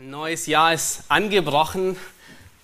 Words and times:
Neues 0.00 0.46
Jahr 0.46 0.74
ist 0.74 1.02
angebrochen. 1.08 1.96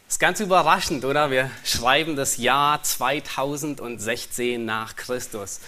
Ist 0.09 0.21
ganz 0.21 0.39
überraschend, 0.39 1.05
oder? 1.05 1.33
Wir 1.33 1.51
schreiben 1.65 2.15
das 2.15 2.37
Jahr 2.37 2.81
2016 2.81 4.65
nach 4.65 4.95
Christus. 4.95 5.59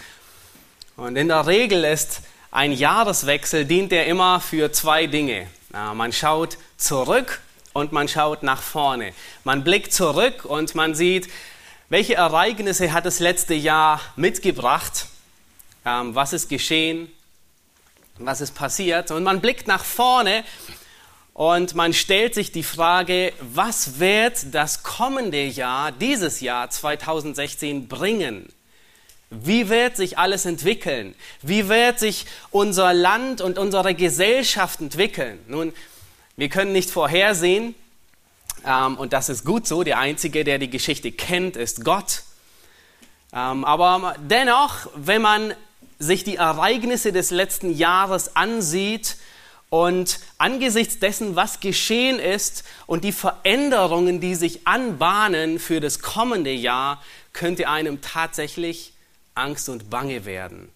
Und 0.97 1.17
in 1.17 1.27
der 1.27 1.49
Regel 1.49 1.83
ist 1.83 2.21
ein 2.53 2.71
Jahreswechsel 2.71 3.65
dient 3.65 3.93
er 3.93 4.07
immer 4.07 4.39
für 4.39 4.71
zwei 4.71 5.09
Dinge. 5.09 5.49
Man 5.73 6.13
schaut 6.13 6.57
zurück 6.77 7.41
und 7.73 7.91
man 7.91 8.07
schaut 8.07 8.45
nach 8.45 8.63
vorne. 8.63 9.13
Man 9.43 9.65
blickt 9.65 9.93
zurück 9.93 10.45
und 10.45 10.77
man 10.77 10.95
sieht, 10.95 11.29
welche 11.89 12.15
Ereignisse 12.15 12.93
hat 12.93 13.07
das 13.07 13.19
letzte 13.19 13.55
Jahr 13.55 14.01
mitgebracht, 14.15 15.07
ähm, 15.85 16.15
was 16.15 16.33
ist 16.33 16.49
geschehen, 16.49 17.11
was 18.19 18.41
ist 18.41 18.55
passiert. 18.55 19.11
Und 19.11 19.25
man 19.25 19.41
blickt 19.41 19.67
nach 19.67 19.85
vorne 19.85 20.45
und 21.37 21.75
man 21.75 21.93
stellt 21.93 22.35
sich 22.35 22.51
die 22.51 22.63
Frage, 22.63 23.31
was 23.43 24.01
wird 24.01 24.55
das 24.55 24.83
kommende 24.83 25.45
Jahr, 25.45 25.93
dieses 25.93 26.41
Jahr 26.41 26.71
2016 26.71 27.89
bringen? 27.89 28.49
Wie 29.29 29.69
wird 29.69 29.99
sich 29.99 30.17
alles 30.17 30.47
entwickeln? 30.47 31.15
Wie 31.43 31.69
wird 31.69 31.99
sich 31.99 32.25
unser 32.51 32.95
Land 32.95 33.43
und 33.43 33.59
unsere 33.59 33.95
Gesellschaft 33.95 34.81
entwickeln? 34.81 35.39
Nun, 35.47 35.75
wir 36.39 36.49
können 36.49 36.73
nicht 36.73 36.91
vorhersehen, 36.91 37.75
ähm, 38.65 38.97
und 38.97 39.13
das 39.13 39.29
ist 39.29 39.45
gut 39.45 39.67
so, 39.67 39.83
der 39.83 39.99
Einzige, 39.99 40.43
der 40.43 40.57
die 40.59 40.71
Geschichte 40.71 41.13
kennt, 41.13 41.57
ist 41.57 41.85
Gott. 41.85 42.23
Ähm, 43.35 43.67
aber 43.67 44.17
dennoch, 44.21 44.89
wenn 44.95 45.21
man 45.21 45.53
sich 45.99 46.25
die 46.25 46.37
Ereignisse 46.37 47.13
des 47.13 47.31
letzten 47.31 47.77
Jahres 47.77 48.37
ansieht, 48.37 49.17
und 49.71 50.21
angesichts 50.39 50.99
dessen, 50.99 51.37
was 51.37 51.61
geschehen 51.61 52.19
ist 52.19 52.65
und 52.87 53.05
die 53.05 53.13
Veränderungen, 53.13 54.21
die 54.21 54.35
sich 54.35 54.67
anbahnen 54.67 55.59
für 55.59 55.81
das 55.81 56.01
kommende 56.01 56.53
Jahr, 56.53 57.03
könnte 57.33 57.69
einem 57.69 58.01
tatsächlich 58.01 58.93
Angst 59.35 59.69
und 59.69 59.91
Bange 59.91 60.25
werden 60.25 60.71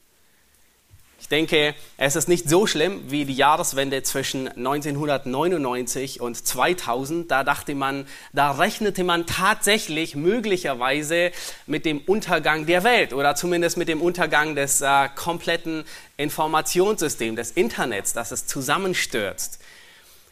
denke, 1.29 1.75
es 1.97 2.17
ist 2.17 2.29
nicht 2.29 2.49
so 2.49 2.67
schlimm 2.67 3.11
wie 3.11 3.25
die 3.25 3.35
Jahreswende 3.35 4.03
zwischen 4.03 4.49
1999 4.49 6.21
und 6.21 6.35
2000. 6.35 7.31
Da 7.31 7.45
dachte 7.45 7.75
man, 7.75 8.07
da 8.33 8.53
rechnete 8.53 9.05
man 9.05 9.27
tatsächlich 9.27 10.17
möglicherweise 10.17 11.33
mit 11.67 11.85
dem 11.85 11.99
Untergang 12.01 12.67
der 12.67 12.85
Welt 12.85 13.13
oder 13.13 13.35
zumindest 13.35 13.77
mit 13.77 13.89
dem 13.89 14.01
Untergang 14.01 14.55
des 14.55 14.81
äh, 14.81 15.09
kompletten 15.15 15.85
Informationssystems, 16.17 17.37
des 17.37 17.51
Internets, 17.53 18.13
dass 18.13 18.31
es 18.31 18.47
zusammenstürzt. 18.47 19.61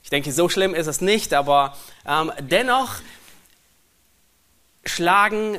Ich 0.02 0.10
denke, 0.10 0.32
so 0.32 0.48
schlimm 0.48 0.74
ist 0.74 0.86
es 0.86 1.00
nicht, 1.00 1.34
aber 1.34 1.76
ähm, 2.06 2.32
dennoch 2.40 2.96
schlagen, 4.84 5.58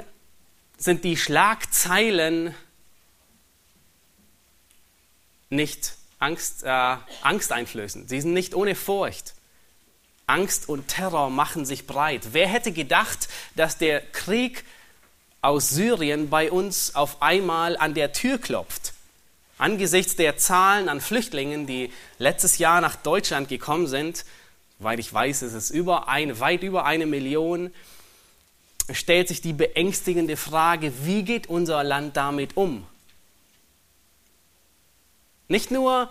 sind 0.80 1.04
die 1.04 1.18
Schlagzeilen 1.18 2.56
nicht 5.50 5.96
Angst, 6.20 6.64
äh, 6.64 6.98
Angst 7.22 7.52
einflößen. 7.52 8.08
Sie 8.08 8.22
sind 8.22 8.34
nicht 8.34 8.54
ohne 8.54 8.76
Furcht. 8.76 9.34
Angst 10.28 10.70
und 10.70 10.88
Terror 10.88 11.30
machen 11.30 11.66
sich 11.66 11.88
breit. 11.88 12.30
Wer 12.34 12.48
hätte 12.48 12.72
gedacht, 12.72 13.30
dass 13.56 13.78
der 13.78 14.02
Krieg 14.02 14.64
aus 15.42 15.70
Syrien 15.70 16.30
bei 16.30 16.52
uns 16.52 16.94
auf 16.94 17.22
einmal 17.22 17.78
an 17.78 17.94
der 17.94 18.14
Tür 18.14 18.38
klopft? 18.38 18.94
Angesichts 19.58 20.16
der 20.16 20.38
Zahlen 20.38 20.88
an 20.88 21.02
Flüchtlingen, 21.02 21.66
die 21.66 21.92
letztes 22.20 22.60
Jahr 22.60 22.80
nach 22.80 22.96
Deutschland 22.96 23.50
gekommen 23.50 23.88
sind, 23.88 24.24
weil 24.78 25.00
ich 25.00 25.12
weiß, 25.12 25.42
es 25.42 25.54
ist 25.54 25.72
über 25.72 26.08
eine, 26.08 26.40
weit 26.40 26.64
über 26.64 26.86
eine 26.86 27.06
Million, 27.06 27.74
stellt 28.92 29.28
sich 29.28 29.42
die 29.42 29.54
beängstigende 29.54 30.38
Frage, 30.38 30.94
wie 31.04 31.24
geht 31.24 31.48
unser 31.48 31.84
Land 31.84 32.16
damit 32.16 32.56
um? 32.56 32.86
Nicht 35.50 35.72
nur 35.72 36.10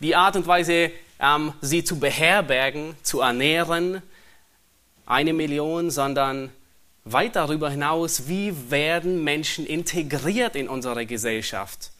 die 0.00 0.16
Art 0.16 0.34
und 0.34 0.46
Weise, 0.48 0.90
ähm, 1.20 1.52
sie 1.60 1.84
zu 1.84 2.00
beherbergen, 2.00 2.96
zu 3.02 3.20
ernähren, 3.20 4.02
eine 5.06 5.32
Million, 5.32 5.90
sondern 5.90 6.50
weit 7.04 7.36
darüber 7.36 7.70
hinaus, 7.70 8.26
wie 8.26 8.52
werden 8.68 9.22
Menschen 9.22 9.64
integriert 9.64 10.56
in 10.56 10.68
unsere 10.68 11.06
Gesellschaft. 11.06 11.92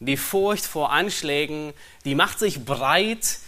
Die 0.00 0.16
Furcht 0.16 0.66
vor 0.66 0.90
Anschlägen, 0.90 1.72
die 2.04 2.16
macht 2.16 2.40
sich 2.40 2.64
breit, 2.64 3.38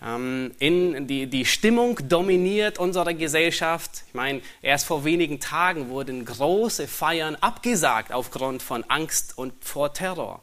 ähm, 0.00 0.52
in 0.60 1.08
die, 1.08 1.26
die 1.26 1.44
Stimmung 1.44 1.98
dominiert 2.08 2.78
unsere 2.78 3.16
Gesellschaft. 3.16 4.04
Ich 4.06 4.14
meine, 4.14 4.42
erst 4.62 4.86
vor 4.86 5.04
wenigen 5.04 5.40
Tagen 5.40 5.88
wurden 5.88 6.24
große 6.24 6.86
Feiern 6.86 7.34
abgesagt 7.40 8.12
aufgrund 8.12 8.62
von 8.62 8.84
Angst 8.84 9.36
und 9.36 9.52
vor 9.64 9.92
Terror. 9.92 10.40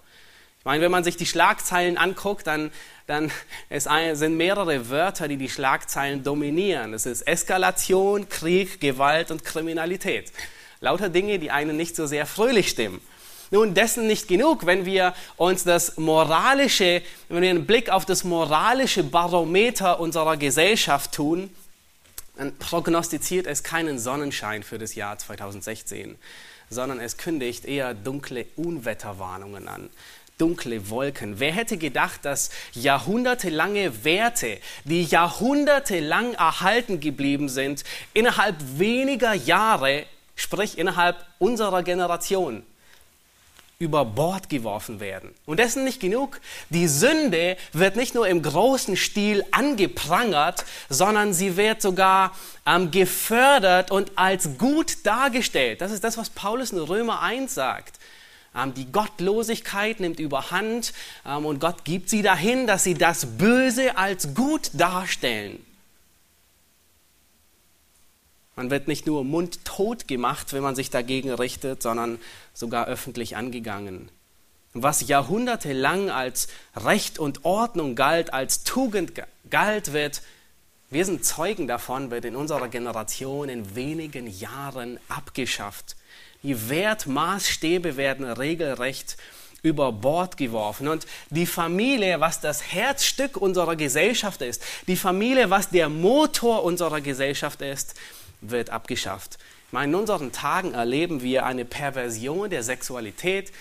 Ich 0.62 0.66
meine, 0.66 0.84
wenn 0.84 0.92
man 0.92 1.04
sich 1.04 1.18
die 1.18 1.26
Schlagzeilen 1.26 1.98
anguckt, 1.98 2.46
dann, 2.46 2.72
dann 3.08 3.32
ein, 3.86 4.16
sind 4.16 4.38
mehrere 4.38 4.92
Wörter, 4.92 5.28
die 5.28 5.38
die 5.38 5.50
Schlagzeilen 5.50 6.24
dominieren. 6.24 6.94
Es 6.94 7.08
ist 7.08 7.24
Eskalation, 7.24 8.30
Krieg, 8.30 8.80
Gewalt 8.80 9.32
und 9.32 9.44
Kriminalität. 9.44 10.32
Lauter 10.80 11.10
Dinge, 11.10 11.40
die 11.40 11.50
einen 11.50 11.78
nicht 11.78 11.96
so 11.96 12.06
sehr 12.06 12.28
fröhlich 12.28 12.70
stimmen. 12.70 13.02
Nun, 13.50 13.74
dessen 13.74 14.06
nicht 14.06 14.28
genug, 14.28 14.68
wenn 14.68 14.86
wir 14.86 15.16
uns 15.36 15.64
das 15.64 15.98
moralische, 15.98 17.02
wenn 17.28 17.42
wir 17.42 17.50
einen 17.50 17.66
Blick 17.66 17.90
auf 17.90 18.06
das 18.06 18.24
moralische 18.24 19.04
Barometer 19.04 20.00
unserer 20.00 20.38
Gesellschaft 20.38 21.12
tun, 21.12 21.50
dann 22.38 22.56
prognostiziert 22.58 23.48
es 23.48 23.64
keinen 23.64 23.98
Sonnenschein 23.98 24.62
für 24.62 24.78
das 24.78 24.94
Jahr 24.94 25.18
2016, 25.18 26.20
sondern 26.70 27.00
es 27.00 27.18
kündigt 27.18 27.66
eher 27.66 27.96
dunkle 27.96 28.46
Unwetterwarnungen 28.56 29.68
an 29.68 29.90
dunkle 30.41 30.90
Wolken. 30.90 31.40
Wer 31.40 31.52
hätte 31.52 31.78
gedacht, 31.78 32.25
dass 32.25 32.50
jahrhundertelange 32.74 34.03
Werte, 34.03 34.57
die 34.84 35.03
jahrhundertelang 35.03 36.34
erhalten 36.34 37.00
geblieben 37.00 37.47
sind, 37.47 37.84
innerhalb 38.13 38.56
weniger 38.78 39.34
Jahre, 39.34 40.06
sprich 40.35 40.80
innerhalb 40.80 41.24
unserer 41.38 41.84
Generation, 41.84 42.63
über 43.78 44.06
Bord 44.06 44.47
geworfen 44.47 45.00
werden. 45.00 45.34
Und 45.46 45.57
dessen 45.57 45.84
nicht 45.84 46.00
genug. 46.00 46.40
Die 46.69 46.88
Sünde 46.88 47.57
wird 47.74 47.96
nicht 47.96 48.13
nur 48.13 48.28
im 48.28 48.44
großen 48.44 48.96
Stil 48.96 49.44
angeprangert, 49.51 50.66
sondern 50.88 51.34
sie 51.34 51.57
wird 51.57 51.81
sogar 51.81 52.35
ähm, 52.68 52.91
gefördert 52.91 53.90
und 53.90 54.12
als 54.16 54.57
gut 54.59 55.03
dargestellt. 55.03 55.81
Das 55.81 55.91
ist 55.91 56.03
das, 56.03 56.18
was 56.18 56.30
Paulus 56.30 56.72
in 56.72 56.80
Römer 56.80 57.22
1 57.22 57.56
sagt. 57.56 57.97
Ähm, 58.56 58.73
die 58.73 58.91
Gottlosigkeit 58.91 60.00
nimmt 60.00 60.19
überhand 60.19 60.94
ähm, 61.25 61.45
und 61.45 61.59
Gott 61.59 61.85
gibt 61.85 62.09
sie 62.09 62.22
dahin, 62.22 62.67
dass 62.67 62.84
sie 62.84 62.94
das 62.94 63.38
Böse 63.38 63.97
als 63.97 64.34
gut 64.34 64.72
darstellen. 64.73 65.66
Man 68.56 68.69
wird 68.69 68.88
nicht 68.88 69.07
nur 69.07 69.23
mundtot 69.23 70.07
gemacht, 70.07 70.53
wenn 70.53 70.62
man 70.62 70.75
sich 70.75 70.89
dagegen 70.89 71.31
richtet, 71.31 71.81
sondern 71.81 72.19
sogar 72.53 72.85
öffentlich 72.85 73.38
angegangen. 73.38 74.09
Was 74.73 75.07
jahrhundertelang 75.07 76.09
als 76.09 76.47
Recht 76.75 77.19
und 77.19 77.44
Ordnung 77.44 77.95
galt, 77.95 78.33
als 78.33 78.63
Tugend 78.63 79.13
galt, 79.50 79.94
wird, 79.94 80.22
wir 80.89 81.06
sind 81.06 81.25
Zeugen 81.25 81.68
davon, 81.68 82.12
wird 82.12 82.25
in 82.25 82.35
unserer 82.35 82.68
Generation 82.68 83.50
in 83.50 83.75
wenigen 83.75 84.28
Jahren 84.28 85.00
abgeschafft. 85.07 85.95
Die 86.44 86.69
Wertmaßstäbe 86.69 87.97
werden 87.97 88.25
regelrecht 88.25 89.18
über 89.63 89.91
Bord 89.91 90.38
geworfen. 90.38 90.88
Und 90.88 91.06
die 91.29 91.46
Familie, 91.46 92.19
was 92.19 92.40
das 92.40 92.72
Herzstück 92.72 93.38
unserer 93.38 93.75
Gesellschaft 93.75 94.41
ist, 94.41 94.63
die 94.88 94.96
Familie, 94.96 95.50
was 95.50 95.69
der 95.69 95.89
Motor 95.89 96.63
unserer 96.63 97.01
Gesellschaft 97.01 97.62
ist, 97.62 97.95
wird 98.42 98.71
abgeschafft. 98.71 99.38
Ich 99.68 99.74
meine, 99.74 99.94
in 99.94 100.00
unseren 100.00 100.31
Tagen 100.31 100.74
erleben 100.74 101.21
wir 101.21 101.45
eine 101.45 101.63
Perversion 101.63 102.50
der 102.50 102.63
Sexualität, 102.63 103.51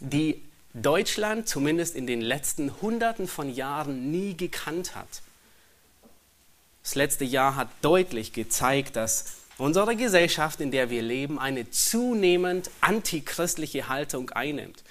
die 0.00 0.42
Deutschland 0.72 1.48
zumindest 1.48 1.94
in 1.94 2.06
den 2.06 2.20
letzten 2.20 2.80
Hunderten 2.82 3.28
von 3.28 3.54
Jahren 3.54 4.10
nie 4.10 4.36
gekannt 4.36 4.96
hat. 4.96 5.22
Das 6.82 6.96
letzte 6.96 7.24
Jahr 7.24 7.54
hat 7.54 7.68
deutlich 7.80 8.32
gezeigt, 8.32 8.96
dass 8.96 9.36
unsere 9.58 9.96
Gesellschaft, 9.96 10.60
in 10.60 10.70
der 10.70 10.90
wir 10.90 11.02
leben, 11.02 11.38
eine 11.38 11.70
zunehmend 11.70 12.70
antichristliche 12.80 13.88
Haltung 13.88 14.30
einnimmt. 14.30 14.82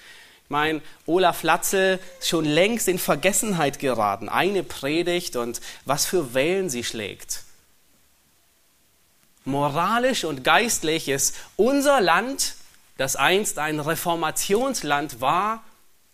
Ich 0.44 0.50
meine, 0.50 0.82
Olaf 1.06 1.42
Latzel 1.42 1.98
ist 2.20 2.28
schon 2.28 2.44
längst 2.44 2.88
in 2.88 2.98
Vergessenheit 2.98 3.78
geraten. 3.78 4.28
Eine 4.28 4.62
Predigt 4.62 5.36
und 5.36 5.60
was 5.84 6.04
für 6.04 6.34
Wellen 6.34 6.68
sie 6.68 6.84
schlägt. 6.84 7.44
Moralisch 9.46 10.24
und 10.24 10.44
geistlich 10.44 11.08
ist 11.08 11.36
unser 11.56 12.00
Land, 12.00 12.54
das 12.96 13.16
einst 13.16 13.58
ein 13.58 13.80
Reformationsland 13.80 15.20
war, 15.20 15.64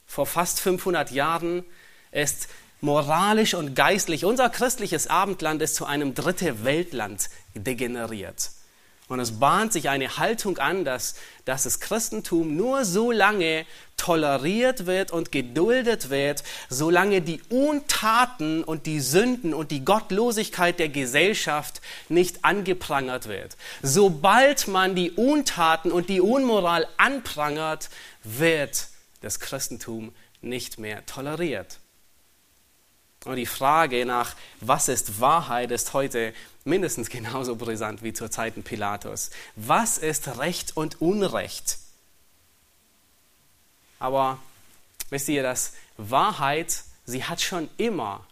vor 0.06 0.26
fast 0.26 0.60
500 0.60 1.10
Jahren, 1.12 1.64
ist 2.12 2.48
moralisch 2.80 3.54
und 3.54 3.74
geistlich, 3.74 4.24
unser 4.24 4.50
christliches 4.50 5.06
Abendland 5.06 5.62
ist 5.62 5.74
zu 5.74 5.86
einem 5.86 6.14
dritte 6.14 6.64
Weltland 6.64 7.28
degeneriert. 7.54 8.50
Und 9.10 9.18
es 9.18 9.40
bahnt 9.40 9.72
sich 9.72 9.88
eine 9.88 10.18
Haltung 10.18 10.58
an, 10.58 10.84
dass, 10.84 11.16
dass 11.44 11.64
das 11.64 11.80
Christentum 11.80 12.54
nur 12.54 12.84
so 12.84 13.10
lange 13.10 13.66
toleriert 13.96 14.86
wird 14.86 15.10
und 15.10 15.32
geduldet 15.32 16.10
wird, 16.10 16.44
solange 16.68 17.20
die 17.20 17.42
Untaten 17.48 18.62
und 18.62 18.86
die 18.86 19.00
Sünden 19.00 19.52
und 19.52 19.72
die 19.72 19.84
Gottlosigkeit 19.84 20.78
der 20.78 20.90
Gesellschaft 20.90 21.80
nicht 22.08 22.44
angeprangert 22.44 23.26
wird. 23.26 23.56
Sobald 23.82 24.68
man 24.68 24.94
die 24.94 25.10
Untaten 25.10 25.90
und 25.90 26.08
die 26.08 26.20
Unmoral 26.20 26.86
anprangert, 26.96 27.90
wird 28.22 28.86
das 29.22 29.40
Christentum 29.40 30.14
nicht 30.40 30.78
mehr 30.78 31.04
toleriert. 31.06 31.79
Und 33.24 33.36
die 33.36 33.46
Frage 33.46 34.06
nach, 34.06 34.34
was 34.60 34.88
ist 34.88 35.20
Wahrheit, 35.20 35.70
ist 35.70 35.92
heute 35.92 36.32
mindestens 36.64 37.10
genauso 37.10 37.56
brisant 37.56 38.02
wie 38.02 38.12
zur 38.12 38.30
Zeiten 38.30 38.62
Pilatus. 38.62 39.30
Was 39.56 39.98
ist 39.98 40.38
Recht 40.38 40.76
und 40.76 41.00
Unrecht? 41.02 41.78
Aber 43.98 44.38
wisst 45.10 45.28
ihr, 45.28 45.42
dass 45.42 45.74
Wahrheit, 45.98 46.82
sie 47.04 47.24
hat 47.24 47.42
schon 47.42 47.68
immer 47.76 48.24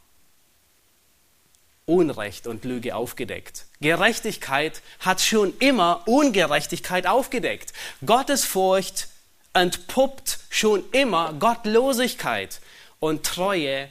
Unrecht 1.85 2.46
und 2.46 2.64
Lüge 2.64 2.94
aufgedeckt. 2.94 3.67
Gerechtigkeit 3.81 4.82
hat 5.00 5.20
schon 5.20 5.56
immer 5.58 6.02
Ungerechtigkeit 6.06 7.06
aufgedeckt. 7.06 7.73
Gottesfurcht 8.05 9.08
entpuppt 9.55 10.38
schon 10.50 10.85
immer 10.93 11.32
Gottlosigkeit 11.35 12.61
und 13.00 13.25
Treue 13.25 13.88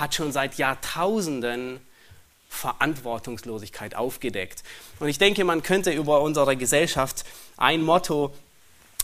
hat 0.00 0.14
schon 0.14 0.32
seit 0.32 0.56
Jahrtausenden 0.56 1.80
Verantwortungslosigkeit 2.48 3.94
aufgedeckt. 3.94 4.64
Und 4.98 5.08
ich 5.08 5.18
denke, 5.18 5.44
man 5.44 5.62
könnte 5.62 5.92
über 5.92 6.20
unsere 6.20 6.56
Gesellschaft 6.56 7.24
ein 7.56 7.82
Motto 7.82 8.32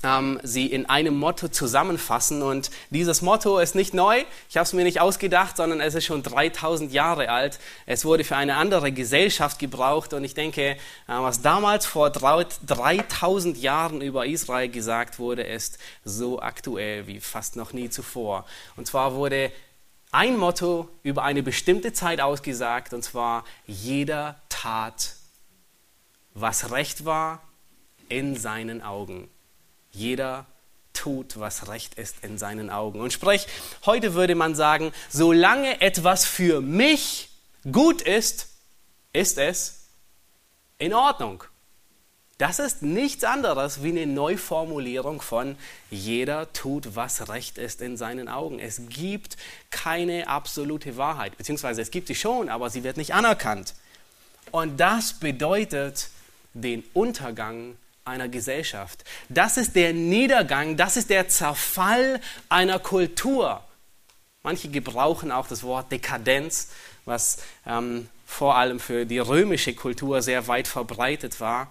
ähm, 0.02 0.38
sie 0.42 0.66
in 0.66 0.86
einem 0.86 1.16
Motto 1.16 1.48
zusammenfassen. 1.48 2.42
Und 2.42 2.70
dieses 2.90 3.22
Motto 3.22 3.58
ist 3.58 3.74
nicht 3.74 3.94
neu. 3.94 4.24
Ich 4.48 4.56
habe 4.56 4.64
es 4.64 4.72
mir 4.72 4.84
nicht 4.84 5.00
ausgedacht, 5.00 5.56
sondern 5.56 5.80
es 5.80 5.94
ist 5.94 6.04
schon 6.04 6.22
3000 6.22 6.92
Jahre 6.92 7.30
alt. 7.30 7.58
Es 7.86 8.04
wurde 8.04 8.24
für 8.24 8.36
eine 8.36 8.56
andere 8.56 8.92
Gesellschaft 8.92 9.58
gebraucht. 9.58 10.12
Und 10.12 10.24
ich 10.24 10.34
denke, 10.34 10.62
äh, 10.62 10.76
was 11.06 11.42
damals 11.42 11.86
vor 11.86 12.10
3000 12.10 13.58
Jahren 13.58 14.00
über 14.00 14.26
Israel 14.26 14.68
gesagt 14.68 15.18
wurde, 15.18 15.42
ist 15.42 15.78
so 16.04 16.40
aktuell 16.40 17.06
wie 17.06 17.20
fast 17.20 17.56
noch 17.56 17.72
nie 17.72 17.90
zuvor. 17.90 18.44
Und 18.76 18.86
zwar 18.86 19.14
wurde 19.14 19.50
ein 20.12 20.36
Motto 20.36 20.88
über 21.02 21.22
eine 21.24 21.42
bestimmte 21.42 21.92
Zeit 21.92 22.20
ausgesagt, 22.20 22.92
und 22.92 23.02
zwar 23.02 23.44
jeder 23.66 24.40
tat, 24.48 25.16
was 26.34 26.70
recht 26.70 27.04
war 27.04 27.42
in 28.08 28.36
seinen 28.36 28.82
Augen. 28.82 29.28
Jeder 29.90 30.46
tut, 30.92 31.38
was 31.38 31.68
recht 31.68 31.94
ist 31.94 32.16
in 32.22 32.38
seinen 32.38 32.70
Augen. 32.70 33.00
Und 33.00 33.12
sprich, 33.12 33.46
heute 33.84 34.14
würde 34.14 34.34
man 34.34 34.54
sagen, 34.54 34.92
solange 35.08 35.80
etwas 35.80 36.24
für 36.24 36.60
mich 36.60 37.30
gut 37.70 38.02
ist, 38.02 38.48
ist 39.12 39.38
es 39.38 39.88
in 40.78 40.94
Ordnung. 40.94 41.44
Das 42.38 42.58
ist 42.58 42.82
nichts 42.82 43.24
anderes 43.24 43.82
wie 43.82 43.88
eine 43.88 44.06
Neuformulierung 44.06 45.22
von 45.22 45.56
jeder 45.90 46.52
tut, 46.52 46.94
was 46.94 47.30
recht 47.30 47.56
ist 47.56 47.80
in 47.80 47.96
seinen 47.96 48.28
Augen. 48.28 48.58
Es 48.58 48.82
gibt 48.90 49.38
keine 49.70 50.28
absolute 50.28 50.98
Wahrheit, 50.98 51.38
beziehungsweise 51.38 51.80
es 51.80 51.90
gibt 51.90 52.08
sie 52.08 52.14
schon, 52.14 52.50
aber 52.50 52.68
sie 52.68 52.84
wird 52.84 52.98
nicht 52.98 53.14
anerkannt. 53.14 53.74
Und 54.50 54.78
das 54.78 55.14
bedeutet 55.14 56.10
den 56.52 56.84
Untergang 56.92 57.76
einer 58.04 58.28
Gesellschaft. 58.28 59.04
Das 59.30 59.56
ist 59.56 59.74
der 59.74 59.94
Niedergang, 59.94 60.76
das 60.76 60.98
ist 60.98 61.08
der 61.08 61.28
Zerfall 61.28 62.20
einer 62.50 62.78
Kultur. 62.78 63.62
Manche 64.42 64.68
gebrauchen 64.68 65.32
auch 65.32 65.48
das 65.48 65.62
Wort 65.62 65.90
Dekadenz, 65.90 66.68
was 67.04 67.38
ähm, 67.66 68.08
vor 68.26 68.56
allem 68.56 68.78
für 68.78 69.06
die 69.06 69.18
römische 69.18 69.74
Kultur 69.74 70.22
sehr 70.22 70.46
weit 70.48 70.68
verbreitet 70.68 71.40
war. 71.40 71.70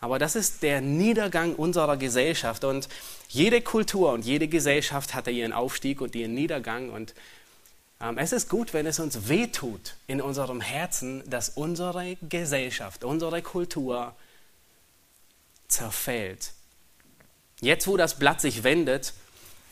Aber 0.00 0.18
das 0.18 0.36
ist 0.36 0.62
der 0.62 0.80
Niedergang 0.80 1.54
unserer 1.54 1.96
Gesellschaft. 1.96 2.64
Und 2.64 2.88
jede 3.28 3.60
Kultur 3.60 4.12
und 4.12 4.24
jede 4.24 4.48
Gesellschaft 4.48 5.14
hatte 5.14 5.30
ihren 5.30 5.52
Aufstieg 5.52 6.00
und 6.00 6.14
ihren 6.14 6.34
Niedergang. 6.34 6.90
Und 6.90 7.14
ähm, 8.00 8.16
es 8.18 8.32
ist 8.32 8.48
gut, 8.48 8.74
wenn 8.74 8.86
es 8.86 9.00
uns 9.00 9.28
wehtut 9.28 9.96
in 10.06 10.20
unserem 10.20 10.60
Herzen, 10.60 11.28
dass 11.28 11.50
unsere 11.50 12.16
Gesellschaft, 12.28 13.04
unsere 13.04 13.42
Kultur 13.42 14.14
zerfällt. 15.66 16.52
Jetzt, 17.60 17.88
wo 17.88 17.96
das 17.96 18.18
Blatt 18.18 18.40
sich 18.40 18.62
wendet, 18.62 19.14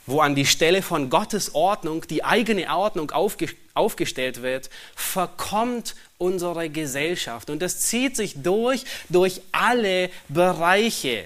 wo 0.07 0.21
an 0.21 0.35
die 0.35 0.47
Stelle 0.47 0.83
von 0.83 1.11
Gottes 1.11 1.55
Ordnung 1.55 2.07
die 2.09 2.25
eigene 2.25 2.69
Ordnung 2.69 3.11
aufge 3.11 3.49
aufgestellt 3.75 4.41
wird, 4.41 4.71
verkommt 4.95 5.97
unsere 6.17 6.71
Gesellschaft. 6.71 7.51
Und 7.51 7.61
das 7.61 7.81
zieht 7.81 8.17
sich 8.17 8.43
durch, 8.43 8.85
durch 9.11 9.43
alle 9.53 10.09
Bereiche. 10.31 11.25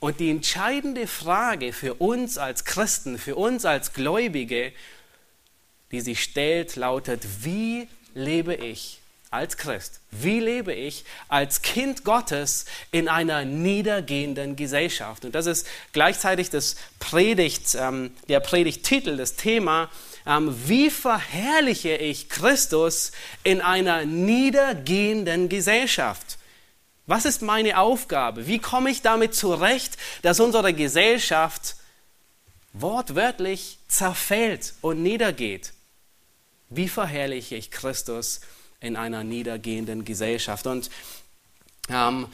Und 0.00 0.18
die 0.18 0.30
entscheidende 0.30 1.06
Frage 1.06 1.72
für 1.72 1.94
uns 1.94 2.38
als 2.38 2.64
Christen, 2.64 3.18
für 3.18 3.36
uns 3.36 3.64
als 3.64 3.92
Gläubige, 3.92 4.72
die 5.92 6.00
sich 6.00 6.24
stellt, 6.24 6.74
lautet, 6.74 7.24
wie 7.42 7.86
lebe 8.14 8.54
ich 8.54 8.98
als 9.36 9.56
Christ? 9.56 10.00
Wie 10.10 10.40
lebe 10.40 10.72
ich 10.72 11.04
als 11.28 11.62
Kind 11.62 12.04
Gottes 12.04 12.64
in 12.90 13.08
einer 13.08 13.44
niedergehenden 13.44 14.56
Gesellschaft? 14.56 15.24
Und 15.24 15.34
das 15.34 15.46
ist 15.46 15.66
gleichzeitig 15.92 16.50
das 16.50 16.76
Predigt, 16.98 17.74
ähm, 17.74 18.10
der 18.28 18.40
Predigttitel, 18.40 19.16
das 19.16 19.36
Thema, 19.36 19.90
ähm, 20.26 20.54
wie 20.66 20.90
verherrliche 20.90 21.96
ich 21.96 22.28
Christus 22.28 23.12
in 23.44 23.60
einer 23.60 24.04
niedergehenden 24.04 25.48
Gesellschaft? 25.48 26.38
Was 27.06 27.24
ist 27.24 27.42
meine 27.42 27.78
Aufgabe? 27.78 28.48
Wie 28.48 28.58
komme 28.58 28.90
ich 28.90 29.02
damit 29.02 29.34
zurecht, 29.34 29.96
dass 30.22 30.40
unsere 30.40 30.74
Gesellschaft 30.74 31.76
wortwörtlich 32.72 33.78
zerfällt 33.86 34.74
und 34.80 35.02
niedergeht? 35.02 35.72
Wie 36.68 36.88
verherrliche 36.88 37.54
ich 37.54 37.70
Christus 37.70 38.40
in 38.80 38.96
einer 38.96 39.24
niedergehenden 39.24 40.04
Gesellschaft. 40.04 40.66
Und 40.66 40.90
ähm, 41.88 42.26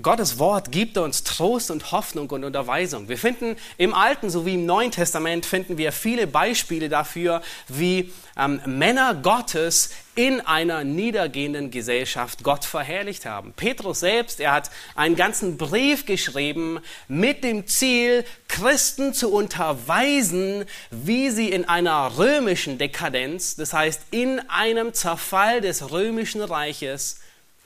Gottes 0.00 0.38
Wort 0.38 0.70
gibt 0.70 0.96
uns 0.96 1.24
Trost 1.24 1.72
und 1.72 1.90
Hoffnung 1.90 2.30
und 2.30 2.44
Unterweisung. 2.44 3.08
Wir 3.08 3.18
finden 3.18 3.56
im 3.78 3.94
Alten 3.94 4.30
sowie 4.30 4.54
im 4.54 4.64
Neuen 4.64 4.92
Testament 4.92 5.44
finden 5.44 5.76
wir 5.76 5.90
viele 5.90 6.28
Beispiele 6.28 6.88
dafür, 6.88 7.42
wie 7.66 8.12
ähm, 8.36 8.60
Männer 8.64 9.14
Gottes 9.14 9.90
in 10.14 10.40
einer 10.40 10.84
niedergehenden 10.84 11.72
Gesellschaft 11.72 12.44
Gott 12.44 12.64
verherrlicht 12.64 13.26
haben. 13.26 13.52
Petrus 13.54 13.98
selbst, 13.98 14.38
er 14.38 14.52
hat 14.52 14.70
einen 14.94 15.16
ganzen 15.16 15.56
Brief 15.56 16.06
geschrieben 16.06 16.78
mit 17.08 17.42
dem 17.42 17.66
Ziel, 17.66 18.24
Christen 18.46 19.14
zu 19.14 19.32
unterweisen, 19.32 20.64
wie 20.92 21.30
sie 21.30 21.50
in 21.50 21.64
einer 21.64 22.18
römischen 22.18 22.78
Dekadenz, 22.78 23.56
das 23.56 23.72
heißt 23.72 24.02
in 24.12 24.38
einem 24.48 24.94
Zerfall 24.94 25.60
des 25.60 25.90
römischen 25.90 26.42
Reiches, 26.42 27.18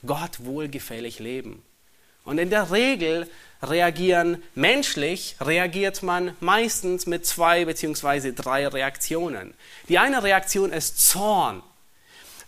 Gott 0.03 0.43
wohlgefällig 0.43 1.19
leben. 1.19 1.61
Und 2.23 2.37
in 2.37 2.49
der 2.49 2.71
Regel 2.71 3.29
reagieren 3.61 4.41
menschlich, 4.55 5.35
reagiert 5.39 6.03
man 6.03 6.35
meistens 6.39 7.05
mit 7.05 7.25
zwei 7.25 7.65
beziehungsweise 7.65 8.33
drei 8.33 8.67
Reaktionen. 8.67 9.53
Die 9.89 9.99
eine 9.99 10.23
Reaktion 10.23 10.71
ist 10.71 11.07
Zorn. 11.09 11.63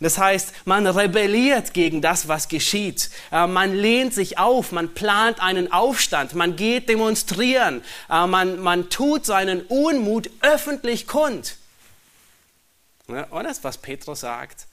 Das 0.01 0.17
heißt, 0.17 0.53
man 0.65 0.85
rebelliert 0.87 1.73
gegen 1.73 2.01
das, 2.01 2.27
was 2.27 2.49
geschieht. 2.49 3.09
Äh, 3.31 3.47
man 3.47 3.73
lehnt 3.73 4.13
sich 4.13 4.37
auf, 4.37 4.73
man 4.73 4.93
plant 4.93 5.39
einen 5.39 5.71
Aufstand, 5.71 6.35
man 6.35 6.57
geht 6.57 6.89
demonstrieren, 6.89 7.81
äh, 8.09 8.27
man, 8.27 8.59
man 8.59 8.89
tut 8.89 9.25
seinen 9.25 9.61
Unmut 9.61 10.29
öffentlich 10.41 11.07
kund. 11.07 11.57
Und 13.07 13.43
das, 13.43 13.63
was 13.63 13.77
Petrus 13.77 14.21
sagt, 14.21 14.67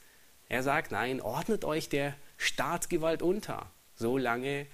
er 0.49 0.63
sagt, 0.63 0.91
nein, 0.91 1.21
ordnet 1.21 1.63
euch 1.63 1.87
der 1.87 2.15
Staatsgewalt 2.37 3.21
unter, 3.21 3.67
solange 3.95 4.67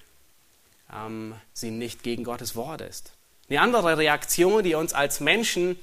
ähm, 0.93 1.35
sie 1.53 1.71
nicht 1.71 2.03
gegen 2.03 2.23
Gottes 2.23 2.55
Wort 2.55 2.81
ist. 2.81 3.11
Eine 3.49 3.61
andere 3.61 3.97
Reaktion, 3.97 4.63
die 4.63 4.75
uns 4.75 4.93
als 4.93 5.19
Menschen 5.19 5.79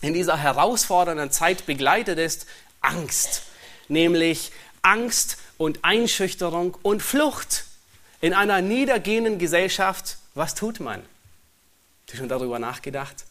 in 0.00 0.14
dieser 0.14 0.36
herausfordernden 0.36 1.30
Zeit 1.30 1.66
begleitet, 1.66 2.18
ist 2.18 2.46
Angst. 2.80 3.42
Nämlich 3.88 4.52
Angst 4.82 5.38
und 5.56 5.84
Einschüchterung 5.84 6.76
und 6.82 7.02
Flucht. 7.02 7.64
In 8.20 8.34
einer 8.34 8.60
niedergehenden 8.60 9.38
Gesellschaft, 9.38 10.18
was 10.34 10.54
tut 10.54 10.80
man? 10.80 11.00
Hast 11.00 12.12
du 12.12 12.16
schon 12.16 12.28
darüber 12.28 12.58
nachgedacht? 12.58 13.24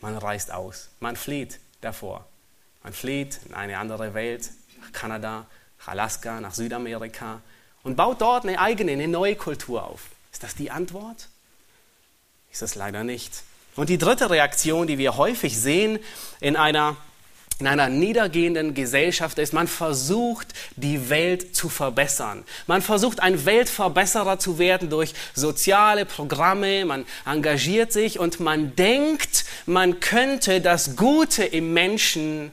Man 0.00 0.16
reist 0.16 0.52
aus, 0.52 0.88
man 1.00 1.16
flieht 1.16 1.58
davor. 1.80 2.26
Man 2.82 2.92
flieht 2.92 3.40
in 3.48 3.54
eine 3.54 3.78
andere 3.78 4.14
Welt, 4.14 4.50
nach 4.80 4.92
Kanada, 4.92 5.46
nach 5.78 5.88
Alaska, 5.88 6.40
nach 6.40 6.52
Südamerika 6.52 7.40
und 7.82 7.96
baut 7.96 8.20
dort 8.20 8.44
eine 8.44 8.58
eigene, 8.58 8.92
eine 8.92 9.08
neue 9.08 9.36
Kultur 9.36 9.84
auf. 9.84 10.13
Ist 10.34 10.42
das 10.42 10.56
die 10.56 10.72
Antwort? 10.72 11.28
Ist 12.50 12.60
das 12.60 12.74
leider 12.74 13.04
nicht. 13.04 13.44
Und 13.76 13.88
die 13.88 13.98
dritte 13.98 14.30
Reaktion, 14.30 14.88
die 14.88 14.98
wir 14.98 15.16
häufig 15.16 15.56
sehen 15.56 16.00
in 16.40 16.56
einer 16.56 16.96
in 17.60 17.68
einer 17.68 17.88
niedergehenden 17.88 18.74
Gesellschaft 18.74 19.38
ist, 19.38 19.52
man 19.52 19.68
versucht, 19.68 20.48
die 20.74 21.08
Welt 21.08 21.54
zu 21.54 21.68
verbessern. 21.68 22.42
Man 22.66 22.82
versucht, 22.82 23.20
ein 23.20 23.46
Weltverbesserer 23.46 24.40
zu 24.40 24.58
werden 24.58 24.90
durch 24.90 25.14
soziale 25.34 26.04
Programme, 26.04 26.84
man 26.84 27.06
engagiert 27.24 27.92
sich 27.92 28.18
und 28.18 28.40
man 28.40 28.74
denkt, 28.74 29.44
man 29.66 30.00
könnte 30.00 30.60
das 30.60 30.96
Gute 30.96 31.44
im 31.44 31.72
Menschen 31.72 32.50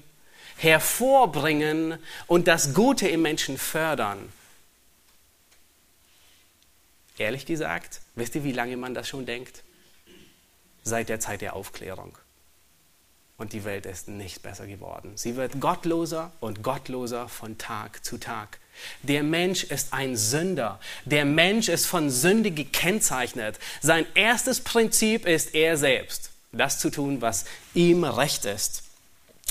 hervorbringen 0.57 1.97
und 2.27 2.47
das 2.47 2.75
Gute 2.75 3.07
im 3.07 3.23
Menschen 3.23 3.57
fördern. 3.57 4.31
Ehrlich 7.21 7.45
gesagt, 7.45 8.01
wisst 8.15 8.33
ihr, 8.33 8.43
wie 8.43 8.51
lange 8.51 8.77
man 8.77 8.95
das 8.95 9.07
schon 9.07 9.27
denkt? 9.27 9.61
Seit 10.83 11.07
der 11.07 11.19
Zeit 11.19 11.41
der 11.41 11.55
Aufklärung. 11.55 12.17
Und 13.37 13.53
die 13.53 13.63
Welt 13.63 13.85
ist 13.85 14.07
nicht 14.07 14.41
besser 14.41 14.65
geworden. 14.65 15.11
Sie 15.13 15.35
wird 15.35 15.59
gottloser 15.59 16.31
und 16.39 16.63
gottloser 16.63 17.29
von 17.29 17.59
Tag 17.59 18.03
zu 18.03 18.17
Tag. 18.17 18.57
Der 19.03 19.21
Mensch 19.21 19.63
ist 19.65 19.93
ein 19.93 20.17
Sünder. 20.17 20.79
Der 21.05 21.25
Mensch 21.25 21.69
ist 21.69 21.85
von 21.85 22.09
Sünde 22.09 22.49
gekennzeichnet. 22.49 23.59
Sein 23.81 24.07
erstes 24.15 24.59
Prinzip 24.61 25.27
ist 25.27 25.53
er 25.53 25.77
selbst. 25.77 26.31
Das 26.51 26.79
zu 26.79 26.89
tun, 26.89 27.21
was 27.21 27.45
ihm 27.75 28.03
recht 28.03 28.45
ist. 28.45 28.81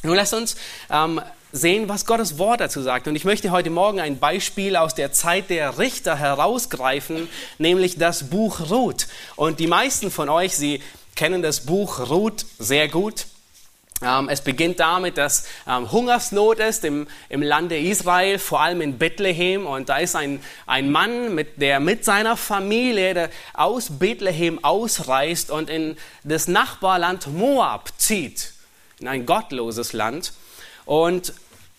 Nun 0.02 0.16
lasst 0.16 0.34
uns 0.34 0.56
ähm, 0.90 1.20
sehen, 1.52 1.88
was 1.88 2.06
Gottes 2.06 2.38
Wort 2.38 2.60
dazu 2.60 2.82
sagt. 2.82 3.08
Und 3.08 3.16
ich 3.16 3.24
möchte 3.24 3.50
heute 3.50 3.70
Morgen 3.70 4.00
ein 4.00 4.18
Beispiel 4.18 4.76
aus 4.76 4.94
der 4.94 5.12
Zeit 5.12 5.50
der 5.50 5.78
Richter 5.78 6.16
herausgreifen, 6.16 7.28
nämlich 7.58 7.98
das 7.98 8.30
Buch 8.30 8.70
Ruth. 8.70 9.08
Und 9.36 9.60
die 9.60 9.66
meisten 9.66 10.10
von 10.10 10.28
euch, 10.28 10.56
sie 10.56 10.82
kennen 11.16 11.42
das 11.42 11.66
Buch 11.66 12.10
Ruth 12.10 12.46
sehr 12.58 12.88
gut. 12.88 13.26
Ähm, 14.02 14.30
es 14.30 14.40
beginnt 14.40 14.80
damit, 14.80 15.18
dass 15.18 15.46
ähm, 15.68 15.92
Hungersnot 15.92 16.58
ist 16.58 16.84
im, 16.84 17.06
im 17.28 17.42
Lande 17.42 17.78
Israel, 17.78 18.38
vor 18.38 18.60
allem 18.60 18.80
in 18.80 18.96
Bethlehem. 18.96 19.66
Und 19.66 19.90
da 19.90 19.98
ist 19.98 20.16
ein, 20.16 20.40
ein 20.66 20.90
Mann, 20.90 21.34
mit, 21.34 21.60
der 21.60 21.80
mit 21.80 22.04
seiner 22.04 22.36
Familie 22.36 23.28
aus 23.52 23.98
Bethlehem 23.98 24.64
ausreist 24.64 25.50
und 25.50 25.68
in 25.68 25.96
das 26.24 26.48
Nachbarland 26.48 27.26
Moab 27.26 27.90
zieht, 27.98 28.54
in 29.00 29.08
ein 29.08 29.26
gottloses 29.26 29.92
Land. 29.92 30.32
Und 30.90 31.34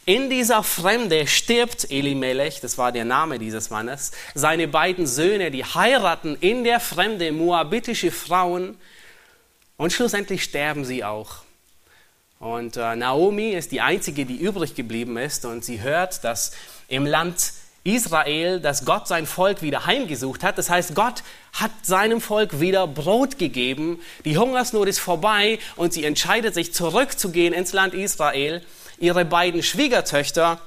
in 0.06 0.30
dieser 0.30 0.64
Fremde 0.64 1.28
stirbt 1.28 1.92
Elimelech, 1.92 2.62
das 2.62 2.78
war 2.78 2.94
der 2.94 3.04
Name 3.04 3.40
dieses 3.40 3.70
Mannes. 3.70 4.14
Seine 4.36 4.70
beiden 4.70 5.06
Söhne, 5.06 5.52
die 5.52 5.66
heiraten 5.66 6.38
in 6.40 6.64
der 6.64 6.80
Fremde 6.80 7.34
moabitische 7.34 8.10
Frauen 8.10 8.78
und 9.76 9.92
schlussendlich 9.92 10.46
sterben 10.46 10.86
sie 10.86 11.04
auch. 11.04 11.40
Und 12.40 12.78
äh, 12.78 12.96
Naomi 12.96 13.50
ist 13.50 13.74
die 13.74 13.82
einzige, 13.82 14.26
die 14.26 14.38
übrig 14.38 14.76
geblieben 14.76 15.18
ist 15.18 15.44
und 15.44 15.66
sie 15.66 15.82
hört, 15.82 16.24
dass 16.24 16.54
im 16.88 17.06
Land 17.06 17.52
Israel, 17.84 18.62
dass 18.62 18.86
Gott 18.86 19.10
sein 19.10 19.26
Volk 19.26 19.62
wieder 19.62 19.86
heimgesucht 19.88 20.42
hat. 20.42 20.58
Das 20.58 20.70
heißt, 20.70 20.96
Gott 20.96 21.24
hat 21.52 21.72
seinem 21.84 22.22
Volk 22.22 22.62
wieder 22.62 22.88
Brot 22.88 23.38
gegeben. 23.38 24.00
Die 24.24 24.38
Hungersnot 24.38 24.88
ist 24.88 25.00
vorbei 25.00 25.60
und 25.76 25.92
sie 25.92 26.06
entscheidet 26.06 26.54
sich 26.54 26.74
zurückzugehen 26.74 27.54
ins 27.54 27.74
Land 27.74 27.94
Israel. 27.94 28.62
Ihre 29.02 29.26
beiden 29.26 29.64
Schwiegertöchter, 29.64 30.62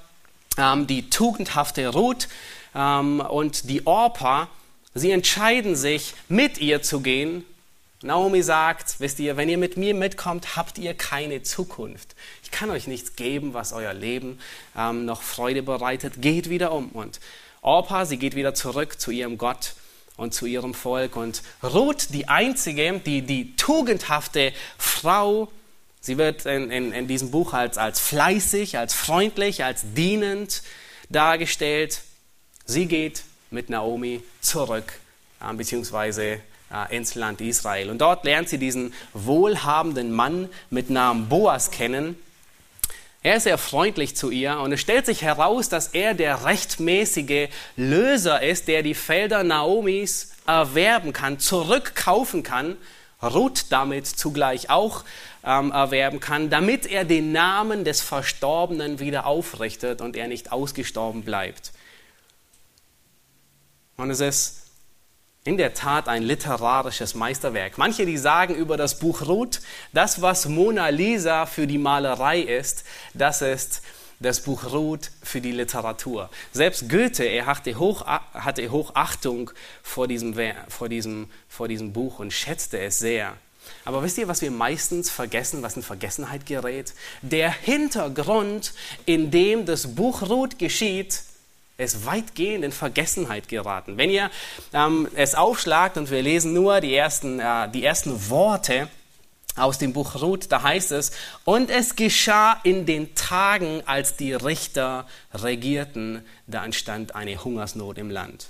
ähm, 0.59 0.87
die 0.87 1.09
tugendhafte 1.09 1.89
Ruth 1.89 2.29
ähm, 2.75 3.21
und 3.21 3.71
die 3.71 3.87
Orpa, 3.87 4.49
sie 4.93 5.11
entscheiden 5.11 5.75
sich, 5.77 6.13
mit 6.29 6.59
ihr 6.59 6.83
zu 6.83 7.01
gehen 7.01 7.45
Naomi 8.05 8.43
sagt, 8.43 9.01
wisst 9.01 9.19
ihr, 9.19 9.39
wenn 9.39 9.49
ihr 9.49 9.57
mit 9.57 9.79
mir 9.79 9.95
mitkommt, 9.95 10.57
habt 10.57 10.77
ihr 10.77 10.93
keine 10.93 11.43
Zukunft. 11.43 12.15
Ich 12.43 12.51
kann 12.51 12.69
euch 12.69 12.87
nichts 12.87 13.17
geben, 13.17 13.55
was 13.55 13.73
euer 13.73 13.95
Leben 13.95 14.39
ähm, 14.77 15.07
noch 15.07 15.23
Freude 15.23 15.63
bereitet. 15.63 16.21
Geht 16.21 16.51
wieder 16.51 16.73
um. 16.73 16.91
Und 16.91 17.19
Orpa, 17.63 18.05
sie 18.05 18.19
geht 18.19 18.37
wieder 18.37 18.53
zurück 18.53 19.01
zu 19.01 19.11
ihrem 19.11 19.39
Gott 19.39 19.73
und 20.19 20.35
zu 20.35 20.45
ihrem 20.45 20.75
Volk. 20.75 21.17
Und 21.17 21.41
Ruth, 21.63 22.09
die 22.11 22.29
einzige, 22.29 23.01
die, 23.01 23.23
die 23.23 23.57
tugendhafte 23.57 24.53
Frau, 24.77 25.51
sie 26.05 26.19
wird 26.19 26.45
in, 26.47 26.71
in, 26.71 26.93
in 26.93 27.09
diesem 27.09 27.31
Buch 27.31 27.55
als, 27.55 27.79
als 27.79 27.99
fleißig, 27.99 28.77
als 28.79 28.95
freundlich, 28.95 29.65
als 29.65 29.83
dienend 29.95 30.63
dargestellt. 31.09 32.03
Sie 32.67 32.87
geht 32.87 33.23
mit 33.51 33.71
Naomi 33.71 34.23
zurück, 34.41 35.01
äh, 35.41 35.53
beziehungsweise 35.55 36.41
äh, 36.71 36.97
ins 36.97 37.15
Land 37.15 37.41
Israel. 37.41 37.91
Und 37.91 37.99
dort 37.99 38.25
lernt 38.25 38.49
sie 38.49 38.59
diesen 38.59 38.93
wohlhabenden 39.15 40.13
Mann 40.13 40.51
mit 40.71 40.91
Namen 40.91 41.29
Boas 41.29 41.71
kennen. 41.71 42.17
Er 43.23 43.37
ist 43.37 43.45
sehr 43.45 43.57
freundlich 43.57 44.15
zu 44.15 44.31
ihr 44.31 44.59
und 44.59 44.73
es 44.73 44.83
stellt 44.83 45.07
sich 45.07 45.23
heraus, 45.23 45.71
dass 45.71 45.89
er 45.89 46.13
der 46.13 46.45
rechtmäßige 46.45 47.49
Löser 47.77 48.43
ist, 48.43 48.69
der 48.69 48.83
die 48.83 48.93
Felder 48.93 49.43
Naomis 49.43 50.33
erwerben 50.47 51.15
kann, 51.15 51.39
zurückkaufen 51.39 52.43
kann, 52.43 52.77
Ruth 53.25 53.67
damit 53.71 54.07
zugleich 54.07 54.71
auch 54.71 55.05
ähm, 55.45 55.73
erwerben 55.73 56.21
kann, 56.21 56.51
damit 56.51 56.87
er 56.87 57.05
den 57.05 57.33
Namen 57.33 57.85
des 57.85 58.01
Verstorbenen 58.01 58.99
wieder 59.01 59.27
aufrichtet 59.27 60.01
und 60.01 60.17
er 60.17 60.29
nicht 60.29 60.53
ausgestorben 60.53 61.23
bleibt. 61.23 61.73
Und 63.97 64.11
es 64.11 64.21
ist 64.21 64.65
in 65.45 65.59
der 65.59 65.75
Tat 65.75 66.09
ein 66.09 66.23
literarisches 66.23 67.15
Meisterwerk. 67.15 67.77
Manche, 67.77 68.07
die 68.07 68.17
sagen 68.17 68.55
über 68.55 68.79
das 68.79 68.99
Buch 68.99 69.27
Ruth, 69.27 69.61
das, 69.93 70.23
was 70.23 70.49
Mona 70.49 70.89
Lisa 70.89 71.45
für 71.45 71.67
die 71.67 71.79
Malerei 71.79 72.41
ist, 72.41 72.85
das 73.13 73.43
ist 73.43 73.83
das 74.25 74.41
Buch 74.41 74.73
Ruth 74.73 75.11
für 75.23 75.41
die 75.41 75.53
Literatur. 75.53 76.31
Selbst 76.53 76.89
Goethe, 76.89 77.25
er 77.25 77.47
hatte, 77.47 77.79
Hoch, 77.79 78.07
hatte 78.07 78.71
Hochachtung 78.71 79.51
vor 79.83 80.09
diesem, 80.09 80.35
vor, 80.69 80.89
diesem, 80.89 81.29
vor 81.49 81.69
diesem 81.69 81.93
Buch 81.93 82.19
und 82.19 82.33
schätzte 82.33 82.79
es 82.81 82.99
sehr. 82.99 83.35
Aber 83.85 84.03
wisst 84.03 84.19
ihr, 84.19 84.29
was 84.29 84.43
wir 84.43 84.51
meistens 84.51 85.11
vergessen, 85.11 85.63
was 85.63 85.77
in 85.77 85.83
Vergessenheit 85.83 86.47
gerät? 86.47 86.95
Der 87.23 87.51
Hintergrund, 87.51 88.73
in 89.07 89.31
dem 89.31 89.67
das 89.67 89.95
Buch 89.95 90.23
Ruth 90.23 90.59
geschieht, 90.59 91.23
ist 91.77 92.07
weitgehend 92.07 92.65
in 92.65 92.73
Vergessenheit 92.73 93.49
geraten. 93.49 93.97
Wenn 93.97 94.11
ihr 94.11 94.31
ähm, 94.73 95.09
es 95.17 95.35
aufschlagt 95.35 95.97
und 95.97 96.11
wir 96.11 96.23
lesen 96.23 96.53
nur 96.53 96.81
die 96.81 96.95
ersten, 96.95 97.41
äh, 97.41 97.69
die 97.71 97.85
ersten 97.85 98.31
Worte 98.31 98.89
aus 99.57 99.79
dem 99.79 99.93
Buch 99.93 100.21
Ruth, 100.21 100.51
da 100.51 100.63
heißt 100.63 100.93
es, 100.93 101.13
und 101.45 101.71
es 101.71 101.97
geschah 101.97 102.61
in 102.65 102.87
den 102.87 103.15
Tagen, 103.15 103.83
als 103.87 104.17
die 104.17 104.33
Richter 104.33 105.07
regierten, 105.33 106.25
da 106.47 106.65
entstand 106.65 107.15
eine 107.15 107.43
Hungersnot 107.45 107.99
im 107.99 108.11
Land. 108.11 108.49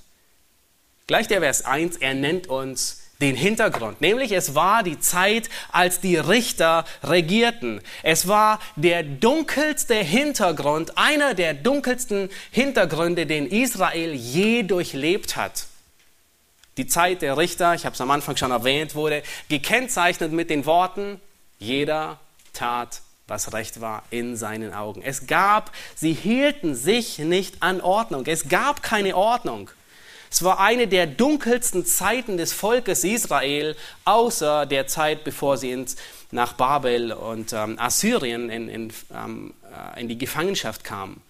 Gleich 1.07 1.29
der 1.29 1.41
Vers 1.41 1.65
1, 1.65 1.99
er 1.99 2.15
nennt 2.15 2.47
uns 2.47 3.03
den 3.21 3.37
Hintergrund. 3.37 4.01
Nämlich 4.01 4.33
es 4.33 4.55
war 4.55 4.83
die 4.83 4.99
Zeit, 4.99 5.49
als 5.71 6.01
die 6.01 6.17
Richter 6.17 6.85
regierten. 7.03 7.81
Es 8.03 8.27
war 8.27 8.59
der 8.77 9.03
dunkelste 9.03 9.95
Hintergrund, 9.95 10.97
einer 10.97 11.35
der 11.35 11.55
dunkelsten 11.55 12.31
Hintergründe, 12.51 13.27
den 13.27 13.47
Israel 13.47 14.15
je 14.15 14.63
durchlebt 14.63 15.37
hat. 15.37 15.67
Die 16.77 16.87
Zeit 16.87 17.23
der 17.23 17.37
Richter, 17.37 17.75
ich 17.75 17.85
habe 17.85 17.95
es 17.95 18.01
am 18.01 18.11
Anfang 18.11 18.37
schon 18.37 18.51
erwähnt, 18.51 18.95
wurde 18.95 19.23
gekennzeichnet 19.49 20.33
mit 20.33 20.51
den 20.51 20.67
Worten, 20.67 21.21
jeder 21.59 22.19
tat, 22.53 23.01
was 23.27 23.53
recht 23.53 23.81
war 23.81 24.03
in 24.11 24.37
seinen 24.37 24.75
Augen. 24.75 25.01
Es 25.03 25.27
gab, 25.27 25.73
sie 25.95 26.13
hielten 26.13 26.75
sich 26.75 27.19
nicht 27.19 27.63
an 27.63 27.81
Ordnung. 27.81 28.27
Es 28.27 28.49
gab 28.49 28.83
keine 28.83 29.17
Ordnung. 29.17 29.71
Es 30.31 30.43
war 30.43 30.59
eine 30.59 30.89
der 30.89 31.07
dunkelsten 31.07 31.87
Zeiten 31.87 32.37
des 32.37 32.53
Volkes 32.53 33.05
Israel, 33.05 33.77
außer 34.05 34.67
der 34.67 34.89
Zeit, 34.89 35.23
bevor 35.23 35.57
sie 35.57 35.71
ins, 35.71 35.97
nach 36.33 36.55
Babel 36.55 37.13
und 37.13 37.53
ähm, 37.53 37.79
Assyrien 37.79 38.51
in, 38.51 38.69
in, 38.69 38.93
ähm, 39.15 39.55
äh, 39.95 40.01
in 40.01 40.09
die 40.09 40.19
Gefangenschaft 40.19 40.83
kamen. 40.83 41.23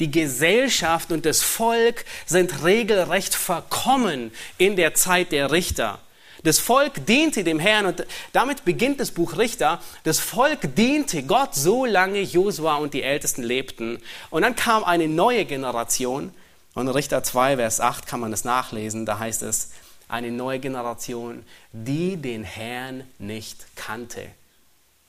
Die 0.00 0.10
Gesellschaft 0.10 1.10
und 1.10 1.26
das 1.26 1.42
Volk 1.42 2.04
sind 2.26 2.62
regelrecht 2.62 3.34
verkommen 3.34 4.32
in 4.56 4.76
der 4.76 4.94
Zeit 4.94 5.32
der 5.32 5.50
Richter. 5.50 5.98
Das 6.44 6.60
Volk 6.60 7.04
diente 7.04 7.42
dem 7.42 7.58
Herrn 7.58 7.86
und 7.86 8.06
damit 8.32 8.64
beginnt 8.64 9.00
das 9.00 9.10
Buch 9.10 9.36
Richter. 9.38 9.80
Das 10.04 10.20
Volk 10.20 10.76
diente 10.76 11.24
Gott 11.24 11.54
so 11.54 11.84
lange 11.84 12.20
Josua 12.20 12.76
und 12.76 12.94
die 12.94 13.02
Ältesten 13.02 13.42
lebten. 13.42 13.98
Und 14.30 14.42
dann 14.42 14.54
kam 14.54 14.84
eine 14.84 15.08
neue 15.08 15.44
Generation 15.44 16.32
und 16.74 16.88
Richter 16.88 17.24
2, 17.24 17.56
Vers 17.56 17.80
8 17.80 18.06
kann 18.06 18.20
man 18.20 18.30
das 18.30 18.44
nachlesen. 18.44 19.04
Da 19.04 19.18
heißt 19.18 19.42
es, 19.42 19.70
eine 20.08 20.30
neue 20.30 20.60
Generation, 20.60 21.44
die 21.72 22.16
den 22.16 22.44
Herrn 22.44 23.02
nicht 23.18 23.66
kannte. 23.74 24.26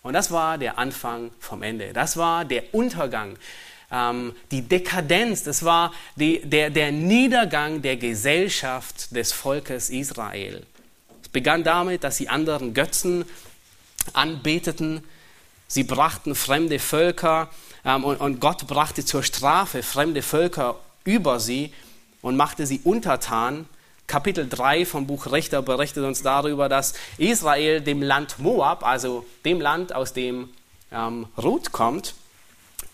Und 0.02 0.14
das 0.14 0.32
war 0.32 0.58
der 0.58 0.80
Anfang 0.80 1.32
vom 1.40 1.62
Ende. 1.62 1.94
Das 1.94 2.18
war 2.18 2.44
der 2.44 2.74
Untergang, 2.74 3.38
ähm, 3.92 4.34
die 4.52 4.62
Dekadenz, 4.62 5.44
das 5.44 5.64
war 5.64 5.92
die, 6.16 6.42
der, 6.42 6.70
der 6.70 6.92
Niedergang 6.92 7.82
der 7.82 7.98
Gesellschaft 7.98 9.16
des 9.16 9.32
Volkes 9.32 9.90
Israel. 9.90 10.66
Es 11.22 11.30
begann 11.30 11.64
damit, 11.64 12.04
dass 12.04 12.18
sie 12.18 12.30
anderen 12.30 12.74
Götzen 12.74 13.26
anbeteten. 14.14 15.04
Sie 15.68 15.84
brachten 15.84 16.36
fremde 16.36 16.80
Völker 16.80 17.50
ähm, 17.86 18.04
und, 18.04 18.18
und 18.18 18.40
Gott 18.40 18.68
brachte 18.68 19.06
zur 19.06 19.24
Strafe 19.24 19.84
fremde 19.84 20.22
Völker 20.22 20.76
über 21.04 21.40
sie 21.40 21.74
und 22.22 22.36
machte 22.36 22.66
sie 22.66 22.82
untertan. 22.84 23.68
Kapitel 24.08 24.50
3 24.50 24.86
vom 24.86 25.06
Buch 25.06 25.32
Richter 25.32 25.62
berichtet 25.62 26.04
uns 26.04 26.24
darüber, 26.24 26.68
dass 26.68 26.94
Israel 27.18 27.82
dem 27.82 28.02
Land 28.02 28.40
Moab, 28.40 28.84
also 28.84 29.26
dem 29.46 29.62
Land, 29.62 29.94
aus 29.94 30.14
dem 30.14 30.50
ähm, 30.92 31.28
Ruth 31.38 31.72
kommt, 31.72 32.16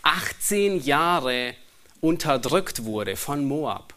18 0.06 0.84
Jahre 0.84 1.56
unterdrückt 2.00 2.86
wurde 2.86 3.16
von 3.16 3.44
Moab. 3.44 3.94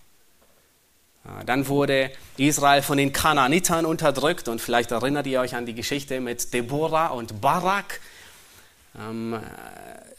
Dann 1.45 1.69
wurde 1.69 2.11
Israel 2.39 2.81
von 2.81 2.97
den 2.97 3.13
Kanaanitern 3.13 3.85
unterdrückt 3.85 4.49
und 4.49 4.61
vielleicht 4.61 4.91
erinnert 4.91 5.27
ihr 5.27 5.41
euch 5.41 5.55
an 5.55 5.67
die 5.67 5.75
Geschichte 5.75 6.21
mit 6.21 6.55
Deborah 6.55 7.09
und 7.09 7.43
Barak. 7.43 8.01
Ähm, 8.99 9.39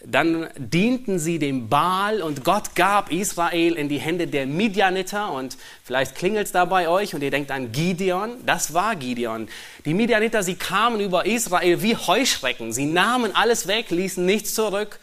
dann 0.06 0.48
dienten 0.56 1.18
sie 1.18 1.40
dem 1.40 1.68
Baal 1.68 2.22
und 2.22 2.46
Gott 2.46 2.76
gab 2.76 3.12
Israel 3.12 3.74
in 3.74 3.90
die 3.90 3.98
Hände 3.98 4.28
der 4.28 4.46
Midianiter 4.46 5.32
und 5.32 5.58
vielleicht 5.84 6.16
klingelt 6.16 6.46
es 6.46 6.52
da 6.52 6.66
bei 6.66 6.88
euch 6.88 7.16
und 7.16 7.24
ihr 7.24 7.32
denkt 7.32 7.50
an 7.50 7.72
Gideon, 7.72 8.36
das 8.46 8.74
war 8.74 8.96
Gideon. 8.96 9.50
Die 9.86 9.96
Midianiter, 9.96 10.44
sie 10.44 10.56
kamen 10.56 11.02
über 11.02 11.26
Israel 11.26 11.82
wie 11.82 11.98
Heuschrecken, 11.98 12.72
sie 12.72 12.86
nahmen 12.86 13.36
alles 13.36 13.68
weg, 13.68 13.90
ließen 13.90 14.24
nichts 14.24 14.54
zurück 14.54 15.00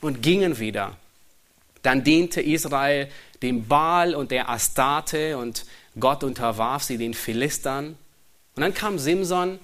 und 0.00 0.22
gingen 0.22 0.58
wieder. 0.58 0.96
Dann 1.82 2.04
diente 2.04 2.40
Israel 2.40 3.08
dem 3.42 3.68
Baal 3.68 4.14
und 4.14 4.30
der 4.30 4.48
Astarte 4.48 5.38
und 5.38 5.64
Gott 5.98 6.24
unterwarf 6.24 6.82
sie 6.82 6.98
den 6.98 7.14
Philistern. 7.14 7.96
Und 8.56 8.62
dann 8.62 8.74
kam 8.74 8.98
Simson, 8.98 9.58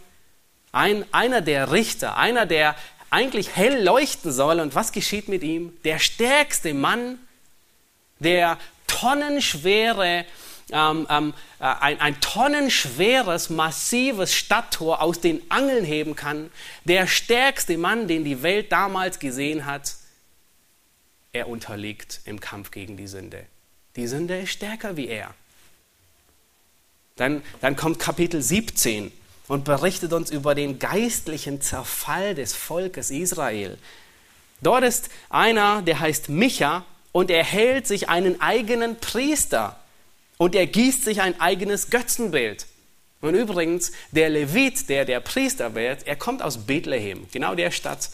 ein, 0.73 1.05
einer 1.13 1.41
der 1.41 1.73
Richter, 1.73 2.17
einer, 2.17 2.47
der 2.47 2.77
eigentlich 3.11 3.55
hell 3.55 3.83
leuchten 3.83 4.33
soll. 4.33 4.61
Und 4.61 4.75
was 4.75 4.93
geschieht 4.93 5.29
mit 5.29 5.43
ihm? 5.43 5.73
Der 5.85 5.99
stärkste 5.99 6.75
Mann, 6.75 7.19
der 8.19 8.59
tonnenschwere, 8.87 10.25
ähm, 10.73 11.07
ähm, 11.11 11.35
äh, 11.61 11.65
ein, 11.65 12.01
ein 12.01 12.21
tonnenschweres, 12.21 13.51
massives 13.51 14.35
Stadttor 14.35 15.03
aus 15.03 15.21
den 15.21 15.43
Angeln 15.51 15.85
heben 15.85 16.17
kann, 16.17 16.51
der 16.85 17.07
stärkste 17.07 17.77
Mann, 17.77 18.09
den 18.09 18.25
die 18.25 18.43
Welt 18.43 18.73
damals 18.73 19.19
gesehen 19.19 19.67
hat, 19.67 19.95
er 21.35 21.49
unterliegt 21.49 22.21
im 22.25 22.41
Kampf 22.41 22.71
gegen 22.71 22.97
die 22.97 23.09
Sünde. 23.09 23.45
Die 23.97 24.07
Sünde 24.07 24.39
ist 24.39 24.51
stärker 24.51 24.97
wie 24.97 25.09
er. 25.09 25.35
Dann, 27.17 27.43
dann 27.61 27.77
kommt 27.77 27.99
Kapitel 27.99 28.41
17 28.41 29.13
und 29.49 29.65
berichtet 29.65 30.13
uns 30.13 30.31
über 30.31 30.55
den 30.55 30.79
geistlichen 30.79 31.61
Zerfall 31.61 32.35
des 32.35 32.55
Volkes 32.55 33.11
Israel. 33.11 33.79
Dort 34.63 34.85
ist 34.85 35.11
einer, 35.29 35.83
der 35.83 36.01
heißt 36.01 36.29
Micha 36.29 36.85
und 37.13 37.31
er 37.31 37.45
hält 37.45 37.87
sich 37.87 38.09
einen 38.09 38.41
eigenen 38.41 38.99
Priester 38.99 39.79
und 40.39 40.55
er 40.55 40.67
gießt 40.67 41.05
sich 41.05 41.21
ein 41.21 41.41
eigenes 41.41 41.91
Götzenbild. 41.91 42.67
Und 43.21 43.35
übrigens, 43.35 43.93
der 44.13 44.29
Levit, 44.29 44.89
der 44.89 45.05
der 45.05 45.21
Priester 45.21 45.75
wird, 45.75 46.07
er 46.07 46.17
kommt 46.17 46.43
aus 46.43 46.67
Bethlehem, 46.67 47.27
genau 47.33 47.55
der 47.55 47.71
Stadt, 47.71 48.11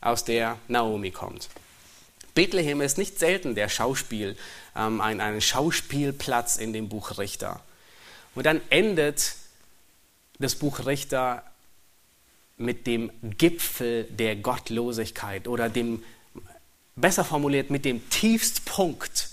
aus 0.00 0.24
der 0.24 0.58
Naomi 0.68 1.10
kommt. 1.10 1.48
Bethlehem 2.34 2.80
ist 2.80 2.98
nicht 2.98 3.18
selten 3.18 3.54
der 3.54 3.68
Schauspiel, 3.68 4.36
ähm, 4.76 5.00
ein, 5.00 5.20
ein 5.20 5.40
Schauspielplatz 5.40 6.56
in 6.56 6.72
dem 6.72 6.88
Buch 6.88 7.18
Richter. 7.18 7.60
Und 8.34 8.46
dann 8.46 8.60
endet 8.70 9.36
das 10.38 10.56
Buch 10.56 10.86
Richter 10.86 11.44
mit 12.56 12.86
dem 12.86 13.10
Gipfel 13.22 14.04
der 14.04 14.36
Gottlosigkeit 14.36 15.48
oder 15.48 15.68
dem, 15.68 16.02
besser 16.96 17.24
formuliert, 17.24 17.70
mit 17.70 17.84
dem 17.84 18.08
Tiefstpunkt 18.10 19.30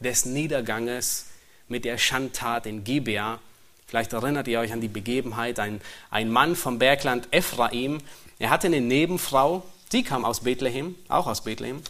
des 0.00 0.24
Niederganges, 0.26 1.26
mit 1.68 1.84
der 1.84 1.98
Schandtat 1.98 2.66
in 2.66 2.84
Gibea. 2.84 3.40
Vielleicht 3.86 4.12
erinnert 4.12 4.48
ihr 4.48 4.60
euch 4.60 4.72
an 4.72 4.80
die 4.80 4.88
Begebenheit, 4.88 5.58
ein, 5.58 5.80
ein 6.10 6.30
Mann 6.30 6.56
vom 6.56 6.78
Bergland 6.78 7.28
Ephraim, 7.30 8.00
er 8.38 8.50
hatte 8.50 8.66
eine 8.66 8.80
Nebenfrau, 8.80 9.64
sie 9.90 10.02
kam 10.02 10.24
aus 10.24 10.40
Bethlehem, 10.40 10.96
auch 11.08 11.26
aus 11.26 11.44
Bethlehem, 11.44 11.82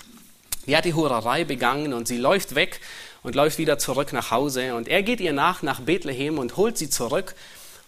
die 0.67 0.77
hat 0.77 0.85
die 0.85 0.95
Hurerei 0.95 1.45
begangen 1.45 1.93
und 1.93 2.09
sie 2.09 2.19
läuft 2.19 2.55
weg 2.55 2.81
und 3.23 3.35
läuft 3.35 3.59
wieder 3.59 3.79
zurück 3.79 4.13
nach 4.13 4.31
Hause. 4.31 4.75
Und 4.75 4.89
er 4.89 5.03
geht 5.03 5.21
ihr 5.21 5.33
nach 5.33 5.63
nach 5.63 5.81
Bethlehem 5.81 6.39
und 6.39 6.57
holt 6.57 6.79
sie 6.79 6.91
zurück. 6.91 7.35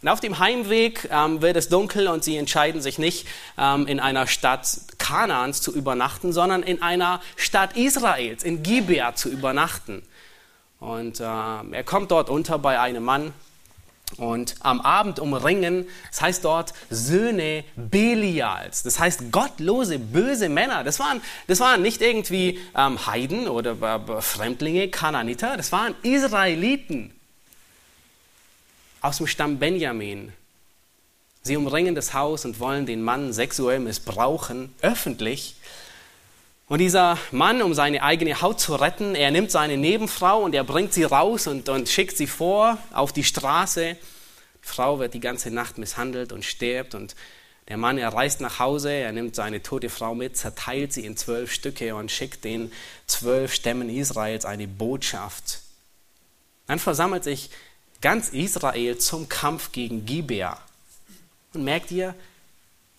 Und 0.02 0.08
auf 0.08 0.20
dem 0.20 0.38
Heimweg 0.38 1.08
ähm, 1.10 1.40
wird 1.40 1.56
es 1.56 1.68
dunkel 1.68 2.08
und 2.08 2.22
sie 2.22 2.36
entscheiden 2.36 2.82
sich 2.82 2.98
nicht, 2.98 3.26
ähm, 3.58 3.86
in 3.86 3.98
einer 3.98 4.26
Stadt 4.26 4.68
Kanaans 4.98 5.62
zu 5.62 5.74
übernachten, 5.74 6.32
sondern 6.32 6.62
in 6.62 6.82
einer 6.82 7.20
Stadt 7.36 7.76
Israels, 7.76 8.42
in 8.42 8.62
Gibea 8.62 9.14
zu 9.14 9.30
übernachten. 9.30 10.02
Und 10.80 11.20
äh, 11.20 11.24
er 11.24 11.84
kommt 11.84 12.10
dort 12.10 12.28
unter 12.28 12.58
bei 12.58 12.78
einem 12.78 13.04
Mann, 13.04 13.32
und 14.18 14.54
am 14.60 14.80
Abend 14.80 15.18
umringen, 15.18 15.86
das 16.10 16.20
heißt 16.22 16.44
dort 16.44 16.72
Söhne 16.90 17.64
Belials, 17.74 18.82
das 18.82 18.98
heißt 18.98 19.32
gottlose, 19.32 19.98
böse 19.98 20.48
Männer. 20.48 20.84
Das 20.84 20.98
waren, 20.98 21.20
das 21.48 21.60
waren 21.60 21.82
nicht 21.82 22.00
irgendwie 22.00 22.60
ähm, 22.74 23.06
Heiden 23.06 23.48
oder 23.48 23.72
äh, 23.72 24.22
Fremdlinge, 24.22 24.88
Kananiter, 24.88 25.56
das 25.56 25.72
waren 25.72 25.94
Israeliten 26.02 27.12
aus 29.00 29.18
dem 29.18 29.26
Stamm 29.26 29.58
Benjamin. 29.58 30.32
Sie 31.42 31.56
umringen 31.56 31.94
das 31.94 32.12
Haus 32.12 32.44
und 32.44 32.58
wollen 32.58 32.86
den 32.86 33.02
Mann 33.02 33.32
sexuell 33.32 33.78
missbrauchen, 33.78 34.74
öffentlich. 34.82 35.54
Und 36.68 36.80
dieser 36.80 37.16
Mann, 37.30 37.62
um 37.62 37.74
seine 37.74 38.02
eigene 38.02 38.40
Haut 38.42 38.60
zu 38.60 38.74
retten, 38.74 39.14
er 39.14 39.30
nimmt 39.30 39.52
seine 39.52 39.76
Nebenfrau 39.76 40.42
und 40.42 40.54
er 40.54 40.64
bringt 40.64 40.92
sie 40.92 41.04
raus 41.04 41.46
und, 41.46 41.68
und 41.68 41.88
schickt 41.88 42.16
sie 42.16 42.26
vor 42.26 42.78
auf 42.92 43.12
die 43.12 43.22
Straße. 43.22 43.96
Die 43.96 44.68
Frau 44.68 44.98
wird 44.98 45.14
die 45.14 45.20
ganze 45.20 45.52
Nacht 45.52 45.78
misshandelt 45.78 46.32
und 46.32 46.44
stirbt 46.44 46.96
und 46.96 47.14
der 47.68 47.76
Mann, 47.76 47.98
er 47.98 48.12
reist 48.12 48.40
nach 48.40 48.60
Hause, 48.60 48.92
er 48.92 49.12
nimmt 49.12 49.34
seine 49.34 49.60
tote 49.62 49.90
Frau 49.90 50.14
mit, 50.14 50.36
zerteilt 50.36 50.92
sie 50.92 51.04
in 51.04 51.16
zwölf 51.16 51.52
Stücke 51.52 51.96
und 51.96 52.12
schickt 52.12 52.44
den 52.44 52.72
zwölf 53.06 53.52
Stämmen 53.52 53.88
Israels 53.88 54.44
eine 54.44 54.68
Botschaft. 54.68 55.60
Dann 56.68 56.78
versammelt 56.78 57.24
sich 57.24 57.50
ganz 58.00 58.28
Israel 58.28 58.98
zum 58.98 59.28
Kampf 59.28 59.72
gegen 59.72 60.06
Gibea. 60.06 60.60
Und 61.54 61.64
merkt 61.64 61.90
ihr, 61.90 62.14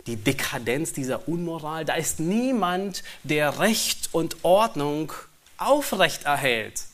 die 0.08 0.15
Dekadenz 0.15 0.93
dieser 0.93 1.28
Unmoral. 1.28 1.86
Da 1.86 1.96
ist 1.96 2.20
niemand, 2.20 3.04
der 3.24 3.60
Recht 3.60 4.10
und 4.13 4.38
Ordnung 4.43 5.13
aufrecht 5.58 6.24
erhält, 6.24 6.86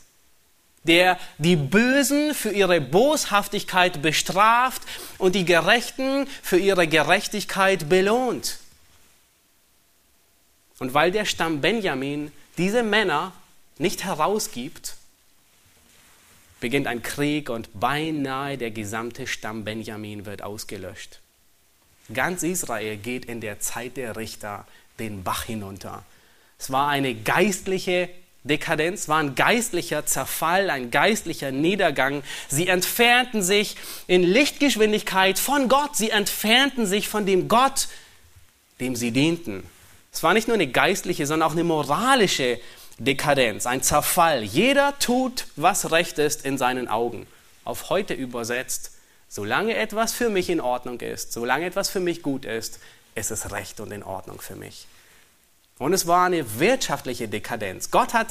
der 0.84 1.18
die 1.38 1.56
Bösen 1.56 2.34
für 2.34 2.52
ihre 2.52 2.82
Boshaftigkeit 2.82 4.02
bestraft 4.02 4.82
und 5.18 5.36
die 5.36 5.46
Gerechten 5.46 6.28
für 6.42 6.58
ihre 6.58 6.88
Gerechtigkeit 6.88 7.88
belohnt. 7.88 8.60
Und 10.80 10.94
weil 10.94 11.12
der 11.12 11.26
Stamm 11.26 11.62
Benjamin 11.62 12.32
diese 12.58 12.84
Männer 12.84 13.32
nicht 13.78 14.04
herausgibt, 14.04 14.96
beginnt 16.60 16.88
ein 16.88 17.04
Krieg 17.04 17.50
und 17.50 17.70
beinahe 17.80 18.58
der 18.58 18.72
gesamte 18.72 19.28
Stamm 19.28 19.66
Benjamin 19.66 20.26
wird 20.26 20.42
ausgelöscht. 20.42 21.23
Ganz 22.14 22.44
Israel 22.44 22.98
geht 22.98 23.26
in 23.26 23.42
der 23.42 23.60
Zeit 23.60 23.98
der 23.98 24.16
Richter 24.16 24.66
den 25.00 25.24
Bach 25.24 25.44
hinunter. 25.44 26.04
Es 26.60 26.72
war 26.72 26.88
eine 26.88 27.14
geistliche 27.14 28.10
Dekadenz, 28.44 29.08
war 29.08 29.20
ein 29.20 29.36
geistlicher 29.36 30.06
Zerfall, 30.06 30.70
ein 30.70 30.92
geistlicher 30.92 31.52
Niedergang. 31.52 32.24
Sie 32.50 32.68
entfernten 32.68 33.42
sich 33.42 33.78
in 34.08 34.24
Lichtgeschwindigkeit 34.24 35.40
von 35.40 35.70
Gott. 35.70 35.96
Sie 35.96 36.10
entfernten 36.10 36.86
sich 36.86 37.08
von 37.08 37.26
dem 37.26 37.48
Gott, 37.48 37.88
dem 38.80 38.96
sie 38.96 39.12
dienten. 39.12 39.64
Es 40.12 40.24
war 40.24 40.34
nicht 40.34 40.48
nur 40.48 40.56
eine 40.56 40.68
geistliche, 40.68 41.26
sondern 41.26 41.48
auch 41.48 41.54
eine 41.54 41.64
moralische 41.64 42.60
Dekadenz, 43.00 43.66
ein 43.66 43.82
Zerfall. 43.82 44.44
Jeder 44.44 44.98
tut, 45.00 45.48
was 45.56 45.92
recht 45.92 46.20
ist 46.20 46.46
in 46.46 46.58
seinen 46.58 46.88
Augen. 46.88 47.26
Auf 47.64 47.90
heute 47.90 48.14
übersetzt, 48.14 48.92
Solange 49.34 49.76
etwas 49.76 50.14
für 50.14 50.30
mich 50.30 50.48
in 50.52 50.62
Ordnung 50.62 51.00
ist, 51.00 51.34
solange 51.34 51.66
etwas 51.66 51.90
für 51.90 52.00
mich 52.00 52.22
gut 52.22 52.46
ist, 52.46 52.80
ist 53.16 53.32
es 53.32 53.52
recht 53.52 53.80
und 53.80 53.92
in 53.92 54.04
Ordnung 54.04 54.40
für 54.40 54.56
mich. 54.56 54.86
Und 55.80 55.92
es 55.92 56.06
war 56.06 56.28
eine 56.28 56.60
wirtschaftliche 56.60 57.28
Dekadenz. 57.28 57.90
Gott 57.90 58.14
hat 58.14 58.28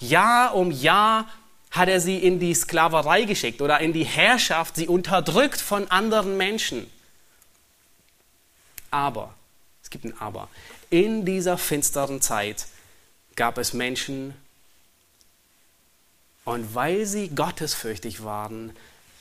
Jahr 0.00 0.54
um 0.54 0.70
Jahr 0.70 1.28
hat 1.72 1.90
er 1.90 2.00
sie 2.00 2.16
in 2.16 2.40
die 2.40 2.54
Sklaverei 2.54 3.24
geschickt 3.24 3.60
oder 3.60 3.80
in 3.80 3.92
die 3.92 4.06
Herrschaft, 4.06 4.76
sie 4.76 4.88
unterdrückt 4.88 5.60
von 5.60 5.90
anderen 5.90 6.38
Menschen. 6.38 6.90
Aber 8.90 9.34
Es 9.82 9.90
gibt 9.90 10.06
ein 10.06 10.18
Aber. 10.18 10.48
In 10.88 11.26
dieser 11.26 11.58
finsteren 11.58 12.22
Zeit 12.22 12.64
gab 13.34 13.58
es 13.58 13.74
Menschen, 13.74 14.34
und 16.46 16.74
weil 16.74 17.04
sie 17.04 17.28
gottesfürchtig 17.28 18.24
waren, 18.24 18.74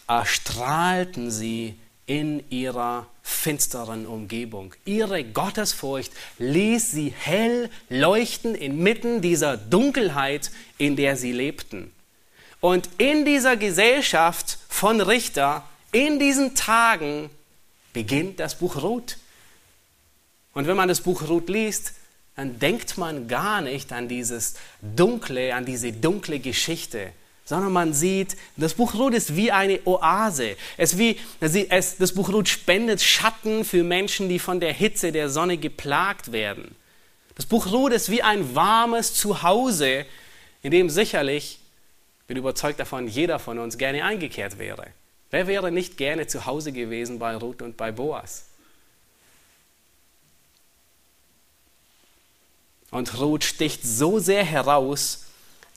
erstrahlten 0.07 1.31
sie 1.31 1.75
in 2.07 2.43
ihrer 2.51 3.07
finsteren 3.23 4.05
Umgebung. 4.05 4.73
Ihre 4.85 5.23
Gottesfurcht 5.23 6.11
ließ 6.37 6.91
sie 6.91 7.13
hell 7.17 7.69
leuchten 7.89 8.53
inmitten 8.53 9.21
dieser 9.21 9.57
Dunkelheit, 9.57 10.51
in 10.77 10.95
der 10.95 11.17
sie 11.17 11.31
lebten. 11.31 11.91
Und 12.61 12.89
in 12.97 13.25
dieser 13.25 13.57
Gesellschaft 13.57 14.59
von 14.69 15.01
Richter, 15.01 15.63
in 15.91 16.19
diesen 16.19 16.55
Tagen, 16.55 17.29
beginnt 17.93 18.39
das 18.39 18.55
Buch 18.55 18.81
Ruth. 18.81 19.17
Und 20.53 20.67
wenn 20.67 20.77
man 20.77 20.89
das 20.89 21.01
Buch 21.01 21.27
Ruth 21.27 21.49
liest, 21.49 21.93
dann 22.35 22.59
denkt 22.59 22.97
man 22.97 23.27
gar 23.27 23.61
nicht 23.61 23.91
an 23.93 24.07
dieses 24.07 24.55
dunkle, 24.81 25.55
an 25.55 25.65
diese 25.65 25.93
dunkle 25.93 26.39
Geschichte, 26.39 27.11
sondern 27.45 27.71
man 27.71 27.93
sieht, 27.93 28.35
das 28.57 28.73
Buch 28.73 28.95
Ruth 28.95 29.13
ist 29.13 29.35
wie 29.35 29.51
eine 29.51 29.79
Oase. 29.85 30.57
Es 30.77 30.97
wie, 30.97 31.19
es, 31.39 31.97
das 31.97 32.13
Buch 32.13 32.29
Ruth 32.29 32.49
spendet 32.49 33.01
Schatten 33.01 33.63
für 33.63 33.83
Menschen, 33.83 34.27
die 34.27 34.39
von 34.39 34.59
der 34.59 34.73
Hitze 34.73 35.11
der 35.11 35.29
Sonne 35.29 35.57
geplagt 35.57 36.31
werden. 36.31 36.75
Das 37.35 37.45
Buch 37.45 37.71
Ruth 37.71 37.93
ist 37.93 38.09
wie 38.09 38.23
ein 38.23 38.55
warmes 38.55 39.13
Zuhause, 39.13 40.05
in 40.63 40.71
dem 40.71 40.89
sicherlich, 40.89 41.59
ich 42.21 42.27
bin 42.27 42.37
überzeugt 42.37 42.79
davon, 42.79 43.07
jeder 43.07 43.37
von 43.37 43.59
uns 43.59 43.77
gerne 43.77 44.03
eingekehrt 44.03 44.57
wäre. 44.57 44.87
Wer 45.29 45.45
wäre 45.45 45.71
nicht 45.71 45.97
gerne 45.97 46.25
zu 46.25 46.47
Hause 46.47 46.71
gewesen 46.71 47.19
bei 47.19 47.35
Ruth 47.35 47.61
und 47.61 47.77
bei 47.77 47.91
Boas? 47.91 48.45
Und 52.89 53.19
Ruth 53.19 53.43
sticht 53.43 53.83
so 53.83 54.17
sehr 54.17 54.43
heraus, 54.43 55.24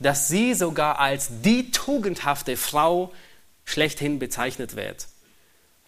dass 0.00 0.28
sie 0.28 0.54
sogar 0.54 0.98
als 0.98 1.28
die 1.42 1.70
tugendhafte 1.70 2.56
Frau 2.56 3.12
schlechthin 3.64 4.18
bezeichnet 4.18 4.76
wird. 4.76 5.08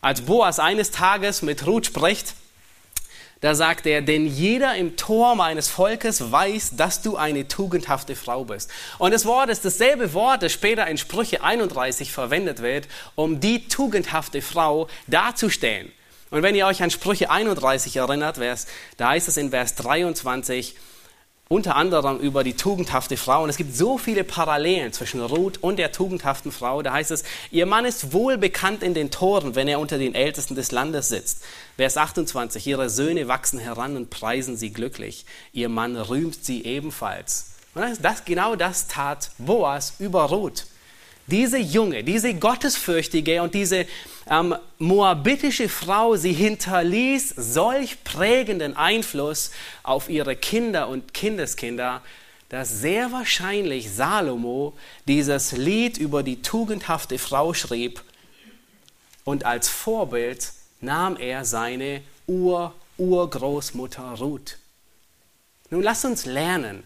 Als 0.00 0.22
Boas 0.22 0.58
eines 0.58 0.90
Tages 0.90 1.42
mit 1.42 1.66
Ruth 1.66 1.86
spricht, 1.86 2.34
da 3.40 3.54
sagt 3.54 3.86
er, 3.86 4.02
denn 4.02 4.26
jeder 4.26 4.76
im 4.76 4.96
Tor 4.96 5.34
meines 5.34 5.68
Volkes 5.68 6.30
weiß, 6.30 6.76
dass 6.76 7.00
du 7.00 7.16
eine 7.16 7.48
tugendhafte 7.48 8.14
Frau 8.14 8.44
bist. 8.44 8.70
Und 8.98 9.12
das 9.12 9.24
Wort 9.24 9.48
ist 9.48 9.64
dasselbe 9.64 10.12
Wort, 10.12 10.42
das 10.42 10.52
später 10.52 10.86
in 10.86 10.98
Sprüche 10.98 11.42
31 11.42 12.12
verwendet 12.12 12.60
wird, 12.60 12.86
um 13.14 13.40
die 13.40 13.66
tugendhafte 13.66 14.42
Frau 14.42 14.88
darzustellen. 15.06 15.90
Und 16.30 16.42
wenn 16.42 16.54
ihr 16.54 16.66
euch 16.66 16.82
an 16.82 16.90
Sprüche 16.90 17.30
31 17.30 17.96
erinnert, 17.96 18.38
da 18.98 19.08
heißt 19.08 19.28
es 19.28 19.36
in 19.38 19.50
Vers 19.50 19.74
23, 19.74 20.76
unter 21.52 21.74
anderem 21.74 22.20
über 22.20 22.44
die 22.44 22.54
tugendhafte 22.54 23.16
Frau. 23.16 23.42
Und 23.42 23.50
es 23.50 23.56
gibt 23.56 23.74
so 23.74 23.98
viele 23.98 24.22
Parallelen 24.22 24.92
zwischen 24.92 25.20
Ruth 25.20 25.58
und 25.60 25.80
der 25.80 25.90
tugendhaften 25.90 26.52
Frau. 26.52 26.80
Da 26.80 26.92
heißt 26.92 27.10
es, 27.10 27.24
ihr 27.50 27.66
Mann 27.66 27.84
ist 27.84 28.12
wohl 28.12 28.38
bekannt 28.38 28.84
in 28.84 28.94
den 28.94 29.10
Toren, 29.10 29.56
wenn 29.56 29.66
er 29.66 29.80
unter 29.80 29.98
den 29.98 30.14
Ältesten 30.14 30.54
des 30.54 30.70
Landes 30.70 31.08
sitzt. 31.08 31.42
Vers 31.76 31.96
28, 31.96 32.64
ihre 32.68 32.88
Söhne 32.88 33.26
wachsen 33.26 33.58
heran 33.58 33.96
und 33.96 34.10
preisen 34.10 34.56
sie 34.56 34.72
glücklich. 34.72 35.26
Ihr 35.52 35.68
Mann 35.68 35.96
rühmt 35.96 36.44
sie 36.44 36.62
ebenfalls. 36.64 37.46
Und 37.74 37.84
das, 38.00 38.24
genau 38.24 38.54
das 38.54 38.86
tat 38.86 39.32
Boas 39.38 39.94
über 39.98 40.22
Ruth. 40.26 40.66
Diese 41.30 41.58
junge, 41.58 42.02
diese 42.02 42.34
gottesfürchtige 42.34 43.40
und 43.40 43.54
diese 43.54 43.86
ähm, 44.28 44.56
moabitische 44.78 45.68
Frau, 45.68 46.16
sie 46.16 46.32
hinterließ 46.32 47.34
solch 47.36 48.02
prägenden 48.02 48.76
Einfluss 48.76 49.52
auf 49.84 50.08
ihre 50.08 50.34
Kinder 50.34 50.88
und 50.88 51.14
Kindeskinder, 51.14 52.02
dass 52.48 52.80
sehr 52.80 53.12
wahrscheinlich 53.12 53.92
Salomo 53.92 54.76
dieses 55.06 55.52
Lied 55.52 55.98
über 55.98 56.24
die 56.24 56.42
tugendhafte 56.42 57.16
Frau 57.16 57.54
schrieb 57.54 58.02
und 59.22 59.44
als 59.44 59.68
Vorbild 59.68 60.52
nahm 60.80 61.16
er 61.16 61.44
seine 61.44 62.02
Ur-Urgroßmutter 62.26 64.16
Ruth. 64.18 64.58
Nun 65.70 65.82
lass 65.82 66.04
uns 66.04 66.26
lernen 66.26 66.82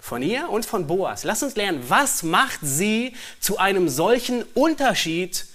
von 0.00 0.22
ihr 0.22 0.48
und 0.50 0.66
von 0.66 0.86
Boas. 0.86 1.24
Lass 1.24 1.42
uns 1.42 1.56
lernen, 1.56 1.84
was 1.88 2.22
macht 2.22 2.60
sie 2.62 3.14
zu 3.38 3.58
einem 3.58 3.88
solchen 3.88 4.42
Unterschied 4.54 5.46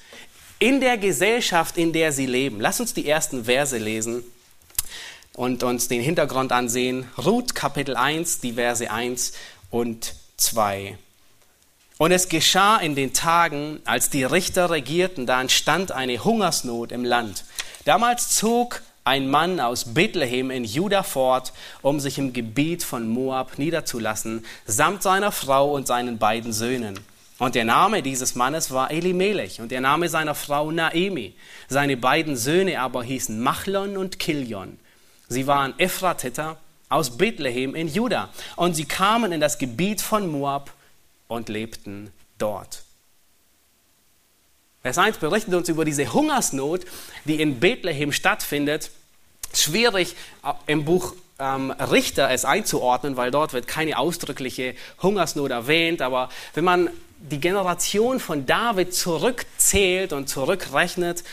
in 0.60 0.80
der 0.80 0.98
Gesellschaft, 0.98 1.78
in 1.78 1.94
der 1.94 2.12
sie 2.12 2.26
leben. 2.26 2.62
Lass 2.62 2.80
uns 2.80 2.94
die 2.94 3.08
ersten 3.08 3.46
Verse 3.46 3.78
lesen 3.78 4.24
und 5.34 5.64
uns 5.64 5.88
den 5.88 6.02
Hintergrund 6.02 6.52
ansehen. 6.52 7.10
Ruth 7.18 7.56
Kapitel 7.56 7.96
1, 7.96 8.40
die 8.40 8.54
Verse 8.54 8.90
1 8.90 9.34
und 9.70 10.16
2. 10.38 10.98
Und 11.98 12.12
es 12.12 12.28
geschah 12.28 12.78
in 12.78 12.96
den 12.96 13.14
Tagen, 13.14 13.80
als 13.86 14.10
die 14.10 14.24
Richter 14.24 14.70
regierten, 14.70 15.26
da 15.26 15.40
entstand 15.40 15.92
eine 15.92 16.24
Hungersnot 16.24 16.92
im 16.92 17.06
Land. 17.06 17.46
Damals 17.86 18.36
zog 18.36 18.82
ein 19.06 19.30
Mann 19.30 19.60
aus 19.60 19.94
Bethlehem 19.94 20.50
in 20.50 20.64
Juda 20.64 21.04
fort, 21.04 21.54
um 21.84 22.00
sich 22.00 22.18
im 22.18 22.34
Gebiet 22.34 22.84
von 22.84 23.08
Moab 23.08 23.60
niederzulassen, 23.60 24.44
samt 24.66 25.04
seiner 25.04 25.32
Frau 25.32 25.72
und 25.72 25.86
seinen 25.86 26.18
beiden 26.18 26.52
Söhnen. 26.52 27.00
Und 27.38 27.54
der 27.54 27.66
Name 27.66 28.02
dieses 28.02 28.34
Mannes 28.34 28.72
war 28.72 28.90
Elimelech 28.90 29.62
und 29.62 29.72
der 29.72 29.82
Name 29.82 30.10
seiner 30.10 30.34
Frau 30.34 30.72
Naemi. 30.72 31.36
Seine 31.68 31.98
beiden 31.98 32.36
Söhne 32.36 32.80
aber 32.80 33.04
hießen 33.04 33.40
Machlon 33.40 33.96
und 33.96 34.18
Kilion. 34.18 34.80
Sie 35.30 35.46
waren 35.46 35.78
Ephratiter 35.78 36.58
aus 36.90 37.16
Bethlehem 37.16 37.76
in 37.76 37.88
Juda 37.88 38.30
und 38.56 38.76
sie 38.76 38.86
kamen 38.86 39.32
in 39.32 39.42
das 39.42 39.60
Gebiet 39.60 40.02
von 40.02 40.32
Moab 40.32 40.72
und 41.28 41.50
lebten 41.50 42.12
dort. 42.40 42.85
Vers 44.86 45.00
1 45.00 45.18
berichtet 45.18 45.56
uns 45.56 45.68
über 45.68 45.84
diese 45.84 46.14
Hungersnot, 46.14 46.82
die 47.24 47.42
in 47.42 47.60
Bethlehem 47.60 48.12
stattfindet. 48.12 48.92
Schwierig 49.52 50.16
äh, 50.44 50.54
im 50.68 50.86
Buch 50.86 51.16
ähm, 51.40 51.72
Richter 51.72 52.30
es 52.30 52.46
einzuordnen, 52.46 53.18
weil 53.18 53.32
dort 53.32 53.54
wird 53.54 53.68
keine 53.68 53.98
ausdrückliche 53.98 54.76
Hungersnot 55.02 55.50
erwähnt. 55.50 56.04
Aber 56.04 56.30
wenn 56.54 56.66
man 56.66 56.92
die 57.18 57.40
Generation 57.40 58.20
von 58.20 58.46
David 58.46 58.94
zurückzählt 58.94 60.14
und 60.14 60.30
zurückrechnet, 60.30 61.24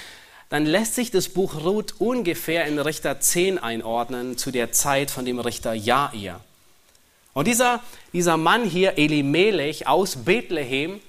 dann 0.48 0.64
lässt 0.64 0.94
sich 0.94 1.10
das 1.10 1.28
Buch 1.28 1.62
Ruth 1.62 1.96
ungefähr 1.98 2.64
in 2.64 2.78
Richter 2.78 3.20
10 3.20 3.58
einordnen, 3.58 4.38
zu 4.38 4.50
der 4.50 4.72
Zeit 4.72 5.10
von 5.10 5.26
dem 5.26 5.38
Richter 5.38 5.74
Jair. 5.74 6.40
Und 7.34 7.48
dieser, 7.48 7.80
dieser 8.14 8.38
Mann 8.38 8.64
hier, 8.64 8.96
Elimelech 8.96 9.86
aus 9.86 10.16
Bethlehem, 10.24 11.02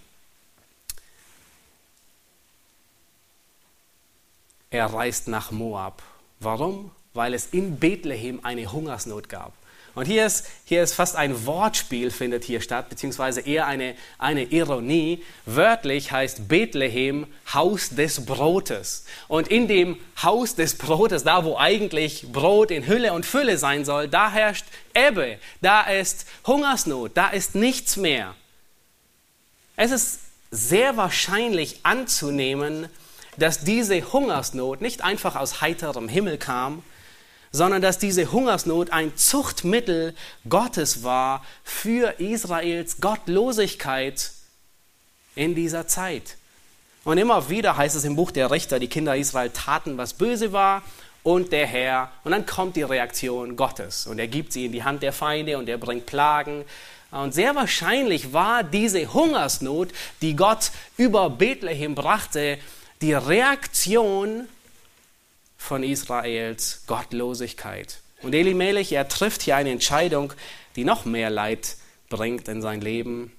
er 4.74 4.88
reist 4.88 5.28
nach 5.28 5.52
Moab. 5.52 6.02
Warum? 6.40 6.92
Weil 7.14 7.34
es 7.34 7.48
in 7.48 7.78
Bethlehem 7.78 8.40
eine 8.44 8.72
Hungersnot 8.72 9.30
gab. 9.30 9.54
Und 9.96 10.06
hier 10.08 10.26
ist, 10.26 10.48
hier 10.66 10.82
ist 10.82 10.96
fast 10.96 11.16
ein 11.16 11.46
Wortspiel, 11.46 12.10
findet 12.10 12.44
hier 12.44 12.62
statt, 12.62 12.90
beziehungsweise 12.90 13.42
eher 13.42 13.68
eine, 13.68 13.94
eine 14.18 14.46
Ironie. 14.46 15.24
Wörtlich 15.46 16.12
heißt 16.12 16.48
Bethlehem 16.48 17.28
Haus 17.54 17.90
des 17.90 18.26
Brotes. 18.26 19.06
Und 19.28 19.50
in 19.50 19.68
dem 19.68 20.00
Haus 20.24 20.56
des 20.56 20.76
Brotes, 20.80 21.24
da 21.24 21.46
wo 21.46 21.58
eigentlich 21.58 22.32
Brot 22.32 22.72
in 22.72 22.88
Hülle 22.88 23.14
und 23.14 23.28
Fülle 23.28 23.60
sein 23.60 23.86
soll, 23.86 24.08
da 24.08 24.32
herrscht 24.32 24.66
Ebbe, 24.96 25.38
da 25.62 25.82
ist 25.82 26.26
Hungersnot, 26.48 27.12
da 27.14 27.28
ist 27.28 27.54
nichts 27.54 27.96
mehr. 27.96 28.34
Es 29.76 29.92
ist 29.92 30.22
sehr 30.50 30.98
wahrscheinlich 30.98 31.82
anzunehmen, 31.84 32.90
dass 33.38 33.60
diese 33.60 34.14
Hungersnot 34.14 34.82
nicht 34.82 35.04
einfach 35.04 35.36
aus 35.36 35.62
heiterem 35.62 36.08
Himmel 36.08 36.38
kam, 36.38 36.84
sondern 37.52 37.82
dass 37.82 38.00
diese 38.00 38.32
Hungersnot 38.32 38.90
ein 38.90 39.16
Zuchtmittel 39.16 40.16
Gottes 40.50 41.04
war 41.04 41.46
für 41.64 42.20
Israels 42.20 43.00
Gottlosigkeit 43.00 44.32
in 45.36 45.56
dieser 45.56 45.88
Zeit. 45.88 46.36
Und 47.04 47.18
immer 47.18 47.50
wieder 47.50 47.78
heißt 47.78 47.96
es 47.96 48.06
im 48.06 48.16
Buch 48.16 48.32
der 48.32 48.50
Richter, 48.50 48.80
die 48.80 48.88
Kinder 48.88 49.16
Israel 49.16 49.52
taten, 49.52 49.98
was 49.98 50.14
böse 50.14 50.52
war, 50.52 50.84
und 51.22 51.54
der 51.54 51.66
Herr, 51.68 52.12
und 52.26 52.32
dann 52.32 52.46
kommt 52.46 52.76
die 52.76 52.84
Reaktion 52.84 53.56
Gottes, 53.56 54.08
und 54.08 54.20
er 54.20 54.28
gibt 54.28 54.52
sie 54.52 54.66
in 54.66 54.74
die 54.74 54.84
Hand 54.84 55.04
der 55.04 55.14
Feinde, 55.14 55.58
und 55.58 55.70
er 55.70 55.78
bringt 55.78 56.06
Plagen, 56.06 56.66
und 57.12 57.34
sehr 57.34 57.56
wahrscheinlich 57.56 58.34
war 58.34 58.64
diese 58.64 59.14
Hungersnot, 59.14 59.90
die 60.22 60.36
Gott 60.36 60.72
über 60.98 61.30
Bethlehem 61.30 61.94
brachte, 61.94 62.58
die 63.04 63.14
Reaktion 63.14 64.48
von 65.58 65.84
Israels 65.84 66.84
Gottlosigkeit. 66.88 68.00
Und 68.22 68.34
Elimelech, 68.34 68.94
er 68.94 69.10
trifft 69.10 69.42
hier 69.42 69.58
eine 69.58 69.72
Entscheidung, 69.72 70.32
die 70.78 70.86
noch 70.86 71.04
mehr 71.04 71.30
Leid 71.30 71.76
bringt 72.08 72.48
in 72.48 72.62
sein 72.62 72.80
Leben. 72.80 73.34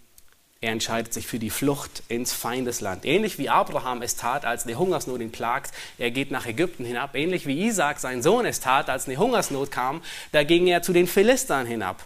er 0.61 0.72
entscheidet 0.72 1.14
sich 1.14 1.27
für 1.27 1.38
die 1.38 1.48
Flucht 1.48 2.03
ins 2.09 2.35
Feindesland. 2.35 3.07
Ähnlich 3.07 3.38
wie 3.38 3.48
Abraham 3.48 4.03
es 4.03 4.16
tat, 4.16 4.44
als 4.44 4.64
eine 4.64 4.77
Hungersnot 4.77 5.22
ihn 5.22 5.33
plagt. 5.33 5.72
Er 5.96 6.11
geht 6.11 6.31
nach 6.31 6.44
Ägypten 6.44 6.85
hinab. 6.85 7.14
Ähnlich 7.14 7.46
wie 7.46 7.66
Isaac, 7.66 8.00
sein 8.00 8.22
Sohn, 8.22 8.44
es 8.44 8.61
tat, 8.61 8.90
als 8.90 9.07
eine 9.07 9.16
Hungersnot 9.16 9.70
kam. 9.70 10.03
Da 10.33 10.44
ging 10.44 10.66
er 10.66 10.83
zu 10.83 10.92
den 10.92 11.07
Philistern 11.07 11.66
hinab. 11.66 12.05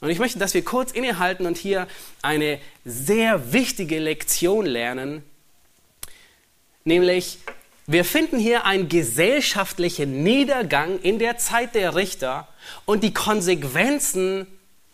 Und 0.00 0.10
ich 0.10 0.20
möchte, 0.20 0.38
dass 0.38 0.54
wir 0.54 0.64
kurz 0.64 0.92
innehalten 0.92 1.46
und 1.46 1.56
hier 1.56 1.88
eine 2.22 2.60
sehr 2.84 3.52
wichtige 3.52 3.98
Lektion 3.98 4.66
lernen. 4.66 5.24
Nämlich, 6.86 7.38
wir 7.88 8.04
finden 8.04 8.38
hier 8.38 8.64
einen 8.64 8.88
gesellschaftlichen 8.88 10.22
Niedergang 10.22 11.00
in 11.00 11.18
der 11.18 11.36
Zeit 11.36 11.74
der 11.74 11.96
Richter 11.96 12.46
und 12.84 13.02
die 13.02 13.12
Konsequenzen 13.12 14.46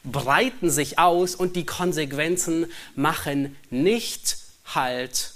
breiten 0.03 0.71
sich 0.71 0.99
aus 0.99 1.35
und 1.35 1.55
die 1.55 1.67
Konsequenzen 1.67 2.67
machen 2.97 3.57
nicht 3.71 4.39
Halt 4.65 5.35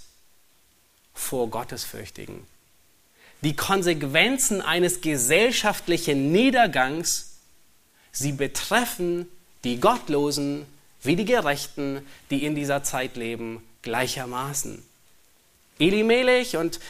vor 1.12 1.50
Gottesfürchtigen. 1.50 2.46
Die 3.42 3.54
Konsequenzen 3.54 4.62
eines 4.62 5.02
gesellschaftlichen 5.02 6.32
Niedergangs, 6.32 7.36
sie 8.12 8.32
betreffen 8.32 9.28
die 9.62 9.78
Gottlosen 9.78 10.64
wie 11.02 11.16
die 11.16 11.26
Gerechten, 11.26 12.00
die 12.30 12.44
in 12.46 12.54
dieser 12.54 12.82
Zeit 12.82 13.16
leben, 13.16 13.62
gleichermaßen. 13.82 14.82
Elimelech, 15.78 16.56
und 16.56 16.80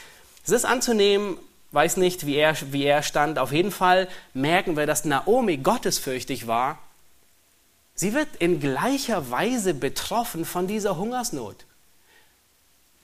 es 0.45 0.51
ist 0.51 0.65
anzunehmen, 0.65 1.37
weiß 1.71 1.97
nicht, 1.97 2.25
wie 2.25 2.35
er, 2.35 2.55
wie 2.71 2.85
er 2.85 3.03
stand, 3.03 3.39
auf 3.39 3.51
jeden 3.51 3.71
Fall 3.71 4.07
merken 4.33 4.77
wir, 4.77 4.85
dass 4.85 5.05
Naomi 5.05 5.57
gottesfürchtig 5.57 6.47
war 6.47 6.79
Sie 7.99 8.13
wird 8.13 8.27
in 8.37 8.59
gleicher 8.59 9.31
Weise 9.31 9.73
betroffen 9.73 10.45
von 10.45 10.67
dieser 10.67 10.97
Hungersnot, 10.97 11.65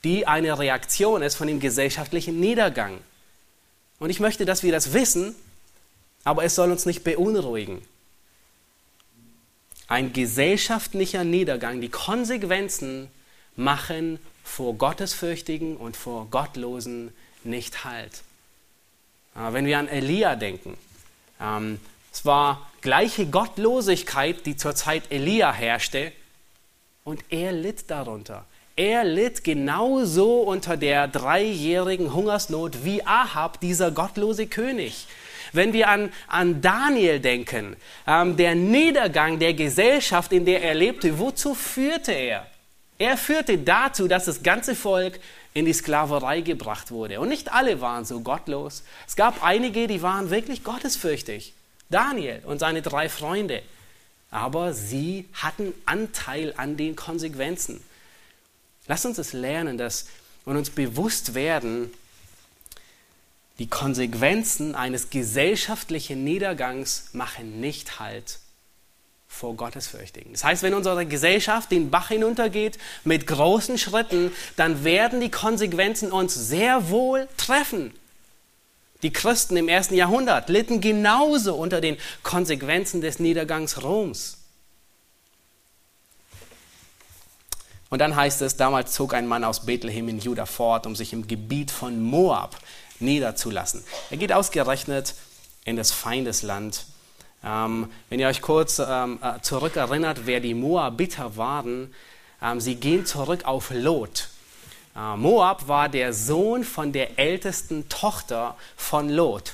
die 0.03 0.27
eine 0.27 0.59
Reaktion 0.59 1.23
ist 1.23 1.33
von 1.33 1.47
dem 1.47 1.59
gesellschaftlichen 1.59 2.39
Niedergang. 2.39 2.99
Und 3.97 4.11
ich 4.11 4.19
möchte, 4.19 4.45
dass 4.45 4.61
wir 4.61 4.71
das 4.71 4.93
wissen, 4.93 5.33
aber 6.23 6.43
es 6.43 6.53
soll 6.53 6.71
uns 6.71 6.85
nicht 6.85 7.03
beunruhigen. 7.03 7.81
Ein 9.87 10.13
gesellschaftlicher 10.13 11.23
Niedergang, 11.23 11.81
die 11.81 11.89
Konsequenzen 11.89 13.09
machen 13.55 14.19
vor 14.43 14.75
Gottesfürchtigen 14.75 15.77
und 15.77 15.97
vor 15.97 16.27
Gottlosen 16.29 17.13
nicht 17.43 17.83
Halt. 17.83 18.21
Wenn 19.35 19.65
wir 19.65 19.79
an 19.79 19.87
Elia 19.87 20.35
denken, 20.35 20.77
ähm, 21.41 21.79
es 22.11 22.25
war 22.25 22.69
gleiche 22.81 23.25
Gottlosigkeit, 23.25 24.45
die 24.45 24.55
zur 24.55 24.75
Zeit 24.75 25.03
Elia 25.09 25.51
herrschte, 25.51 26.11
und 27.03 27.23
er 27.29 27.51
litt 27.51 27.89
darunter. 27.89 28.45
Er 28.75 29.03
litt 29.03 29.43
genauso 29.43 30.41
unter 30.41 30.77
der 30.77 31.07
dreijährigen 31.07 32.13
Hungersnot 32.13 32.85
wie 32.85 33.05
Ahab, 33.05 33.59
dieser 33.59 33.91
gottlose 33.91 34.47
König. 34.47 35.07
Wenn 35.51 35.73
wir 35.73 35.89
an, 35.89 36.11
an 36.27 36.61
Daniel 36.61 37.19
denken, 37.19 37.75
ähm, 38.07 38.37
der 38.37 38.55
Niedergang 38.55 39.37
der 39.37 39.53
Gesellschaft, 39.53 40.31
in 40.31 40.45
der 40.45 40.63
er 40.63 40.73
lebte, 40.73 41.19
wozu 41.19 41.53
führte 41.53 42.13
er? 42.13 42.47
Er 43.03 43.17
führte 43.17 43.57
dazu, 43.57 44.07
dass 44.07 44.23
das 44.23 44.43
ganze 44.43 44.75
Volk 44.75 45.19
in 45.53 45.65
die 45.65 45.73
Sklaverei 45.73 46.39
gebracht 46.39 46.89
wurde. 46.89 47.19
Und 47.19 47.27
nicht 47.27 47.51
alle 47.51 47.81
waren 47.81 48.05
so 48.05 48.21
gottlos. 48.21 48.83
Es 49.05 49.17
gab 49.17 49.43
einige, 49.43 49.87
die 49.87 50.01
waren 50.01 50.29
wirklich 50.29 50.63
gottesfürchtig. 50.63 51.53
Daniel 51.89 52.41
und 52.45 52.59
seine 52.59 52.81
drei 52.81 53.09
Freunde. 53.09 53.61
Aber 54.31 54.73
sie 54.73 55.27
hatten 55.33 55.73
Anteil 55.85 56.53
an 56.55 56.77
den 56.77 56.95
Konsequenzen. 56.95 57.83
Lass 58.87 59.05
uns 59.05 59.17
es 59.17 59.33
lernen 59.33 59.77
dass, 59.77 60.07
und 60.45 60.55
uns 60.55 60.69
bewusst 60.69 61.33
werden, 61.33 61.91
die 63.59 63.67
Konsequenzen 63.67 64.75
eines 64.75 65.09
gesellschaftlichen 65.09 66.23
Niedergangs 66.23 67.09
machen 67.11 67.59
nicht 67.59 67.99
Halt 67.99 68.39
vor 69.33 69.55
Gottesfürchtigen. 69.55 70.31
Das 70.33 70.43
heißt, 70.43 70.61
wenn 70.61 70.75
unsere 70.75 71.05
Gesellschaft 71.05 71.71
den 71.71 71.89
Bach 71.89 72.09
hinuntergeht 72.09 72.77
mit 73.03 73.25
großen 73.25 73.77
Schritten, 73.77 74.31
dann 74.55 74.83
werden 74.83 75.19
die 75.19 75.31
Konsequenzen 75.31 76.11
uns 76.11 76.35
sehr 76.35 76.89
wohl 76.89 77.27
treffen. 77.35 77.93
Die 79.01 79.11
Christen 79.11 79.57
im 79.57 79.67
ersten 79.67 79.95
Jahrhundert 79.95 80.49
litten 80.49 80.79
genauso 80.81 81.55
unter 81.55 81.81
den 81.81 81.97
Konsequenzen 82.21 83.01
des 83.01 83.19
Niedergangs 83.19 83.83
Roms. 83.83 84.37
Und 87.89 87.99
dann 87.99 88.15
heißt 88.15 88.41
es, 88.43 88.55
damals 88.55 88.93
zog 88.93 89.13
ein 89.13 89.27
Mann 89.27 89.43
aus 89.43 89.65
Bethlehem 89.65 90.09
in 90.09 90.19
Juda 90.19 90.45
fort, 90.45 90.85
um 90.85 90.95
sich 90.95 91.11
im 91.11 91.27
Gebiet 91.27 91.69
von 91.69 92.01
Moab 92.01 92.57
niederzulassen. 92.99 93.83
Er 94.09 94.17
geht 94.17 94.31
ausgerechnet 94.31 95.15
in 95.65 95.75
das 95.75 95.91
Feindesland. 95.91 96.85
Ähm, 97.43 97.89
wenn 98.09 98.19
ihr 98.19 98.27
euch 98.27 98.41
kurz 98.41 98.79
ähm, 98.79 99.19
äh, 99.21 99.41
zurückerinnert, 99.41 100.25
wer 100.25 100.39
die 100.39 100.53
Moabiter 100.53 101.35
waren, 101.35 101.93
ähm, 102.41 102.59
sie 102.61 102.75
gehen 102.75 103.05
zurück 103.05 103.45
auf 103.45 103.71
Lot. 103.71 104.29
Ah, 104.95 105.17
Moab 105.17 105.67
war 105.67 105.89
der 105.89 106.13
Sohn 106.13 106.63
von 106.63 106.91
der 106.91 107.17
ältesten 107.17 107.89
Tochter 107.89 108.55
von 108.75 109.09
Lot. 109.09 109.53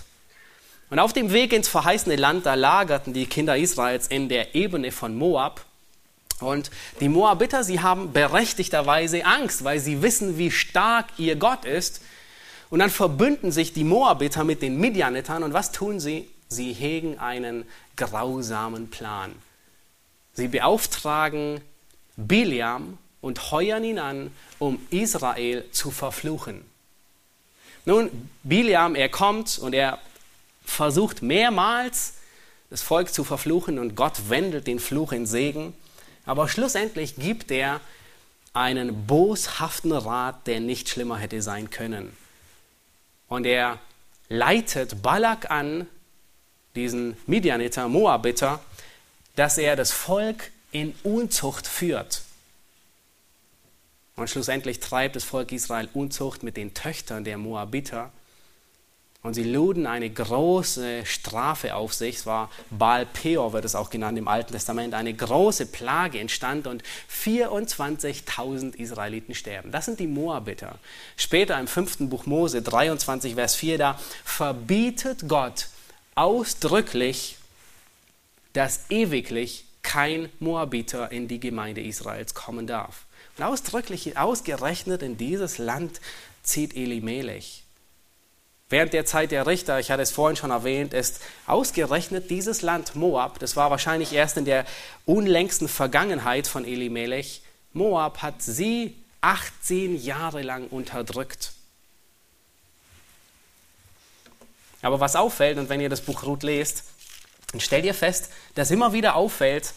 Und 0.90 1.00
auf 1.00 1.14
dem 1.14 1.32
Weg 1.32 1.54
ins 1.54 1.68
verheißene 1.68 2.16
Land, 2.16 2.46
da 2.46 2.56
lagerten 2.56 3.14
die 3.14 3.26
Kinder 3.26 3.56
Israels 3.56 4.08
in 4.08 4.28
der 4.28 4.56
Ebene 4.56 4.92
von 4.92 5.16
Moab. 5.16 5.66
Und 6.42 6.72
die 7.00 7.10
Moabiter, 7.10 7.64
sie 7.64 7.82
haben 7.82 8.12
berechtigterweise 8.12 9.26
Angst, 9.26 9.64
weil 9.64 9.80
sie 9.80 10.02
wissen, 10.02 10.38
wie 10.38 10.52
stark 10.52 11.06
ihr 11.18 11.36
Gott 11.36 11.66
ist. 11.66 12.02
Und 12.70 12.80
dann 12.80 12.90
verbünden 12.90 13.52
sich 13.52 13.74
die 13.74 13.84
Moabiter 13.84 14.44
mit 14.44 14.62
den 14.62 14.80
Midianitern. 14.80 15.44
Und 15.44 15.54
was 15.54 15.72
tun 15.72 16.00
sie? 16.00 16.28
Sie 16.52 16.74
hegen 16.74 17.20
einen 17.20 17.64
grausamen 17.96 18.90
Plan. 18.90 19.36
Sie 20.34 20.48
beauftragen 20.48 21.62
Biliam 22.18 22.98
und 23.22 23.52
heuern 23.52 23.84
ihn 23.84 24.00
an, 24.00 24.32
um 24.58 24.80
Israel 24.90 25.64
zu 25.72 25.92
verfluchen. 25.92 26.66
Nun, 27.86 28.10
Biliam, 28.42 28.96
er 28.96 29.10
kommt 29.10 29.60
und 29.60 29.74
er 29.74 30.00
versucht 30.66 31.22
mehrmals, 31.22 32.16
das 32.72 32.82
Volk 32.82 33.14
zu 33.14 33.24
verfluchen 33.24 33.78
und 33.78 33.96
Gott 33.96 34.30
wendet 34.30 34.66
den 34.66 34.80
Fluch 34.80 35.12
in 35.12 35.28
Segen. 35.28 35.76
Aber 36.26 36.48
schlussendlich 36.48 37.16
gibt 37.16 37.52
er 37.52 37.80
einen 38.54 39.06
boshaften 39.06 39.92
Rat, 39.92 40.48
der 40.48 40.60
nicht 40.60 40.90
schlimmer 40.90 41.18
hätte 41.18 41.44
sein 41.44 41.70
können. 41.70 42.16
Und 43.28 43.46
er 43.46 43.80
leitet 44.30 45.04
Balak 45.04 45.52
an, 45.52 45.88
diesen 46.76 47.18
Midianiter, 47.26 47.88
Moabiter, 47.88 48.60
dass 49.36 49.58
er 49.58 49.76
das 49.76 49.92
Volk 49.92 50.52
in 50.72 50.94
Unzucht 51.04 51.68
führt. 51.68 52.24
Und 54.16 54.30
schlussendlich 54.30 54.80
treibt 54.80 55.16
das 55.16 55.24
Volk 55.24 55.52
Israel 55.52 55.88
Unzucht 55.94 56.44
mit 56.44 56.58
den 56.58 56.74
Töchtern 56.74 57.24
der 57.24 57.38
Moabiter. 57.38 58.12
Und 59.22 59.34
sie 59.34 59.44
luden 59.44 59.86
eine 59.86 60.10
große 60.10 61.06
Strafe 61.06 61.76
auf 61.76 61.94
sich. 61.94 62.18
Es 62.18 62.26
war 62.26 62.50
Baal 62.70 63.06
Peor, 63.06 63.52
wird 63.52 63.66
es 63.66 63.76
auch 63.76 63.90
genannt 63.90 64.18
im 64.18 64.30
Alten 64.30 64.54
Testament. 64.54 64.94
Eine 64.94 65.14
große 65.14 65.66
Plage 65.66 66.20
entstand 66.20 66.68
und 66.68 66.84
24.000 67.12 68.76
Israeliten 68.76 69.36
sterben. 69.36 69.72
Das 69.72 69.86
sind 69.86 70.00
die 70.00 70.08
Moabiter. 70.08 70.80
Später 71.18 71.60
im 71.60 71.68
fünften 71.68 72.10
Buch 72.10 72.26
Mose 72.26 72.62
23, 72.62 73.36
Vers 73.36 73.56
4, 73.56 73.78
da 73.78 74.00
verbietet 74.24 75.28
Gott 75.28 75.68
ausdrücklich, 76.20 77.38
dass 78.52 78.82
ewiglich 78.90 79.64
kein 79.84 80.30
Moabiter 80.40 81.14
in 81.14 81.30
die 81.30 81.40
Gemeinde 81.40 81.82
Israels 81.82 82.34
kommen 82.34 82.68
darf. 82.68 83.06
Und 83.38 83.46
ausdrücklich, 83.46 84.18
ausgerechnet 84.18 85.02
in 85.02 85.16
dieses 85.18 85.60
Land 85.60 86.02
zieht 86.44 86.76
Elimelech. 86.76 87.64
Während 88.68 88.92
der 88.92 89.06
Zeit 89.06 89.32
der 89.32 89.48
Richter, 89.48 89.80
ich 89.80 89.92
hatte 89.92 90.02
es 90.02 90.12
vorhin 90.12 90.36
schon 90.36 90.52
erwähnt, 90.52 90.94
ist 90.94 91.22
ausgerechnet 91.48 92.30
dieses 92.30 92.62
Land 92.64 92.98
Moab, 92.98 93.40
das 93.40 93.56
war 93.56 93.72
wahrscheinlich 93.72 94.12
erst 94.12 94.36
in 94.36 94.44
der 94.44 94.66
unlängsten 95.06 95.70
Vergangenheit 95.70 96.48
von 96.48 96.66
Elimelech, 96.66 97.44
Moab 97.72 98.22
hat 98.22 98.42
sie 98.42 98.94
18 99.22 99.96
Jahre 100.04 100.42
lang 100.42 100.68
unterdrückt. 100.68 101.54
Aber 104.82 105.00
was 105.00 105.16
auffällt, 105.16 105.58
und 105.58 105.70
wenn 105.70 105.82
ihr 105.82 105.90
das 105.90 106.02
Buch 106.02 106.24
Ruth 106.24 106.44
lest, 106.44 106.84
dann 107.52 107.60
stellt 107.60 107.86
ihr 107.86 107.94
fest, 107.94 108.30
dass 108.56 108.72
immer 108.72 108.94
wieder 108.94 109.16
auffällt, 109.16 109.74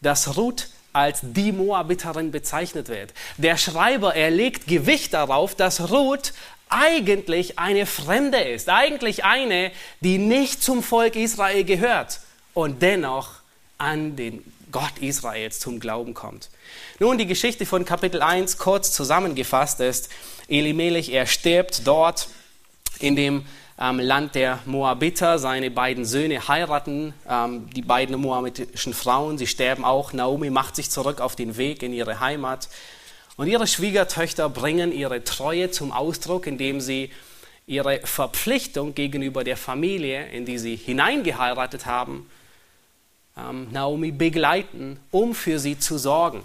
dass 0.00 0.36
Ruth 0.36 0.68
als 0.92 1.20
die 1.22 1.52
Moabiterin 1.52 2.32
bezeichnet 2.32 2.88
wird. 2.88 3.12
Der 3.36 3.56
Schreiber, 3.56 4.14
er 4.14 4.30
legt 4.30 4.66
Gewicht 4.66 5.14
darauf, 5.14 5.54
dass 5.54 5.90
Ruth 5.90 6.32
eigentlich 6.68 7.58
eine 7.58 7.86
Fremde 7.86 8.38
ist, 8.38 8.68
eigentlich 8.68 9.24
eine, 9.24 9.70
die 10.00 10.18
nicht 10.18 10.62
zum 10.62 10.82
Volk 10.82 11.16
Israel 11.16 11.64
gehört 11.64 12.20
und 12.54 12.82
dennoch 12.82 13.34
an 13.78 14.16
den 14.16 14.44
Gott 14.72 14.98
Israels 15.00 15.58
zum 15.58 15.80
Glauben 15.80 16.14
kommt. 16.14 16.48
Nun, 17.00 17.18
die 17.18 17.26
Geschichte 17.26 17.66
von 17.66 17.84
Kapitel 17.84 18.22
1 18.22 18.58
kurz 18.58 18.92
zusammengefasst 18.92 19.80
ist, 19.80 20.10
Elimelech, 20.48 21.08
er 21.10 21.26
stirbt 21.26 21.86
dort 21.86 22.28
in 23.00 23.16
dem 23.16 23.46
ähm, 23.80 23.98
Land 23.98 24.34
der 24.34 24.58
Moabiter. 24.66 25.38
Seine 25.38 25.70
beiden 25.70 26.04
Söhne 26.04 26.46
heiraten 26.48 27.14
ähm, 27.28 27.70
die 27.74 27.82
beiden 27.82 28.20
moabitischen 28.20 28.94
Frauen. 28.94 29.38
Sie 29.38 29.46
sterben 29.46 29.84
auch. 29.84 30.12
Naomi 30.12 30.50
macht 30.50 30.76
sich 30.76 30.90
zurück 30.90 31.20
auf 31.20 31.34
den 31.34 31.56
Weg 31.56 31.82
in 31.82 31.92
ihre 31.92 32.20
Heimat. 32.20 32.68
Und 33.36 33.46
ihre 33.46 33.66
Schwiegertöchter 33.66 34.50
bringen 34.50 34.92
ihre 34.92 35.24
Treue 35.24 35.70
zum 35.70 35.92
Ausdruck, 35.92 36.46
indem 36.46 36.80
sie 36.80 37.10
ihre 37.66 38.00
Verpflichtung 38.00 38.94
gegenüber 38.94 39.44
der 39.44 39.56
Familie, 39.56 40.26
in 40.28 40.44
die 40.44 40.58
sie 40.58 40.76
hineingeheiratet 40.76 41.86
haben, 41.86 42.28
ähm, 43.38 43.68
Naomi 43.70 44.10
begleiten, 44.10 45.00
um 45.10 45.34
für 45.34 45.58
sie 45.58 45.78
zu 45.78 45.96
sorgen. 45.96 46.42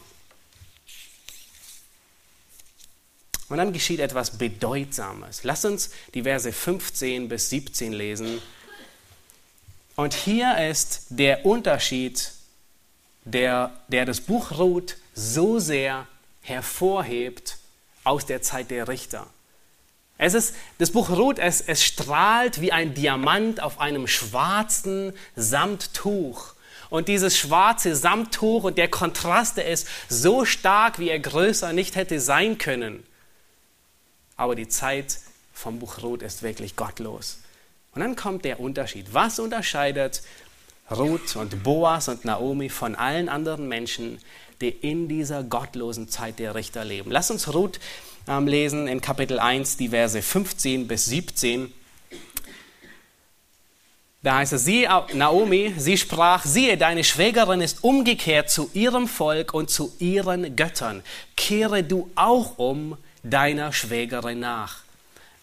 Und 3.47 3.57
dann 3.57 3.73
geschieht 3.73 3.99
etwas 3.99 4.37
Bedeutsames. 4.37 5.43
Lass 5.43 5.65
uns 5.65 5.91
die 6.13 6.23
Verse 6.23 6.51
15 6.51 7.29
bis 7.29 7.49
17 7.49 7.93
lesen. 7.93 8.41
Und 9.95 10.13
hier 10.13 10.57
ist 10.69 11.05
der 11.09 11.45
Unterschied, 11.45 12.31
der, 13.23 13.71
der 13.87 14.05
das 14.05 14.21
Buch 14.21 14.57
Ruth 14.57 14.97
so 15.13 15.59
sehr 15.59 16.07
hervorhebt 16.41 17.57
aus 18.03 18.25
der 18.25 18.41
Zeit 18.41 18.71
der 18.71 18.87
Richter. 18.87 19.27
Es 20.17 20.33
ist, 20.33 20.55
das 20.77 20.91
Buch 20.91 21.09
Ruth, 21.09 21.39
es, 21.39 21.61
es 21.61 21.83
strahlt 21.83 22.61
wie 22.61 22.71
ein 22.71 22.93
Diamant 22.93 23.61
auf 23.61 23.79
einem 23.79 24.07
schwarzen 24.07 25.13
Samttuch. 25.35 26.53
Und 26.89 27.07
dieses 27.07 27.37
schwarze 27.37 27.95
Samttuch 27.95 28.63
und 28.63 28.77
der 28.77 28.87
Kontrast, 28.87 29.57
der 29.57 29.67
ist 29.67 29.87
so 30.07 30.45
stark, 30.45 30.99
wie 30.99 31.09
er 31.09 31.19
größer 31.19 31.73
nicht 31.73 31.95
hätte 31.95 32.19
sein 32.19 32.57
können. 32.57 33.05
Aber 34.37 34.55
die 34.55 34.67
Zeit 34.67 35.19
vom 35.53 35.79
Buch 35.79 36.03
Ruth 36.03 36.21
ist 36.21 36.43
wirklich 36.43 36.75
gottlos. 36.75 37.39
Und 37.93 38.01
dann 38.01 38.15
kommt 38.15 38.43
der 38.43 38.59
Unterschied. 38.59 39.13
Was 39.13 39.39
unterscheidet 39.39 40.21
Ruth 40.91 41.35
und 41.37 41.63
Boas 41.63 42.09
und 42.09 42.25
Naomi 42.25 42.69
von 42.69 42.95
allen 42.95 43.29
anderen 43.29 43.67
Menschen, 43.67 44.19
die 44.61 44.69
in 44.69 45.07
dieser 45.07 45.43
gottlosen 45.43 46.09
Zeit 46.09 46.39
der 46.39 46.55
Richter 46.55 46.83
leben? 46.83 47.09
Lass 47.09 47.31
uns 47.31 47.53
Ruth 47.53 47.79
ähm, 48.27 48.47
lesen 48.47 48.87
in 48.87 49.01
Kapitel 49.01 49.39
1, 49.39 49.77
die 49.77 49.89
Verse 49.89 50.21
15 50.21 50.87
bis 50.87 51.05
17. 51.05 51.73
Da 54.23 54.37
heißt 54.37 54.53
es, 54.53 54.65
sie, 54.65 54.87
Naomi, 55.13 55.73
sie 55.77 55.97
sprach, 55.97 56.43
siehe, 56.45 56.77
deine 56.77 57.03
Schwägerin 57.03 57.61
ist 57.61 57.83
umgekehrt 57.83 58.49
zu 58.49 58.71
ihrem 58.73 59.07
Volk 59.07 59.53
und 59.53 59.69
zu 59.69 59.93
ihren 59.99 60.55
Göttern. 60.55 61.03
Kehre 61.37 61.83
du 61.83 62.09
auch 62.15 62.57
um 62.57 62.97
deiner 63.29 63.73
Schwägerin 63.73 64.39
nach. 64.39 64.85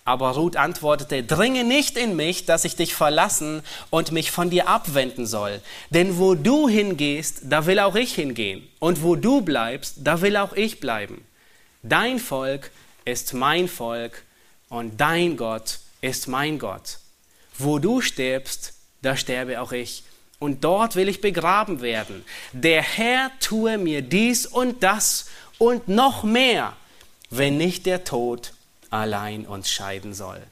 Aber 0.04 0.30
Ruth 0.30 0.56
antwortete, 0.56 1.22
dringe 1.22 1.62
nicht 1.62 1.96
in 1.96 2.16
mich, 2.16 2.44
dass 2.44 2.64
ich 2.64 2.74
dich 2.74 2.94
verlassen 2.94 3.62
und 3.90 4.10
mich 4.10 4.32
von 4.32 4.50
dir 4.50 4.68
abwenden 4.68 5.26
soll. 5.26 5.60
Denn 5.90 6.18
wo 6.18 6.34
du 6.34 6.68
hingehst, 6.68 7.42
da 7.44 7.66
will 7.66 7.78
auch 7.78 7.94
ich 7.94 8.14
hingehen. 8.14 8.66
Und 8.80 9.02
wo 9.02 9.14
du 9.14 9.42
bleibst, 9.42 9.98
da 9.98 10.20
will 10.20 10.36
auch 10.36 10.54
ich 10.54 10.80
bleiben. 10.80 11.24
Dein 11.84 12.18
Volk 12.18 12.70
ist 13.04 13.32
mein 13.32 13.68
Volk 13.68 14.22
und 14.68 15.00
dein 15.00 15.36
Gott 15.36 15.78
ist 16.00 16.26
mein 16.26 16.58
Gott. 16.58 16.98
Wo 17.58 17.78
du 17.78 18.00
stirbst, 18.00 18.74
da 19.02 19.16
sterbe 19.16 19.60
auch 19.60 19.70
ich. 19.70 20.02
Und 20.40 20.64
dort 20.64 20.96
will 20.96 21.08
ich 21.08 21.20
begraben 21.20 21.80
werden. 21.80 22.24
Der 22.52 22.82
Herr 22.82 23.30
tue 23.38 23.78
mir 23.78 24.02
dies 24.02 24.46
und 24.46 24.82
das 24.82 25.26
und 25.58 25.86
noch 25.86 26.24
mehr 26.24 26.76
wenn 27.32 27.56
nicht 27.56 27.86
der 27.86 28.04
Tod 28.04 28.52
allein 28.90 29.46
uns 29.46 29.70
scheiden 29.70 30.12
soll. 30.12 30.42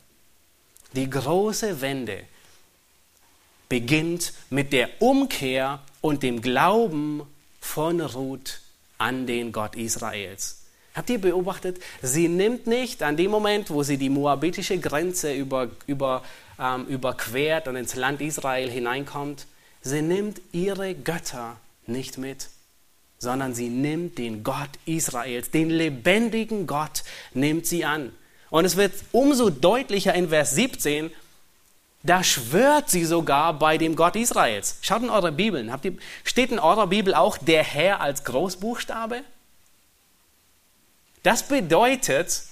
Die 0.94 1.08
große 1.08 1.82
Wende 1.82 2.24
beginnt 3.68 4.32
mit 4.48 4.72
der 4.72 4.88
Umkehr 5.00 5.80
und 6.00 6.22
dem 6.22 6.40
Glauben 6.40 7.22
von 7.60 8.00
Ruth 8.00 8.60
an 8.96 9.26
den 9.26 9.52
Gott 9.52 9.76
Israels. 9.76 10.62
Habt 10.94 11.10
ihr 11.10 11.20
beobachtet, 11.20 11.78
sie 12.02 12.28
nimmt 12.28 12.66
nicht 12.66 13.02
an 13.02 13.16
dem 13.16 13.30
Moment, 13.30 13.70
wo 13.70 13.82
sie 13.82 13.98
die 13.98 14.08
moabitische 14.08 14.78
Grenze 14.78 15.34
über, 15.34 15.68
über, 15.86 16.24
ähm, 16.58 16.86
überquert 16.86 17.68
und 17.68 17.76
ins 17.76 17.94
Land 17.94 18.22
Israel 18.22 18.70
hineinkommt, 18.70 19.46
sie 19.82 20.02
nimmt 20.02 20.40
ihre 20.52 20.94
Götter 20.94 21.58
nicht 21.86 22.16
mit 22.16 22.48
sondern 23.20 23.54
sie 23.54 23.68
nimmt 23.68 24.16
den 24.16 24.42
Gott 24.42 24.70
Israels, 24.86 25.50
den 25.50 25.68
lebendigen 25.68 26.66
Gott, 26.66 27.04
nimmt 27.34 27.66
sie 27.66 27.84
an. 27.84 28.12
Und 28.48 28.64
es 28.64 28.76
wird 28.76 28.94
umso 29.12 29.50
deutlicher 29.50 30.14
in 30.14 30.30
Vers 30.30 30.52
17, 30.52 31.10
da 32.02 32.24
schwört 32.24 32.88
sie 32.88 33.04
sogar 33.04 33.58
bei 33.58 33.76
dem 33.76 33.94
Gott 33.94 34.16
Israels. 34.16 34.78
Schaut 34.80 35.02
in 35.02 35.10
eure 35.10 35.32
Bibeln. 35.32 35.70
Habt 35.70 35.84
ihr, 35.84 35.98
steht 36.24 36.50
in 36.50 36.58
eurer 36.58 36.86
Bibel 36.86 37.14
auch 37.14 37.36
der 37.36 37.62
Herr 37.62 38.00
als 38.00 38.24
Großbuchstabe? 38.24 39.22
Das 41.22 41.46
bedeutet, 41.46 42.42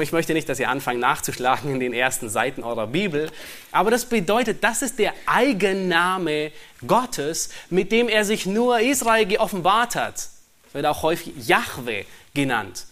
ich 0.00 0.12
möchte 0.12 0.32
nicht, 0.32 0.48
dass 0.48 0.58
ihr 0.58 0.70
anfangt 0.70 1.00
nachzuschlagen 1.00 1.70
in 1.70 1.80
den 1.80 1.92
ersten 1.92 2.30
Seiten 2.30 2.62
eurer 2.62 2.86
Bibel, 2.86 3.30
aber 3.72 3.90
das 3.90 4.06
bedeutet, 4.06 4.64
das 4.64 4.80
ist 4.80 4.98
der 4.98 5.12
Eigenname 5.26 6.50
Gottes, 6.86 7.50
mit 7.68 7.92
dem 7.92 8.08
er 8.08 8.24
sich 8.24 8.46
nur 8.46 8.80
Israel 8.80 9.26
geoffenbart 9.26 9.94
hat. 9.94 10.30
Wird 10.72 10.86
auch 10.86 11.02
häufig 11.02 11.34
Yahweh 11.46 12.04
genannt. 12.32 12.86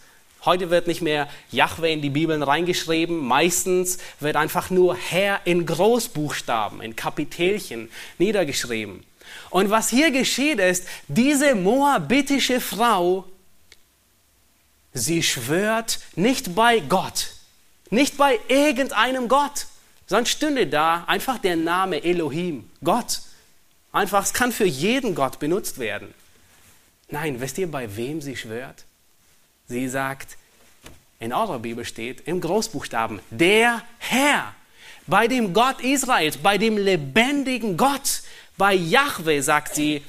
Heute 0.45 0.69
wird 0.69 0.87
nicht 0.87 1.01
mehr 1.01 1.27
Yahweh 1.51 1.93
in 1.93 2.01
die 2.01 2.09
Bibeln 2.09 2.43
reingeschrieben, 2.43 3.17
meistens 3.17 3.97
wird 4.19 4.35
einfach 4.35 4.69
nur 4.69 4.95
Herr 4.95 5.41
in 5.45 5.65
Großbuchstaben, 5.65 6.81
in 6.81 6.95
Kapitelchen 6.95 7.89
niedergeschrieben. 8.19 9.03
Und 9.49 9.69
was 9.69 9.89
hier 9.89 10.11
geschieht 10.11 10.59
ist, 10.59 10.87
diese 11.07 11.55
moabitische 11.55 12.59
Frau 12.59 13.25
Sie 14.93 15.23
schwört 15.23 15.99
nicht 16.15 16.55
bei 16.55 16.79
Gott, 16.79 17.31
nicht 17.89 18.17
bei 18.17 18.39
irgendeinem 18.47 19.27
Gott, 19.27 19.67
sondern 20.05 20.25
stünde 20.25 20.67
da 20.67 21.05
einfach 21.07 21.37
der 21.37 21.55
Name 21.55 22.03
Elohim, 22.03 22.69
Gott. 22.83 23.21
Einfach, 23.93 24.23
es 24.23 24.33
kann 24.33 24.51
für 24.51 24.65
jeden 24.65 25.15
Gott 25.15 25.39
benutzt 25.39 25.79
werden. 25.79 26.13
Nein, 27.09 27.39
wisst 27.39 27.57
ihr, 27.57 27.69
bei 27.69 27.95
wem 27.95 28.21
sie 28.21 28.35
schwört? 28.35 28.85
Sie 29.67 29.87
sagt, 29.87 30.37
in 31.19 31.33
eurer 31.33 31.59
Bibel 31.59 31.85
steht 31.85 32.27
im 32.27 32.41
Großbuchstaben, 32.41 33.19
der 33.29 33.81
Herr, 33.99 34.53
bei 35.07 35.27
dem 35.27 35.53
Gott 35.53 35.81
Israels, 35.81 36.37
bei 36.37 36.57
dem 36.57 36.77
lebendigen 36.77 37.77
Gott, 37.77 38.21
bei 38.57 38.73
Yahweh 38.73 39.41
sagt 39.41 39.75
sie, 39.75 40.03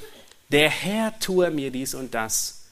der 0.49 0.69
Herr 0.69 1.17
tue 1.19 1.49
mir 1.51 1.71
dies 1.71 1.93
und 1.93 2.13
das. 2.13 2.62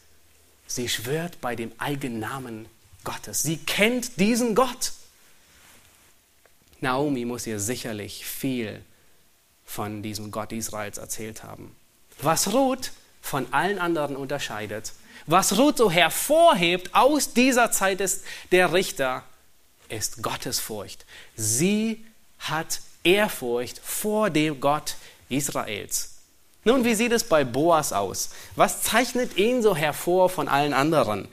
Sie 0.74 0.88
schwört 0.88 1.42
bei 1.42 1.56
dem 1.58 1.74
Eigennamen 1.80 2.66
Gottes. 3.04 3.44
Sie 3.44 3.58
kennt 3.58 4.20
diesen 4.20 4.56
Gott. 4.56 4.94
Naomi 6.80 7.26
muss 7.26 7.46
ihr 7.46 7.60
sicherlich 7.60 8.26
viel 8.26 8.82
von 9.66 10.02
diesem 10.02 10.32
Gott 10.32 10.54
Israels 10.54 10.98
erzählt 10.98 11.44
haben. 11.44 11.76
Was 12.22 12.54
Ruth 12.54 12.92
von 13.22 13.52
allen 13.52 13.80
anderen 13.80 14.16
unterscheidet, 14.16 14.94
was 15.26 15.58
Ruth 15.58 15.78
so 15.78 15.92
hervorhebt 15.92 16.96
aus 16.96 17.34
dieser 17.34 17.72
Zeit 17.72 18.00
des, 18.00 18.24
der 18.54 18.72
Richter, 18.72 19.24
ist 19.90 20.24
Gottesfurcht. 20.24 21.06
Sie 21.36 22.06
hat 22.40 22.80
Ehrfurcht 23.04 23.80
vor 23.84 24.30
dem 24.30 24.62
Gott 24.62 24.96
Israels. 25.28 26.11
Nun, 26.64 26.86
wie 26.86 26.94
sieht 26.94 27.12
es 27.12 27.24
bei 27.24 27.44
Boas 27.44 27.92
aus? 27.92 28.30
Was 28.56 28.84
zeichnet 28.84 29.38
ihn 29.38 29.62
so 29.62 29.76
hervor 29.76 30.30
von 30.30 30.48
allen 30.48 30.74
anderen? 30.74 31.28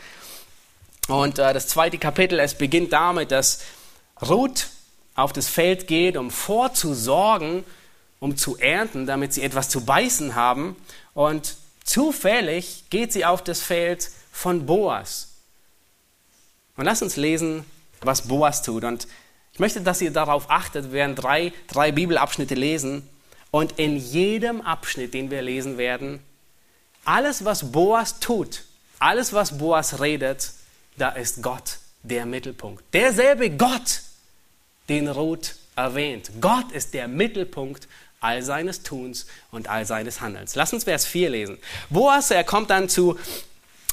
Und 1.08 1.38
äh, 1.38 1.52
das 1.52 1.68
zweite 1.68 1.98
Kapitel, 1.98 2.38
es 2.38 2.56
beginnt 2.56 2.92
damit, 2.92 3.30
dass 3.30 3.60
Ruth 4.22 4.68
auf 5.14 5.32
das 5.32 5.48
Feld 5.48 5.86
geht, 5.86 6.16
um 6.16 6.30
vorzusorgen, 6.30 7.64
um 8.20 8.36
zu 8.36 8.56
ernten, 8.56 9.06
damit 9.06 9.34
sie 9.34 9.42
etwas 9.42 9.68
zu 9.68 9.84
beißen 9.84 10.34
haben. 10.34 10.76
Und 11.14 11.56
zufällig 11.84 12.84
geht 12.90 13.12
sie 13.12 13.24
auf 13.24 13.42
das 13.42 13.60
Feld 13.60 14.10
von 14.32 14.66
Boas. 14.66 15.28
Und 16.76 16.84
lass 16.84 17.02
uns 17.02 17.16
lesen, 17.16 17.64
was 18.00 18.28
Boas 18.28 18.62
tut. 18.62 18.84
Und 18.84 19.08
ich 19.52 19.58
möchte, 19.58 19.80
dass 19.80 20.00
ihr 20.00 20.12
darauf 20.12 20.50
achtet, 20.50 20.86
wir 20.86 20.92
werden 20.92 21.16
drei, 21.16 21.52
drei 21.66 21.90
Bibelabschnitte 21.90 22.54
lesen. 22.54 23.08
Und 23.50 23.78
in 23.78 23.96
jedem 23.96 24.60
Abschnitt, 24.60 25.14
den 25.14 25.30
wir 25.30 25.42
lesen 25.42 25.78
werden, 25.78 26.20
alles, 27.04 27.44
was 27.44 27.72
Boas 27.72 28.20
tut, 28.20 28.64
alles, 28.98 29.32
was 29.32 29.56
Boas 29.56 30.00
redet, 30.00 30.52
da 30.96 31.10
ist 31.10 31.42
Gott 31.42 31.78
der 32.02 32.26
Mittelpunkt. 32.26 32.82
Derselbe 32.92 33.50
Gott, 33.50 34.02
den 34.88 35.08
Ruth 35.08 35.54
erwähnt. 35.76 36.30
Gott 36.40 36.72
ist 36.72 36.94
der 36.94 37.08
Mittelpunkt 37.08 37.88
all 38.20 38.42
seines 38.42 38.82
Tuns 38.82 39.26
und 39.50 39.68
all 39.68 39.86
seines 39.86 40.20
Handelns. 40.20 40.54
Lass 40.54 40.72
uns 40.72 40.84
Vers 40.84 41.06
4 41.06 41.30
lesen. 41.30 41.58
Boas, 41.88 42.30
er 42.30 42.44
kommt 42.44 42.70
dann 42.70 42.88
zu, 42.88 43.16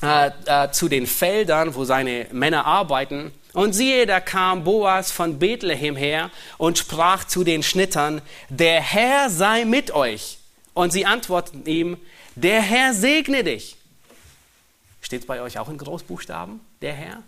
äh, 0.01 0.31
äh, 0.45 0.71
zu 0.71 0.89
den 0.89 1.05
Feldern, 1.05 1.75
wo 1.75 1.85
seine 1.85 2.27
Männer 2.31 2.65
arbeiten. 2.65 3.31
Und 3.55 3.71
siehe, 3.71 4.05
da 4.05 4.19
kam 4.19 4.65
Boas 4.65 5.13
von 5.13 5.39
Bethlehem 5.39 5.95
her 5.95 6.29
und 6.57 6.77
sprach 6.77 7.23
zu 7.23 7.45
den 7.45 7.63
Schnittern, 7.63 8.21
der 8.49 8.81
Herr 8.81 9.29
sei 9.29 9.63
mit 9.63 9.91
euch. 9.91 10.39
Und 10.73 10.91
sie 10.91 11.05
antworteten 11.05 11.65
ihm, 11.65 11.97
der 12.35 12.61
Herr 12.61 12.93
segne 12.93 13.45
dich. 13.45 13.77
Steht 15.01 15.21
es 15.21 15.25
bei 15.25 15.39
euch 15.39 15.57
auch 15.57 15.69
in 15.69 15.77
Großbuchstaben, 15.77 16.59
der 16.81 16.95
Herr? 16.95 17.23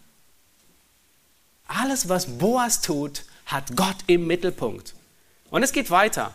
Alles, 1.66 2.10
was 2.10 2.26
Boas 2.26 2.82
tut, 2.82 3.24
hat 3.46 3.78
Gott 3.78 3.96
im 4.08 4.28
Mittelpunkt. 4.28 4.96
Und 5.50 5.64
es 5.64 5.72
geht 5.72 5.90
weiter. 5.92 6.34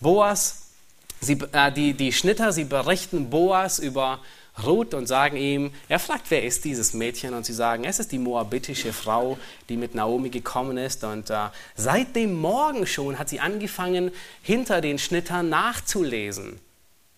Boas, 0.00 0.68
sie, 1.20 1.38
äh, 1.52 1.70
die, 1.70 1.92
die 1.92 2.14
Schnitter, 2.14 2.50
sie 2.50 2.64
berichten 2.64 3.28
Boas 3.28 3.78
über 3.78 4.20
Ruth 4.64 4.94
und 4.94 5.06
sagen 5.06 5.36
ihm, 5.36 5.70
er 5.88 5.98
fragt, 5.98 6.30
wer 6.30 6.42
ist 6.42 6.64
dieses 6.64 6.94
Mädchen? 6.94 7.34
Und 7.34 7.46
sie 7.46 7.52
sagen, 7.52 7.84
es 7.84 7.98
ist 7.98 8.12
die 8.12 8.18
moabitische 8.18 8.92
Frau, 8.92 9.38
die 9.68 9.76
mit 9.76 9.94
Naomi 9.94 10.30
gekommen 10.30 10.76
ist. 10.76 11.04
Und 11.04 11.30
äh, 11.30 11.48
seit 11.74 12.16
dem 12.16 12.34
Morgen 12.34 12.86
schon 12.86 13.18
hat 13.18 13.28
sie 13.28 13.40
angefangen, 13.40 14.10
hinter 14.42 14.80
den 14.80 14.98
Schnittern 14.98 15.48
nachzulesen. 15.48 16.60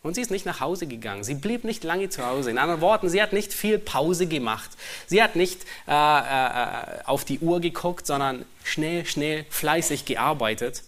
Und 0.02 0.14
sie 0.14 0.22
ist 0.22 0.30
nicht 0.30 0.46
nach 0.46 0.60
Hause 0.60 0.86
gegangen. 0.86 1.24
Sie 1.24 1.34
blieb 1.34 1.64
nicht 1.64 1.84
lange 1.84 2.08
zu 2.08 2.24
Hause. 2.24 2.50
In 2.50 2.56
anderen 2.56 2.80
Worten, 2.80 3.10
sie 3.10 3.20
hat 3.20 3.34
nicht 3.34 3.52
viel 3.52 3.78
Pause 3.78 4.26
gemacht. 4.26 4.70
Sie 5.06 5.22
hat 5.22 5.36
nicht 5.36 5.64
äh, 5.86 5.92
äh, 5.92 7.04
auf 7.04 7.24
die 7.26 7.38
Uhr 7.40 7.60
geguckt, 7.60 8.06
sondern 8.06 8.46
schnell, 8.64 9.04
schnell, 9.04 9.44
fleißig 9.50 10.06
gearbeitet. 10.06 10.84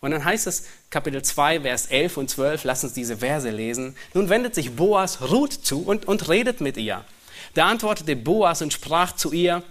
Und 0.00 0.12
dann 0.12 0.24
heißt 0.24 0.46
es 0.46 0.64
Kapitel 0.90 1.22
2, 1.22 1.62
Vers 1.62 1.86
11 1.86 2.16
und 2.16 2.30
12, 2.30 2.64
lass 2.64 2.84
uns 2.84 2.92
diese 2.92 3.18
Verse 3.18 3.50
lesen. 3.50 3.96
Nun 4.14 4.28
wendet 4.28 4.54
sich 4.54 4.76
Boas 4.76 5.20
Ruth 5.22 5.52
zu 5.52 5.82
und, 5.82 6.06
und 6.06 6.28
redet 6.28 6.60
mit 6.60 6.76
ihr. 6.76 7.04
Da 7.54 7.66
antwortete 7.66 8.14
Boas 8.14 8.62
und 8.62 8.72
sprach 8.72 9.16
zu 9.16 9.32
ihr, 9.32 9.62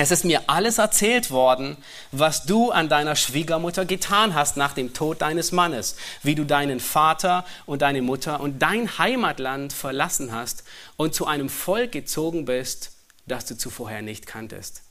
es 0.00 0.12
ist 0.12 0.24
mir 0.24 0.42
alles 0.46 0.78
erzählt 0.78 1.32
worden, 1.32 1.76
was 2.12 2.44
du 2.44 2.70
an 2.70 2.88
deiner 2.88 3.16
Schwiegermutter 3.16 3.84
getan 3.84 4.32
hast 4.32 4.56
nach 4.56 4.72
dem 4.72 4.94
Tod 4.94 5.20
deines 5.20 5.50
Mannes, 5.50 5.96
wie 6.22 6.36
du 6.36 6.44
deinen 6.44 6.78
Vater 6.78 7.44
und 7.66 7.82
deine 7.82 8.00
Mutter 8.00 8.40
und 8.40 8.62
dein 8.62 8.98
Heimatland 8.98 9.72
verlassen 9.72 10.30
hast 10.30 10.62
und 10.96 11.14
zu 11.14 11.26
einem 11.26 11.48
Volk 11.48 11.90
gezogen 11.90 12.44
bist, 12.44 12.92
das 13.26 13.44
du 13.46 13.58
zuvorher 13.58 14.02
nicht 14.02 14.26
kanntest. 14.26 14.82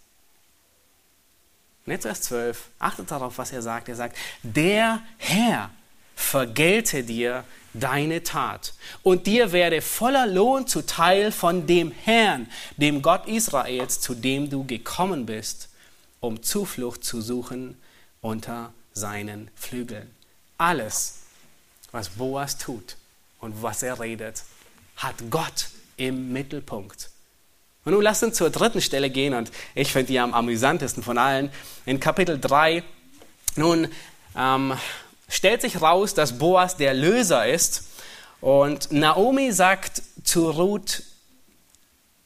Und 1.88 1.93
jetzt 1.93 2.03
Vers 2.03 2.21
12, 2.23 2.67
achtet 2.79 3.09
darauf, 3.09 3.38
was 3.38 3.53
er 3.53 3.61
sagt. 3.61 3.88
Er 3.88 3.95
sagt, 3.95 4.17
der 4.43 5.01
Herr 5.17 5.71
vergelte 6.15 7.03
dir 7.03 7.45
deine 7.73 8.23
Tat 8.23 8.73
und 9.03 9.25
dir 9.25 9.53
werde 9.53 9.81
voller 9.81 10.27
Lohn 10.27 10.67
zuteil 10.67 11.31
von 11.31 11.65
dem 11.65 11.91
Herrn, 11.91 12.49
dem 12.75 13.01
Gott 13.01 13.25
Israels, 13.27 14.01
zu 14.01 14.15
dem 14.15 14.49
du 14.49 14.65
gekommen 14.65 15.25
bist, 15.25 15.69
um 16.19 16.43
Zuflucht 16.43 17.05
zu 17.05 17.21
suchen 17.21 17.77
unter 18.19 18.73
seinen 18.91 19.49
Flügeln. 19.55 20.13
Alles, 20.57 21.19
was 21.93 22.09
Boas 22.09 22.57
tut 22.57 22.97
und 23.39 23.63
was 23.63 23.81
er 23.81 23.97
redet, 24.01 24.43
hat 24.97 25.15
Gott 25.29 25.69
im 25.95 26.33
Mittelpunkt. 26.33 27.11
Und 27.88 27.93
nun 27.93 28.01
lasst 28.01 28.21
uns 28.21 28.35
zur 28.35 28.49
dritten 28.49 28.81
Stelle 28.81 29.09
gehen 29.09 29.33
und 29.33 29.49
ich 29.73 29.93
finde 29.93 30.07
die 30.07 30.19
am 30.19 30.33
amüsantesten 30.33 31.03
von 31.03 31.17
allen. 31.17 31.49
In 31.85 32.01
Kapitel 32.01 32.38
3, 32.38 32.83
nun 33.55 33.88
ähm, 34.38 34.73
stellt 35.29 35.61
sich 35.61 35.81
raus, 35.81 36.13
dass 36.13 36.38
Boas 36.38 36.75
der 36.75 36.93
Löser 36.93 37.47
ist 37.47 37.88
und 38.41 38.91
Naomi 38.91 39.53
sagt 39.53 40.01
zu 40.25 40.49
Ruth, 40.49 41.03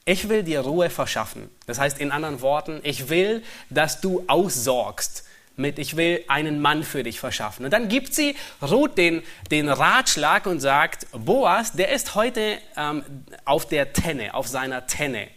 ich 0.04 0.28
will 0.28 0.42
dir 0.42 0.62
Ruhe 0.62 0.90
verschaffen. 0.90 1.48
Das 1.68 1.78
heißt 1.78 2.00
in 2.00 2.10
anderen 2.10 2.40
Worten, 2.40 2.80
ich 2.82 3.08
will, 3.08 3.44
dass 3.70 4.00
du 4.00 4.24
aussorgst 4.26 5.26
mit, 5.54 5.78
ich 5.78 5.96
will 5.96 6.24
einen 6.26 6.60
Mann 6.60 6.82
für 6.82 7.04
dich 7.04 7.20
verschaffen. 7.20 7.64
Und 7.64 7.70
dann 7.70 7.88
gibt 7.88 8.14
sie 8.14 8.34
Ruth 8.62 8.98
den, 8.98 9.22
den 9.52 9.68
Ratschlag 9.68 10.46
und 10.46 10.58
sagt, 10.58 11.06
Boas, 11.12 11.70
der 11.70 11.92
ist 11.92 12.16
heute 12.16 12.58
ähm, 12.76 13.04
auf 13.44 13.68
der 13.68 13.92
Tenne, 13.92 14.34
auf 14.34 14.48
seiner 14.48 14.88
Tenne. 14.88 15.28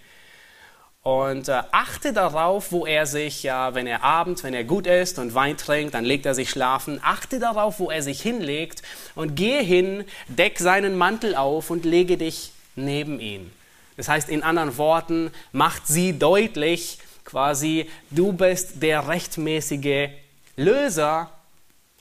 Und 1.06 1.50
äh, 1.50 1.62
achte 1.72 2.14
darauf, 2.14 2.72
wo 2.72 2.88
er 2.88 3.06
sich, 3.06 3.44
ja, 3.44 3.76
wenn 3.76 3.86
er 3.86 4.02
abends, 4.04 4.44
wenn 4.44 4.56
er 4.56 4.64
gut 4.64 4.88
isst 4.88 5.20
und 5.20 5.36
Wein 5.36 5.56
trinkt, 5.56 5.94
dann 5.94 6.04
legt 6.04 6.26
er 6.26 6.34
sich 6.34 6.50
schlafen. 6.50 7.00
Achte 7.04 7.38
darauf, 7.38 7.78
wo 7.78 7.92
er 7.92 8.02
sich 8.02 8.24
hinlegt 8.24 8.82
und 9.14 9.36
gehe 9.36 9.62
hin, 9.62 10.04
deck 10.28 10.58
seinen 10.58 10.98
Mantel 10.98 11.36
auf 11.36 11.70
und 11.70 11.86
lege 11.86 12.18
dich 12.18 12.54
neben 12.76 13.20
ihn. 13.20 13.52
Das 13.98 14.08
heißt, 14.08 14.30
in 14.30 14.42
anderen 14.42 14.80
Worten, 14.80 15.30
macht 15.52 15.86
sie 15.86 16.18
deutlich, 16.18 16.98
quasi, 17.24 17.88
du 18.10 18.34
bist 18.34 18.82
der 18.82 19.08
rechtmäßige 19.08 20.10
Löser, 20.56 21.30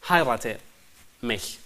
heirate 0.09 0.57
mich. 1.21 1.59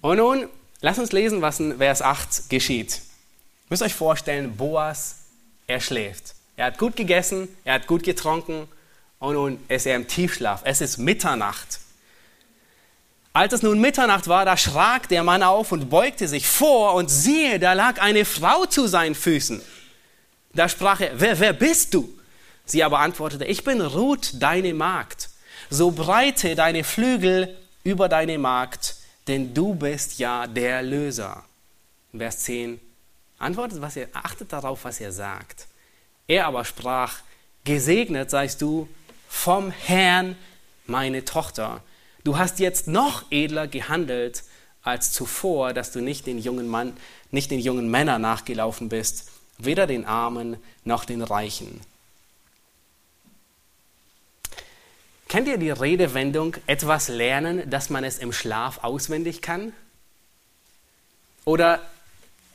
Und 0.00 0.16
nun, 0.16 0.48
lass 0.80 0.98
uns 0.98 1.12
lesen, 1.12 1.42
was 1.42 1.60
in 1.60 1.76
Vers 1.76 2.00
8 2.00 2.48
geschieht. 2.48 2.92
Ihr 2.94 3.66
müsst 3.68 3.82
euch 3.82 3.94
vorstellen, 3.94 4.56
Boas 4.56 5.19
er 5.70 5.80
schläft. 5.80 6.34
Er 6.56 6.66
hat 6.66 6.78
gut 6.78 6.96
gegessen, 6.96 7.48
er 7.64 7.74
hat 7.74 7.86
gut 7.86 8.02
getrunken 8.02 8.68
und 9.18 9.34
nun 9.34 9.58
ist 9.68 9.86
er 9.86 9.96
im 9.96 10.08
Tiefschlaf. 10.08 10.62
Es 10.64 10.80
ist 10.80 10.98
Mitternacht. 10.98 11.80
Als 13.32 13.52
es 13.52 13.62
nun 13.62 13.80
Mitternacht 13.80 14.26
war, 14.26 14.44
da 14.44 14.56
schrak 14.56 15.08
der 15.08 15.22
Mann 15.22 15.42
auf 15.42 15.70
und 15.72 15.88
beugte 15.88 16.26
sich 16.26 16.48
vor 16.48 16.94
und 16.94 17.08
siehe, 17.08 17.60
da 17.60 17.74
lag 17.74 18.00
eine 18.00 18.24
Frau 18.24 18.66
zu 18.66 18.88
seinen 18.88 19.14
Füßen. 19.14 19.62
Da 20.52 20.68
sprach 20.68 21.00
er, 21.00 21.20
wer, 21.20 21.38
wer 21.38 21.52
bist 21.52 21.94
du? 21.94 22.12
Sie 22.64 22.82
aber 22.82 22.98
antwortete, 22.98 23.44
ich 23.44 23.62
bin 23.62 23.80
Ruth, 23.80 24.32
deine 24.34 24.74
Magd. 24.74 25.30
So 25.70 25.92
breite 25.92 26.56
deine 26.56 26.82
Flügel 26.82 27.56
über 27.84 28.08
deine 28.08 28.38
Magd, 28.38 28.96
denn 29.28 29.54
du 29.54 29.74
bist 29.74 30.18
ja 30.18 30.48
der 30.48 30.82
Löser. 30.82 31.44
Vers 32.16 32.40
10, 32.40 32.80
Antwortet, 33.40 33.80
was 33.80 33.96
er, 33.96 34.08
achtet 34.12 34.52
darauf, 34.52 34.84
was 34.84 35.00
er 35.00 35.12
sagt. 35.12 35.66
Er 36.28 36.46
aber 36.46 36.64
sprach, 36.64 37.20
gesegnet 37.64 38.30
seist 38.30 38.62
du 38.62 38.88
vom 39.28 39.70
Herrn, 39.70 40.36
meine 40.86 41.24
Tochter. 41.24 41.82
Du 42.22 42.36
hast 42.36 42.58
jetzt 42.58 42.86
noch 42.86 43.24
edler 43.30 43.66
gehandelt 43.66 44.44
als 44.82 45.12
zuvor, 45.12 45.72
dass 45.72 45.90
du 45.90 46.00
nicht 46.00 46.26
den 46.26 46.38
jungen 46.38 46.68
Mann, 46.68 46.96
nicht 47.30 47.50
den 47.50 47.60
jungen 47.60 47.90
Männern 47.90 48.20
nachgelaufen 48.20 48.90
bist, 48.90 49.30
weder 49.58 49.86
den 49.86 50.04
Armen 50.04 50.56
noch 50.84 51.06
den 51.06 51.22
Reichen. 51.22 51.80
Kennt 55.28 55.48
ihr 55.48 55.58
die 55.58 55.70
Redewendung, 55.70 56.56
etwas 56.66 57.08
lernen, 57.08 57.70
dass 57.70 57.88
man 57.88 58.04
es 58.04 58.18
im 58.18 58.32
Schlaf 58.32 58.84
auswendig 58.84 59.40
kann? 59.40 59.72
Oder 61.44 61.80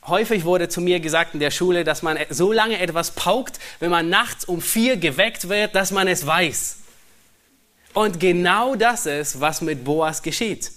häufig 0.08 0.46
wurde 0.46 0.70
zu 0.70 0.82
mir 0.82 1.00
gesagt 1.00 1.34
in 1.34 1.40
der 1.40 1.52
Schule, 1.52 1.84
dass 1.84 2.02
man 2.02 2.18
so 2.30 2.52
lange 2.52 2.80
etwas 2.80 3.12
paukt, 3.12 3.60
wenn 3.80 3.92
man 3.92 4.10
nachts 4.10 4.46
um 4.46 4.62
vier 4.62 4.98
geweckt 4.98 5.50
wird, 5.50 5.76
dass 5.76 5.92
man 5.92 6.08
es 6.08 6.26
weiß. 6.26 6.78
Und 7.94 8.20
genau 8.20 8.76
das 8.76 9.06
ist, 9.06 9.40
was 9.40 9.62
mit 9.62 9.84
Boas 9.84 10.22
geschieht. 10.22 10.72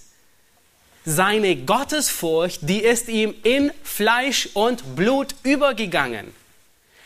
Seine 1.05 1.55
Gottesfurcht, 1.55 2.59
die 2.61 2.79
ist 2.79 3.07
ihm 3.07 3.33
in 3.43 3.71
Fleisch 3.83 4.49
und 4.53 4.95
Blut 4.95 5.35
übergegangen. 5.43 6.33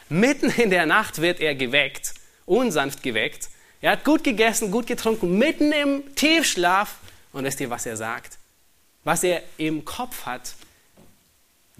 Mitten 0.10 0.50
in 0.50 0.70
der 0.70 0.86
Nacht 0.86 1.22
wird 1.22 1.40
er 1.40 1.56
geweckt, 1.56 2.14
unsanft 2.46 3.02
geweckt. 3.02 3.50
Er 3.82 3.94
hat 3.94 4.04
gut 4.04 4.24
gegessen, 4.24 4.72
gut 4.72 4.88
getrunken, 4.88 5.38
mitten 5.38 5.72
im 5.72 6.16
Tiefschlaf. 6.16 6.96
Und 7.32 7.44
wisst 7.46 7.60
ihr, 7.60 7.70
was 7.70 7.86
er 7.86 7.98
sagt? 7.98 8.38
Was 9.04 9.24
er 9.24 9.42
im 9.58 9.84
Kopf 9.84 10.26
hat, 10.26 10.54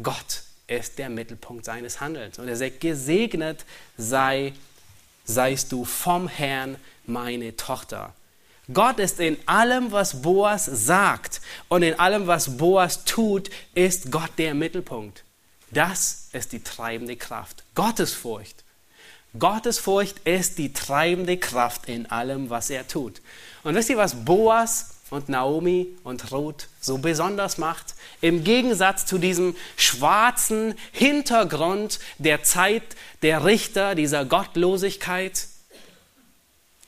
Gott 0.02 0.44
ist 0.68 0.98
der 0.98 1.10
Mittelpunkt 1.10 1.66
seines 1.66 2.02
Handelns. 2.02 2.39
Und 2.39 2.48
er 2.48 2.56
sagt, 2.56 2.80
gesegnet 2.80 3.66
sei, 3.98 4.54
seist 5.26 5.72
du 5.72 5.86
vom 5.86 6.28
Herrn, 6.28 6.78
meine 7.06 7.56
Tochter. 7.56 8.14
Gott 8.72 9.00
ist 9.00 9.20
in 9.20 9.38
allem, 9.46 9.91
was 9.91 10.22
Boas 10.22 10.66
sagt 10.66 11.41
und 11.68 11.84
in 11.84 12.00
allem, 12.00 12.28
was 12.28 12.58
Boas 12.58 13.04
tut, 13.04 13.50
ist 13.76 14.10
Gott 14.10 14.32
der 14.38 14.54
Mittelpunkt. 14.54 15.24
Das 15.72 16.30
ist 16.32 16.54
die 16.54 16.64
treibende 16.64 17.18
Kraft. 17.18 17.64
Gottesfurcht. 17.76 18.64
Gottesfurcht 19.38 20.20
ist 20.20 20.60
die 20.60 20.72
treibende 20.72 21.38
Kraft 21.38 21.89
in 21.89 22.06
allem, 22.06 22.50
was 22.50 22.70
er 22.70 22.88
tut. 22.88 23.22
Und 23.64 23.76
wisst 23.76 23.89
ihr, 23.89 23.98
was 23.98 24.24
Boas 24.24 24.93
und 25.10 25.30
Naomi 25.30 25.88
und 26.04 26.32
Ruth 26.32 26.68
so 26.82 26.97
besonders 26.97 27.58
macht. 27.58 27.95
Im 28.22 28.43
Gegensatz 28.43 29.06
zu 29.06 29.18
diesem 29.18 29.56
schwarzen 29.78 30.76
Hintergrund 30.91 31.99
der 32.18 32.43
Zeit 32.43 32.84
der 33.22 33.45
Richter, 33.45 33.95
dieser 33.95 34.26
Gottlosigkeit, 34.26 35.47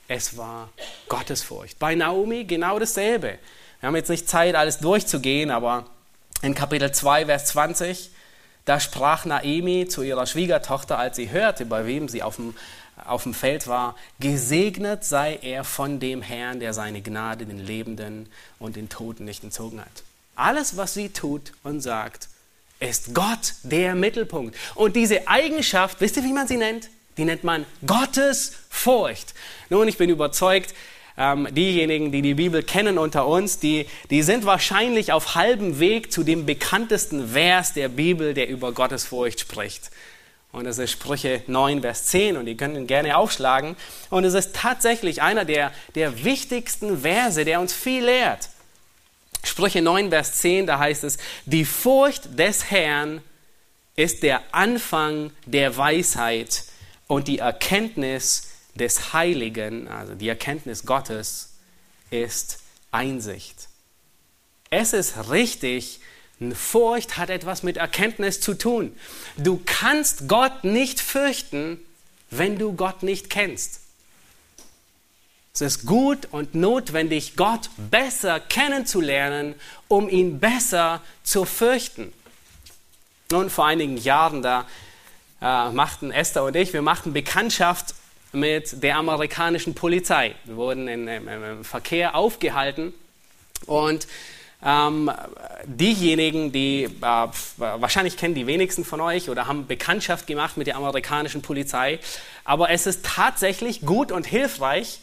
es 0.08 0.36
war 0.36 0.70
Gottesfurcht. 1.08 1.78
Bei 1.78 1.94
Naomi 1.94 2.44
genau 2.44 2.78
dasselbe. 2.78 3.38
Wir 3.80 3.86
haben 3.86 3.96
jetzt 3.96 4.08
nicht 4.08 4.28
Zeit, 4.28 4.54
alles 4.54 4.78
durchzugehen, 4.78 5.50
aber 5.50 5.86
in 6.42 6.54
Kapitel 6.54 6.92
2, 6.92 7.26
Vers 7.26 7.46
20, 7.46 8.10
da 8.64 8.80
sprach 8.80 9.24
Naemi 9.24 9.88
zu 9.88 10.02
ihrer 10.02 10.26
Schwiegertochter, 10.26 10.98
als 10.98 11.16
sie 11.16 11.30
hörte, 11.30 11.66
bei 11.66 11.86
wem 11.86 12.08
sie 12.08 12.22
auf 12.22 12.36
dem, 12.36 12.54
auf 13.04 13.24
dem 13.24 13.34
Feld 13.34 13.66
war, 13.66 13.96
gesegnet 14.20 15.04
sei 15.04 15.38
er 15.42 15.64
von 15.64 16.00
dem 16.00 16.22
Herrn, 16.22 16.60
der 16.60 16.72
seine 16.72 17.02
Gnade 17.02 17.46
den 17.46 17.58
Lebenden 17.58 18.28
und 18.58 18.76
den 18.76 18.88
Toten 18.88 19.24
nicht 19.24 19.44
entzogen 19.44 19.80
hat. 19.80 20.04
Alles, 20.34 20.76
was 20.76 20.94
sie 20.94 21.10
tut 21.10 21.52
und 21.62 21.80
sagt, 21.80 22.28
ist 22.80 23.14
Gott 23.14 23.54
der 23.62 23.94
Mittelpunkt. 23.94 24.56
Und 24.74 24.96
diese 24.96 25.28
Eigenschaft, 25.28 26.00
wisst 26.00 26.16
ihr, 26.16 26.24
wie 26.24 26.32
man 26.32 26.46
sie 26.46 26.56
nennt? 26.56 26.90
Die 27.16 27.24
nennt 27.24 27.44
man 27.44 27.64
Gottes 27.86 28.52
Furcht. 28.68 29.34
Nun, 29.70 29.88
ich 29.88 29.96
bin 29.96 30.10
überzeugt, 30.10 30.74
ähm, 31.18 31.48
diejenigen, 31.50 32.12
die 32.12 32.20
die 32.20 32.34
Bibel 32.34 32.62
kennen 32.62 32.98
unter 32.98 33.26
uns, 33.26 33.58
die, 33.58 33.86
die 34.10 34.22
sind 34.22 34.44
wahrscheinlich 34.44 35.12
auf 35.12 35.34
halbem 35.34 35.80
Weg 35.80 36.12
zu 36.12 36.22
dem 36.22 36.44
bekanntesten 36.44 37.28
Vers 37.30 37.72
der 37.72 37.88
Bibel, 37.88 38.34
der 38.34 38.48
über 38.48 38.72
Gottes 38.72 39.06
Furcht 39.06 39.40
spricht. 39.40 39.90
Und 40.56 40.64
das 40.64 40.78
ist 40.78 40.90
Sprüche 40.90 41.42
9, 41.48 41.82
Vers 41.82 42.06
10 42.06 42.38
und 42.38 42.46
ihr 42.46 42.56
könnt 42.56 42.78
ihn 42.78 42.86
gerne 42.86 43.18
aufschlagen. 43.18 43.76
Und 44.08 44.24
es 44.24 44.32
ist 44.32 44.56
tatsächlich 44.56 45.20
einer 45.20 45.44
der, 45.44 45.70
der 45.94 46.24
wichtigsten 46.24 47.02
Verse, 47.02 47.44
der 47.44 47.60
uns 47.60 47.74
viel 47.74 48.06
lehrt. 48.06 48.48
Sprüche 49.44 49.82
9, 49.82 50.08
Vers 50.08 50.36
10, 50.36 50.66
da 50.66 50.78
heißt 50.78 51.04
es, 51.04 51.18
die 51.44 51.66
Furcht 51.66 52.38
des 52.38 52.70
Herrn 52.70 53.20
ist 53.96 54.22
der 54.22 54.40
Anfang 54.52 55.30
der 55.44 55.76
Weisheit 55.76 56.64
und 57.06 57.28
die 57.28 57.40
Erkenntnis 57.40 58.48
des 58.74 59.12
Heiligen, 59.12 59.88
also 59.88 60.14
die 60.14 60.30
Erkenntnis 60.30 60.86
Gottes, 60.86 61.52
ist 62.08 62.60
Einsicht. 62.92 63.68
Es 64.70 64.94
ist 64.94 65.28
richtig, 65.28 66.00
Furcht 66.54 67.16
hat 67.16 67.30
etwas 67.30 67.62
mit 67.62 67.76
Erkenntnis 67.78 68.40
zu 68.40 68.54
tun. 68.54 68.94
Du 69.36 69.60
kannst 69.64 70.28
Gott 70.28 70.64
nicht 70.64 71.00
fürchten, 71.00 71.78
wenn 72.30 72.58
du 72.58 72.74
Gott 72.74 73.02
nicht 73.02 73.30
kennst. 73.30 73.80
Es 75.54 75.62
ist 75.62 75.86
gut 75.86 76.28
und 76.32 76.54
notwendig, 76.54 77.34
Gott 77.36 77.70
besser 77.78 78.40
kennenzulernen, 78.40 79.54
um 79.88 80.10
ihn 80.10 80.38
besser 80.38 81.00
zu 81.22 81.46
fürchten. 81.46 82.12
Nun, 83.30 83.48
vor 83.48 83.64
einigen 83.64 83.96
Jahren, 83.96 84.42
da 84.42 84.66
äh, 85.40 85.70
machten 85.70 86.10
Esther 86.10 86.44
und 86.44 86.54
ich, 86.56 86.74
wir 86.74 86.82
machten 86.82 87.14
Bekanntschaft 87.14 87.94
mit 88.32 88.82
der 88.82 88.96
amerikanischen 88.96 89.74
Polizei. 89.74 90.34
Wir 90.44 90.56
wurden 90.56 90.88
im, 90.88 91.08
im 91.08 91.64
Verkehr 91.64 92.14
aufgehalten 92.14 92.92
und 93.64 94.06
ähm, 94.64 95.10
diejenigen, 95.64 96.50
die 96.52 96.84
äh, 96.84 96.90
wahrscheinlich 97.00 98.16
kennen 98.16 98.34
die 98.34 98.46
wenigsten 98.46 98.84
von 98.84 99.00
euch 99.00 99.28
oder 99.28 99.46
haben 99.46 99.66
Bekanntschaft 99.66 100.26
gemacht 100.26 100.56
mit 100.56 100.66
der 100.66 100.76
amerikanischen 100.76 101.42
Polizei, 101.42 101.98
aber 102.44 102.70
es 102.70 102.86
ist 102.86 103.04
tatsächlich 103.04 103.82
gut 103.82 104.12
und 104.12 104.26
hilfreich, 104.26 105.00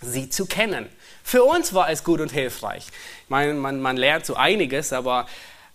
sie 0.00 0.30
zu 0.30 0.46
kennen. 0.46 0.86
Für 1.24 1.44
uns 1.44 1.74
war 1.74 1.90
es 1.90 2.04
gut 2.04 2.20
und 2.20 2.32
hilfreich. 2.32 2.86
Ich 3.24 3.30
meine, 3.30 3.54
man, 3.54 3.80
man 3.80 3.96
lernt 3.96 4.24
so 4.24 4.36
einiges, 4.36 4.92
aber 4.92 5.26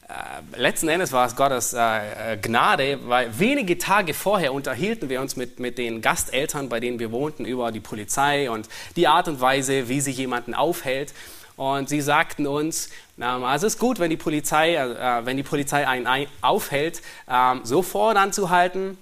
äh, 0.08 0.60
letzten 0.60 0.89
Endes 0.89 1.12
war 1.12 1.28
es 1.28 1.36
Gottes 1.36 1.74
äh, 1.74 2.34
äh, 2.34 2.38
Gnade, 2.38 2.99
weil 3.08 3.38
wenige 3.38 3.78
Tage 3.78 4.14
vorher 4.14 4.54
unterhielten 4.54 5.10
wir 5.10 5.22
uns 5.22 5.36
mit, 5.36 5.60
mit 5.60 5.78
den 5.78 6.01
Gasteltern, 6.01 6.70
bei 6.70 6.80
denen 6.80 6.99
wir 6.99 7.12
wohnten, 7.12 7.45
über 7.45 7.72
die 7.72 7.80
Polizei 7.80 8.49
und 8.49 8.68
die 8.95 9.08
Art 9.08 9.28
und 9.28 9.41
Weise, 9.41 9.89
wie 9.89 10.01
sie 10.01 10.12
jemanden 10.12 10.54
aufhält. 10.54 11.14
Und 11.56 11.88
sie 11.88 12.01
sagten 12.01 12.47
uns, 12.47 12.89
also 13.20 13.68
es 13.68 13.76
ist 13.76 13.80
gut, 13.80 13.99
wenn 13.99 14.10
die 14.10 14.18
Polizei, 14.18 14.76
äh, 14.76 15.26
wenn 15.26 15.38
die 15.38 15.43
Polizei 15.43 15.88
einen 15.88 16.28
aufhält, 16.41 17.01
ähm, 17.30 17.62
sofort 17.64 18.18
anzuhalten, 18.18 18.97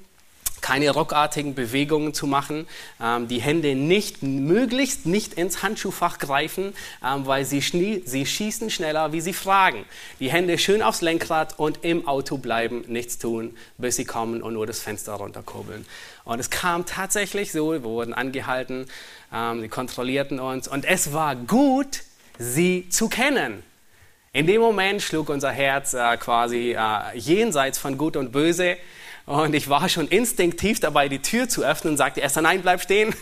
keine 0.60 0.92
ruckartigen 0.92 1.56
Bewegungen 1.56 2.14
zu 2.14 2.28
machen, 2.28 2.68
ähm, 3.02 3.28
die 3.28 3.42
Hände 3.42 3.74
nicht, 3.74 4.22
möglichst 4.22 5.08
nicht 5.08 5.34
ins 5.34 5.64
Handschuhfach 5.64 6.20
greifen, 6.20 6.74
weil 7.02 7.46
sie, 7.46 7.62
sie 8.06 8.26
schießen 8.26 8.70
schneller, 8.70 9.12
wie 9.12 9.22
sie 9.22 9.34
fragen. 9.34 9.86
Die 10.20 10.30
Hände 10.30 10.60
schön 10.60 10.84
aufs 10.84 11.02
Lenkrad 11.02 11.58
und 11.58 11.84
im 11.84 12.08
Auto 12.08 12.38
bleiben, 12.38 12.84
nichts 12.88 13.18
tun, 13.18 13.58
bis 13.80 13.96
sie 13.96 14.06
kommen 14.06 14.44
und 14.44 14.54
nur 14.54 14.68
das 14.68 14.80
Fenster 14.82 15.14
runterkurbeln. 15.14 15.86
Und 16.26 16.40
es 16.40 16.52
kam 16.52 16.86
tatsächlich 16.86 17.52
so, 17.52 17.72
wir 17.72 17.84
wurden 17.84 18.14
angehalten, 18.14 18.86
sie 19.62 19.68
kontrollierten 19.68 20.40
uns 20.40 20.68
und 20.68 20.86
es 20.86 21.12
war 21.12 21.36
gut, 21.36 22.04
sie 22.42 22.90
zu 22.90 23.08
kennen. 23.08 23.64
In 24.34 24.48
dem 24.48 24.62
Moment 24.62 25.02
schlug 25.02 25.30
unser 25.30 25.52
Herz 25.52 25.94
äh, 25.94 26.18
quasi 26.18 26.76
äh, 26.78 27.18
jenseits 27.18 27.78
von 27.78 27.98
Gut 27.98 28.16
und 28.16 28.32
Böse. 28.32 28.78
Und 29.26 29.54
ich 29.54 29.70
war 29.70 29.88
schon 29.90 30.08
instinktiv 30.08 30.80
dabei, 30.80 31.08
die 31.08 31.20
Tür 31.20 31.48
zu 31.48 31.64
öffnen 31.64 31.94
und 31.94 31.98
sagte 31.98 32.22
erst, 32.22 32.38
nein, 32.38 32.62
bleib 32.62 32.82
stehen. 32.82 33.14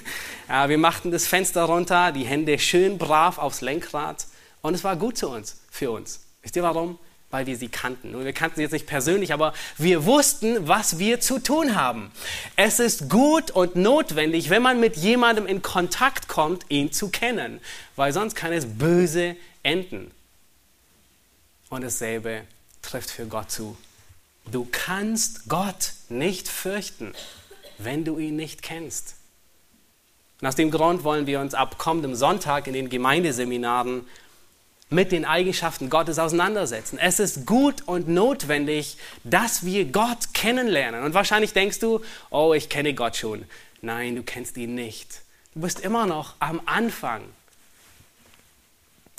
Wir 0.48 0.78
machten 0.78 1.12
das 1.12 1.28
Fenster 1.28 1.64
runter, 1.64 2.14
die 2.14 2.24
Hände 2.24 2.58
schön 2.58 2.98
brav 2.98 3.38
aufs 3.38 3.62
Lenkrad. 3.62 4.26
Und 4.62 4.74
es 4.74 4.84
war 4.84 4.96
gut 4.96 5.18
zu 5.18 5.30
uns, 5.30 5.62
für 5.70 5.92
uns. 5.92 6.22
Wisst 6.42 6.56
ihr 6.56 6.64
warum? 6.64 6.98
Weil 7.32 7.46
wir 7.46 7.58
sie 7.58 7.70
kannten. 7.70 8.16
Und 8.16 8.26
wir 8.26 8.34
kannten 8.34 8.56
sie 8.56 8.64
jetzt 8.64 8.72
nicht 8.72 8.88
persönlich, 8.88 9.34
aber 9.34 9.54
wir 9.78 10.06
wussten, 10.06 10.68
was 10.68 10.98
wir 10.98 11.20
zu 11.20 11.40
tun 11.40 11.76
haben. 11.76 12.12
Es 12.56 12.80
ist 12.80 13.10
gut 13.10 13.52
und 13.52 13.76
notwendig, 13.76 14.50
wenn 14.50 14.64
man 14.64 14.80
mit 14.80 14.96
jemandem 14.98 15.46
in 15.46 15.62
Kontakt 15.62 16.28
kommt, 16.28 16.66
ihn 16.70 16.92
zu 16.92 17.10
kennen. 17.10 17.60
Weil 17.96 18.14
sonst 18.14 18.36
kann 18.36 18.52
es 18.52 18.66
böse 18.66 19.36
enden. 19.62 20.12
Und 21.70 21.84
dasselbe 21.84 22.42
trifft 22.82 23.12
für 23.12 23.28
Gott 23.28 23.52
zu. 23.52 23.78
Du 24.52 24.68
kannst 24.72 25.48
Gott 25.48 25.94
nicht 26.10 26.48
fürchten, 26.48 27.14
wenn 27.78 28.04
du 28.06 28.18
ihn 28.18 28.36
nicht 28.36 28.64
kennst. 28.64 29.16
Und 30.42 30.48
aus 30.48 30.56
dem 30.56 30.72
Grund 30.72 31.04
wollen 31.04 31.28
wir 31.28 31.40
uns 31.40 31.54
ab 31.54 31.78
kommendem 31.78 32.16
Sonntag 32.16 32.68
in 32.68 32.74
den 32.74 32.90
Gemeindeseminaren 32.90 34.08
mit 34.90 35.12
den 35.12 35.26
Eigenschaften 35.26 35.90
Gottes 35.90 36.18
auseinandersetzen. 36.18 36.98
Es 36.98 37.20
ist 37.20 37.46
gut 37.46 37.84
und 37.86 38.08
notwendig, 38.08 38.98
dass 39.24 39.64
wir 39.64 39.86
Gott 39.86 40.34
kennenlernen. 40.34 41.04
Und 41.04 41.14
wahrscheinlich 41.14 41.54
denkst 41.54 41.80
du, 41.80 42.02
oh, 42.32 42.54
ich 42.54 42.70
kenne 42.70 42.94
Gott 42.94 43.16
schon. 43.16 43.46
Nein, 43.82 44.16
du 44.16 44.24
kennst 44.24 44.58
ihn 44.58 44.76
nicht. 44.76 45.22
Du 45.54 45.62
bist 45.62 45.80
immer 45.80 46.06
noch 46.06 46.36
am 46.40 46.62
Anfang. 46.66 47.22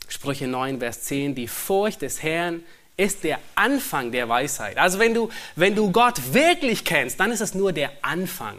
Sprüche 0.09 0.49
9, 0.49 0.81
Vers 0.81 1.03
10, 1.05 1.37
die 1.37 1.47
Furcht 1.47 2.03
des 2.03 2.23
Herrn 2.23 2.65
ist 2.97 3.23
der 3.25 3.39
Anfang 3.55 4.13
der 4.13 4.29
Weisheit. 4.29 4.77
Also 4.77 4.99
wenn 4.99 5.15
du, 5.15 5.31
wenn 5.55 5.75
du 5.75 5.93
Gott 5.93 6.35
wirklich 6.35 6.85
kennst, 6.85 7.21
dann 7.21 7.31
ist 7.31 7.41
es 7.41 7.55
nur 7.55 7.73
der 7.73 7.93
Anfang. 8.03 8.57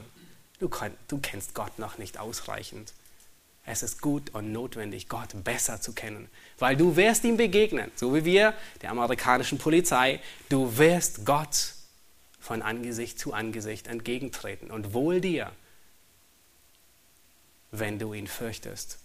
Du, 0.60 0.70
du 1.10 1.18
kennst 1.20 1.54
Gott 1.54 1.78
noch 1.78 1.98
nicht 1.98 2.18
ausreichend. 2.18 2.94
Es 3.66 3.84
ist 3.84 4.02
gut 4.02 4.32
und 4.34 4.52
notwendig, 4.52 5.08
Gott 5.08 5.44
besser 5.44 5.80
zu 5.80 5.94
kennen, 5.94 6.30
weil 6.58 6.76
du 6.76 6.96
wirst 6.96 7.24
ihm 7.24 7.38
begegnen, 7.38 7.92
so 7.96 8.16
wie 8.16 8.26
wir, 8.26 8.54
der 8.82 8.90
amerikanischen 8.90 9.60
Polizei, 9.60 10.20
du 10.50 10.78
wirst 10.78 11.26
Gott 11.26 11.76
von 12.40 12.64
Angesicht 12.64 13.20
zu 13.20 13.34
Angesicht 13.34 13.88
entgegentreten 13.88 14.72
und 14.72 14.94
wohl 14.94 15.22
dir, 15.22 15.52
wenn 17.72 18.00
du 18.00 18.14
ihn 18.14 18.28
fürchtest. 18.28 18.98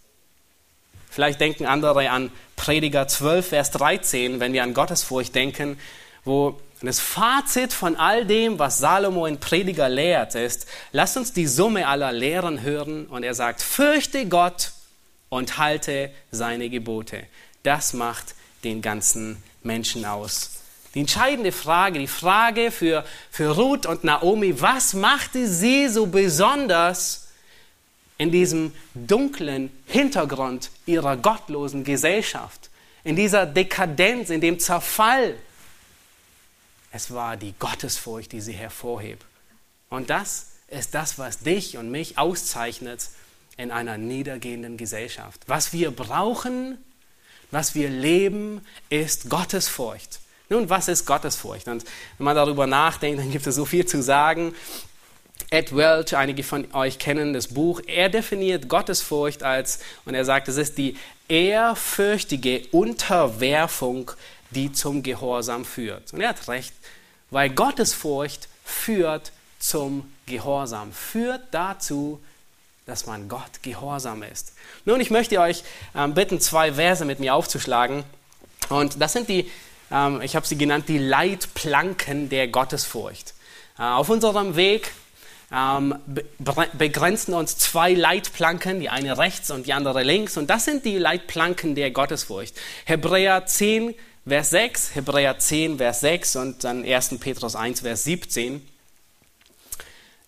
Vielleicht 1.10 1.40
denken 1.40 1.66
andere 1.66 2.10
an 2.10 2.30
Prediger 2.56 3.06
12, 3.06 3.48
Vers 3.48 3.70
13, 3.72 4.40
wenn 4.40 4.52
wir 4.52 4.62
an 4.62 4.74
Gottesfurcht 4.74 5.34
denken, 5.34 5.78
wo 6.26 6.60
das 6.82 7.00
Fazit 7.00 7.72
von 7.72 7.96
all 7.96 8.26
dem, 8.26 8.58
was 8.58 8.78
Salomo 8.78 9.24
in 9.24 9.40
Prediger 9.40 9.88
lehrt, 9.88 10.34
ist, 10.34 10.66
lasst 10.92 11.16
uns 11.16 11.32
die 11.32 11.46
Summe 11.46 11.88
aller 11.88 12.12
Lehren 12.12 12.60
hören. 12.60 13.06
Und 13.06 13.22
er 13.22 13.32
sagt, 13.32 13.62
fürchte 13.62 14.26
Gott 14.26 14.72
und 15.30 15.56
halte 15.56 16.10
seine 16.30 16.68
Gebote. 16.68 17.24
Das 17.62 17.94
macht 17.94 18.34
den 18.62 18.82
ganzen 18.82 19.42
Menschen 19.62 20.04
aus. 20.04 20.50
Die 20.94 21.00
entscheidende 21.00 21.52
Frage, 21.52 21.98
die 21.98 22.06
Frage 22.06 22.70
für, 22.70 23.04
für 23.30 23.56
Ruth 23.56 23.86
und 23.86 24.04
Naomi, 24.04 24.60
was 24.60 24.94
machte 24.94 25.46
sie 25.46 25.88
so 25.88 26.06
besonders, 26.06 27.26
in 28.18 28.30
diesem 28.30 28.72
dunklen 28.94 29.70
Hintergrund 29.86 30.70
ihrer 30.86 31.16
gottlosen 31.16 31.84
Gesellschaft, 31.84 32.70
in 33.04 33.14
dieser 33.16 33.46
Dekadenz, 33.46 34.30
in 34.30 34.40
dem 34.40 34.58
Zerfall. 34.58 35.34
Es 36.96 37.10
war 37.10 37.36
die 37.36 37.52
Gottesfurcht, 37.58 38.32
die 38.32 38.40
sie 38.40 38.54
hervorhebt. 38.54 39.22
Und 39.90 40.08
das 40.08 40.52
ist 40.68 40.94
das, 40.94 41.18
was 41.18 41.40
dich 41.40 41.76
und 41.76 41.90
mich 41.90 42.16
auszeichnet 42.16 43.10
in 43.58 43.70
einer 43.70 43.98
niedergehenden 43.98 44.78
Gesellschaft. 44.78 45.42
Was 45.46 45.74
wir 45.74 45.90
brauchen, 45.90 46.78
was 47.50 47.74
wir 47.74 47.90
leben, 47.90 48.62
ist 48.88 49.28
Gottesfurcht. 49.28 50.20
Nun, 50.48 50.70
was 50.70 50.88
ist 50.88 51.04
Gottesfurcht? 51.04 51.68
Und 51.68 51.84
wenn 52.16 52.24
man 52.24 52.34
darüber 52.34 52.66
nachdenkt, 52.66 53.20
dann 53.20 53.30
gibt 53.30 53.46
es 53.46 53.56
so 53.56 53.66
viel 53.66 53.84
zu 53.84 54.02
sagen. 54.02 54.54
Ed 55.50 55.76
Welch, 55.76 56.16
einige 56.16 56.44
von 56.44 56.72
euch 56.72 56.98
kennen 56.98 57.34
das 57.34 57.48
Buch, 57.48 57.82
er 57.86 58.08
definiert 58.08 58.70
Gottesfurcht 58.70 59.42
als, 59.42 59.80
und 60.06 60.14
er 60.14 60.24
sagt, 60.24 60.48
es 60.48 60.56
ist 60.56 60.78
die 60.78 60.96
ehrfürchtige 61.28 62.66
Unterwerfung, 62.72 64.12
die 64.50 64.72
zum 64.72 65.02
Gehorsam 65.02 65.64
führt. 65.64 66.12
Und 66.12 66.20
er 66.20 66.30
hat 66.30 66.48
recht, 66.48 66.72
weil 67.30 67.50
Gottesfurcht 67.50 68.48
führt 68.64 69.32
zum 69.58 70.10
Gehorsam, 70.26 70.92
führt 70.92 71.42
dazu, 71.50 72.20
dass 72.86 73.06
man 73.06 73.28
Gott 73.28 73.62
gehorsam 73.62 74.22
ist. 74.22 74.52
Nun, 74.84 75.00
ich 75.00 75.10
möchte 75.10 75.40
euch 75.40 75.64
ähm, 75.94 76.14
bitten, 76.14 76.40
zwei 76.40 76.74
Verse 76.74 77.04
mit 77.04 77.18
mir 77.18 77.34
aufzuschlagen. 77.34 78.04
Und 78.68 79.00
das 79.00 79.12
sind 79.12 79.28
die, 79.28 79.50
ähm, 79.90 80.20
ich 80.22 80.36
habe 80.36 80.46
sie 80.46 80.56
genannt, 80.56 80.84
die 80.88 80.98
Leitplanken 80.98 82.28
der 82.28 82.48
Gottesfurcht. 82.48 83.34
Äh, 83.78 83.82
auf 83.82 84.08
unserem 84.08 84.54
Weg 84.54 84.92
ähm, 85.52 85.96
begrenzen 86.72 87.34
uns 87.34 87.58
zwei 87.58 87.92
Leitplanken, 87.92 88.80
die 88.80 88.88
eine 88.88 89.18
rechts 89.18 89.50
und 89.50 89.66
die 89.66 89.72
andere 89.72 90.02
links. 90.02 90.36
Und 90.36 90.48
das 90.48 90.64
sind 90.64 90.84
die 90.84 90.98
Leitplanken 90.98 91.74
der 91.74 91.90
Gottesfurcht. 91.90 92.54
Hebräer 92.84 93.46
10, 93.46 93.94
Vers 94.28 94.50
6, 94.50 94.96
Hebräer 94.96 95.38
10, 95.38 95.78
Vers 95.78 96.00
6 96.00 96.36
und 96.36 96.64
dann 96.64 96.84
1. 96.84 97.18
Petrus 97.20 97.54
1, 97.54 97.80
Vers 97.80 98.02
17. 98.02 98.66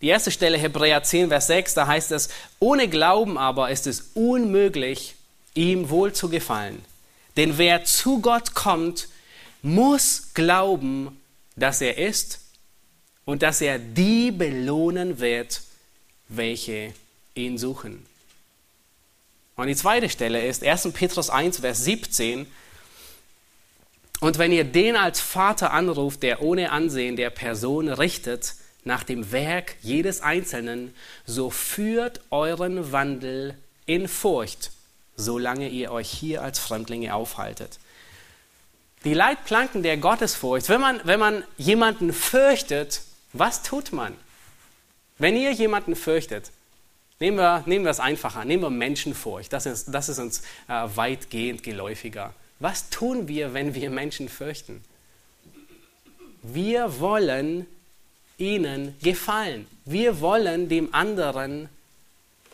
Die 0.00 0.06
erste 0.06 0.30
Stelle, 0.30 0.56
Hebräer 0.56 1.02
10, 1.02 1.30
Vers 1.30 1.48
6, 1.48 1.74
da 1.74 1.88
heißt 1.88 2.12
es, 2.12 2.28
ohne 2.60 2.88
Glauben 2.88 3.36
aber 3.36 3.70
ist 3.70 3.88
es 3.88 4.10
unmöglich, 4.14 5.16
ihm 5.54 5.90
wohl 5.90 6.12
zu 6.12 6.28
gefallen. 6.28 6.84
Denn 7.36 7.58
wer 7.58 7.84
zu 7.84 8.20
Gott 8.20 8.54
kommt, 8.54 9.08
muss 9.62 10.28
glauben, 10.32 11.20
dass 11.56 11.80
er 11.80 11.98
ist 11.98 12.38
und 13.24 13.42
dass 13.42 13.60
er 13.60 13.80
die 13.80 14.30
belohnen 14.30 15.18
wird, 15.18 15.62
welche 16.28 16.94
ihn 17.34 17.58
suchen. 17.58 18.06
Und 19.56 19.66
die 19.66 19.74
zweite 19.74 20.08
Stelle 20.08 20.46
ist 20.46 20.62
1. 20.62 20.92
Petrus 20.92 21.30
1, 21.30 21.58
Vers 21.58 21.82
17. 21.82 22.46
Und 24.20 24.38
wenn 24.38 24.52
ihr 24.52 24.64
den 24.64 24.96
als 24.96 25.20
Vater 25.20 25.72
anruft, 25.72 26.22
der 26.22 26.42
ohne 26.42 26.72
Ansehen 26.72 27.16
der 27.16 27.30
Person 27.30 27.88
richtet, 27.88 28.54
nach 28.84 29.04
dem 29.04 29.32
Werk 29.32 29.76
jedes 29.82 30.22
Einzelnen, 30.22 30.94
so 31.26 31.50
führt 31.50 32.20
euren 32.30 32.90
Wandel 32.90 33.54
in 33.86 34.08
Furcht, 34.08 34.70
solange 35.16 35.68
ihr 35.68 35.92
euch 35.92 36.08
hier 36.08 36.42
als 36.42 36.58
Fremdlinge 36.58 37.14
aufhaltet. 37.14 37.78
Die 39.04 39.14
Leitplanken 39.14 39.82
der 39.82 39.96
Gottesfurcht, 39.96 40.68
wenn 40.68 40.80
man, 40.80 41.00
wenn 41.04 41.20
man 41.20 41.44
jemanden 41.56 42.12
fürchtet, 42.12 43.02
was 43.32 43.62
tut 43.62 43.92
man? 43.92 44.14
Wenn 45.18 45.36
ihr 45.36 45.52
jemanden 45.52 45.94
fürchtet, 45.94 46.50
nehmen 47.20 47.36
wir, 47.36 47.62
nehmen 47.66 47.84
wir 47.84 47.90
es 47.90 48.00
einfacher, 48.00 48.44
nehmen 48.44 48.62
wir 48.62 48.70
Menschenfurcht, 48.70 49.52
das 49.52 49.66
ist, 49.66 49.92
das 49.92 50.08
ist 50.08 50.18
uns 50.18 50.42
äh, 50.68 50.88
weitgehend 50.94 51.62
geläufiger. 51.62 52.32
Was 52.60 52.90
tun 52.90 53.28
wir, 53.28 53.54
wenn 53.54 53.74
wir 53.74 53.90
Menschen 53.90 54.28
fürchten? 54.28 54.82
Wir 56.42 57.00
wollen 57.00 57.66
ihnen 58.36 58.96
gefallen. 59.02 59.66
Wir 59.84 60.20
wollen 60.20 60.68
dem 60.68 60.94
anderen 60.94 61.68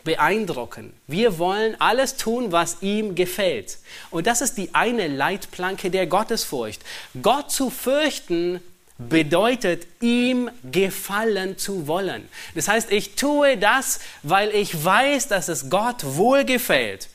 beeindrucken. 0.03 0.93
Wir 1.07 1.39
wollen 1.39 1.79
alles 1.79 2.17
tun, 2.17 2.51
was 2.51 2.81
ihm 2.81 3.15
gefällt. 3.15 3.77
Und 4.11 4.27
das 4.27 4.41
ist 4.41 4.57
die 4.57 4.73
eine 4.73 5.07
Leitplanke 5.07 5.89
der 5.89 6.07
Gottesfurcht. 6.07 6.81
Gott 7.21 7.51
zu 7.51 7.69
fürchten 7.69 8.61
bedeutet, 8.97 9.87
ihm 9.99 10.49
gefallen 10.71 11.57
zu 11.57 11.87
wollen. 11.87 12.29
Das 12.53 12.67
heißt, 12.67 12.91
ich 12.91 13.15
tue 13.15 13.57
das, 13.57 13.99
weil 14.23 14.49
ich 14.51 14.85
weiß, 14.85 15.27
dass 15.27 15.49
es 15.49 15.69
Gott 15.69 16.03
wohlgefällt. 16.03 17.09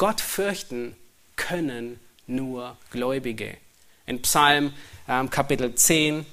Gott 0.00 0.22
fürchten 0.22 0.96
können 1.36 2.00
nur 2.26 2.78
Gläubige. 2.90 3.58
In 4.06 4.22
Psalm 4.22 4.72
ähm, 5.06 5.28
Kapitel 5.28 5.74
10, 5.74 6.24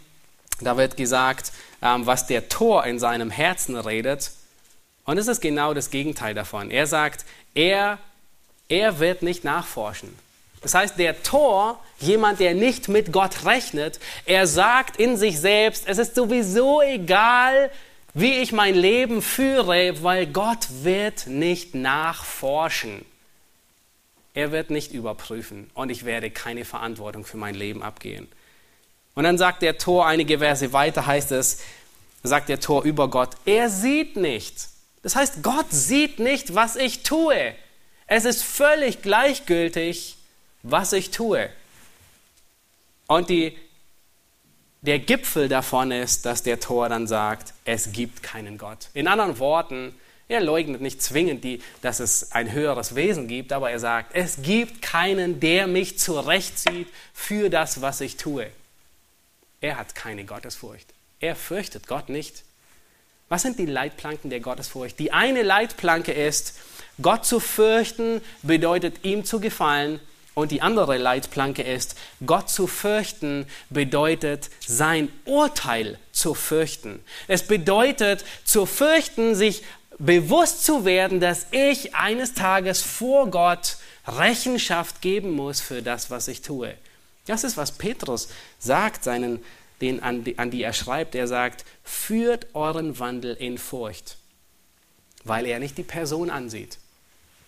da 0.61 0.77
wird 0.77 0.95
gesagt, 0.95 1.51
ähm, 1.81 2.05
was 2.05 2.27
der 2.27 2.47
Tor 2.47 2.85
in 2.85 2.97
seinem 2.97 3.29
Herzen 3.29 3.75
redet. 3.75 4.31
Und 5.03 5.17
es 5.17 5.27
ist 5.27 5.41
genau 5.41 5.73
das 5.73 5.89
Gegenteil 5.89 6.33
davon. 6.33 6.71
Er 6.71 6.87
sagt, 6.87 7.25
er, 7.55 7.97
er 8.69 8.99
wird 8.99 9.21
nicht 9.21 9.43
nachforschen. 9.43 10.17
Das 10.61 10.73
heißt, 10.73 10.97
der 10.97 11.21
Tor, 11.21 11.83
jemand, 11.99 12.39
der 12.39 12.55
nicht 12.55 12.87
mit 12.87 13.11
Gott 13.11 13.43
rechnet, 13.43 13.99
er 14.25 14.47
sagt 14.47 14.95
in 14.95 15.17
sich 15.17 15.41
selbst, 15.41 15.89
es 15.89 15.97
ist 15.97 16.15
sowieso 16.15 16.81
egal, 16.81 17.69
wie 18.13 18.35
ich 18.35 18.53
mein 18.53 18.75
Leben 18.75 19.21
führe, 19.21 20.01
weil 20.03 20.25
Gott 20.25 20.67
wird 20.83 21.27
nicht 21.27 21.75
nachforschen. 21.75 23.03
Er 24.37 24.51
wird 24.51 24.69
nicht 24.69 24.91
überprüfen 24.91 25.67
und 25.73 25.89
ich 25.89 26.05
werde 26.05 26.29
keine 26.29 26.63
Verantwortung 26.63 27.25
für 27.25 27.37
mein 27.37 27.55
Leben 27.55 27.81
abgehen. 27.81 28.27
Und 29.15 29.23
dann 29.23 29.39
sagt 29.39 29.63
der 29.63 29.79
Tor 29.79 30.05
einige 30.05 30.37
Verse 30.37 30.73
weiter, 30.73 31.07
heißt 31.07 31.31
es, 31.31 31.63
sagt 32.21 32.47
der 32.47 32.59
Tor 32.59 32.83
über 32.83 33.09
Gott, 33.09 33.31
er 33.45 33.71
sieht 33.71 34.15
nicht. 34.15 34.69
Das 35.01 35.15
heißt, 35.15 35.41
Gott 35.41 35.65
sieht 35.71 36.19
nicht, 36.19 36.53
was 36.53 36.75
ich 36.75 37.01
tue. 37.01 37.55
Es 38.05 38.25
ist 38.25 38.43
völlig 38.43 39.01
gleichgültig, 39.01 40.17
was 40.61 40.93
ich 40.93 41.09
tue. 41.09 41.49
Und 43.07 43.31
die, 43.31 43.57
der 44.81 44.99
Gipfel 44.99 45.49
davon 45.49 45.89
ist, 45.89 46.27
dass 46.27 46.43
der 46.43 46.59
Tor 46.59 46.89
dann 46.89 47.07
sagt, 47.07 47.55
es 47.65 47.91
gibt 47.91 48.21
keinen 48.21 48.59
Gott. 48.59 48.89
In 48.93 49.07
anderen 49.07 49.39
Worten, 49.39 49.95
er 50.29 50.41
leugnet 50.41 50.81
nicht 50.81 51.01
zwingend, 51.01 51.43
die, 51.43 51.61
dass 51.81 51.99
es 51.99 52.31
ein 52.33 52.51
höheres 52.51 52.95
Wesen 52.95 53.27
gibt, 53.27 53.53
aber 53.53 53.71
er 53.71 53.79
sagt, 53.79 54.13
es 54.13 54.41
gibt 54.41 54.81
keinen, 54.81 55.39
der 55.39 55.67
mich 55.67 55.97
zurechtzieht 55.99 56.87
für 57.13 57.49
das, 57.49 57.81
was 57.81 58.01
ich 58.01 58.17
tue. 58.17 58.47
Er 59.61 59.77
hat 59.77 59.95
keine 59.95 60.25
Gottesfurcht. 60.25 60.87
Er 61.19 61.35
fürchtet 61.35 61.87
Gott 61.87 62.09
nicht. 62.09 62.43
Was 63.29 63.41
sind 63.41 63.57
die 63.57 63.65
Leitplanken 63.65 64.29
der 64.29 64.39
Gottesfurcht? 64.39 64.99
Die 64.99 65.11
eine 65.11 65.43
Leitplanke 65.43 66.11
ist, 66.11 66.59
Gott 67.01 67.25
zu 67.25 67.39
fürchten 67.39 68.21
bedeutet 68.41 69.03
ihm 69.03 69.25
zu 69.25 69.39
gefallen. 69.39 69.99
Und 70.33 70.51
die 70.51 70.61
andere 70.61 70.97
Leitplanke 70.97 71.63
ist, 71.63 71.97
Gott 72.23 72.49
zu 72.49 72.67
fürchten 72.67 73.47
bedeutet 73.71 74.51
sein 74.59 75.09
Urteil 75.25 75.97
zu 76.11 76.35
fürchten. 76.35 77.03
Es 77.27 77.47
bedeutet 77.47 78.23
zu 78.43 78.67
fürchten, 78.67 79.33
sich 79.33 79.63
bewusst 79.99 80.63
zu 80.63 80.85
werden, 80.85 81.19
dass 81.19 81.47
ich 81.51 81.95
eines 81.95 82.33
Tages 82.33 82.81
vor 82.81 83.29
Gott 83.29 83.77
Rechenschaft 84.07 85.01
geben 85.01 85.31
muss 85.31 85.59
für 85.59 85.81
das, 85.81 86.09
was 86.09 86.27
ich 86.27 86.41
tue. 86.41 86.75
Das 87.25 87.43
ist, 87.43 87.57
was 87.57 87.73
Petrus 87.73 88.29
sagt, 88.59 89.03
seinen, 89.03 89.43
den, 89.81 90.01
an, 90.01 90.23
die, 90.23 90.39
an 90.39 90.49
die 90.49 90.63
er 90.63 90.73
schreibt. 90.73 91.13
Er 91.13 91.27
sagt, 91.27 91.65
führt 91.83 92.47
euren 92.55 92.99
Wandel 92.99 93.35
in 93.35 93.57
Furcht, 93.57 94.17
weil 95.23 95.45
er 95.45 95.59
nicht 95.59 95.77
die 95.77 95.83
Person 95.83 96.29
ansieht. 96.29 96.77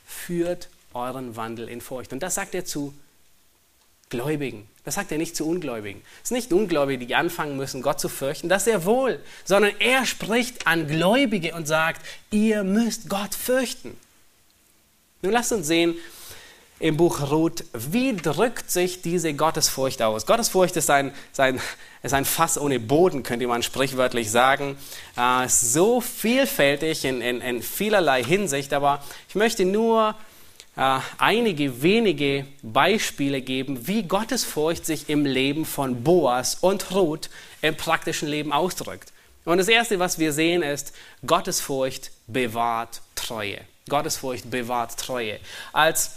Führt 0.06 0.70
euren 0.94 1.36
Wandel 1.36 1.70
in 1.70 1.82
Furcht. 1.82 2.12
Und 2.12 2.22
das 2.22 2.36
sagt 2.36 2.56
er 2.56 2.66
zu 2.66 2.94
Gläubigen. 4.10 4.68
Das 4.86 4.96
sagt 4.96 5.12
er 5.12 5.18
nicht 5.18 5.36
zu 5.36 5.48
Ungläubigen. 5.48 6.02
Es 6.24 6.30
ist 6.30 6.32
nicht 6.32 6.52
Ungläubige, 6.52 7.06
die 7.06 7.16
anfangen 7.16 7.58
müssen, 7.58 7.82
Gott 7.82 8.00
zu 8.00 8.10
fürchten, 8.10 8.50
das 8.50 8.66
sehr 8.66 8.86
wohl, 8.86 9.20
sondern 9.46 9.74
er 9.80 10.06
spricht 10.06 10.66
an 10.66 10.88
Gläubige 10.88 11.54
und 11.54 11.68
sagt, 11.68 12.06
ihr 12.32 12.64
müsst 12.64 13.08
Gott 13.08 13.36
fürchten. 13.36 13.96
Nun 15.22 15.32
lasst 15.32 15.52
uns 15.52 15.68
sehen, 15.68 15.96
im 16.80 16.96
Buch 16.96 17.30
Ruth, 17.30 17.66
wie 17.74 18.16
drückt 18.16 18.72
sich 18.72 19.02
diese 19.02 19.34
Gottesfurcht 19.34 20.02
aus? 20.02 20.26
Gottesfurcht 20.26 20.78
ist 20.78 20.90
ein, 20.90 21.14
ist 21.32 21.40
ein, 21.40 21.62
ist 22.04 22.14
ein 22.14 22.24
Fass 22.24 22.58
ohne 22.58 22.80
Boden, 22.80 23.22
könnte 23.22 23.48
man 23.48 23.64
sprichwörtlich 23.64 24.32
sagen. 24.32 24.78
Äh, 25.18 25.50
so 25.50 26.00
vielfältig 26.00 27.04
in, 27.04 27.22
in, 27.22 27.42
in 27.42 27.62
vielerlei 27.62 28.24
Hinsicht, 28.24 28.72
aber 28.74 29.04
ich 29.28 29.36
möchte 29.36 29.66
nur 29.66 30.16
äh, 30.80 31.02
einige 31.18 31.82
wenige 31.82 32.46
Beispiele 32.62 33.42
geben, 33.42 33.86
wie 33.86 34.04
Gottesfurcht 34.04 34.86
sich 34.86 35.10
im 35.10 35.26
Leben 35.26 35.66
von 35.66 36.06
Boas 36.06 36.56
und 36.56 36.92
Ruth 36.92 37.30
im 37.62 37.76
praktischen 37.76 38.30
Leben 38.30 38.54
ausdrückt. 38.54 39.12
Und 39.44 39.58
das 39.58 39.68
Erste, 39.68 40.00
was 40.00 40.20
wir 40.20 40.32
sehen, 40.32 40.64
ist, 40.64 40.94
Gottesfurcht 41.28 42.12
bewahrt 42.28 43.02
Treue. 43.16 43.60
Gottesfurcht 43.90 44.50
bewahrt 44.50 44.98
Treue. 44.98 45.40
Als 45.74 46.12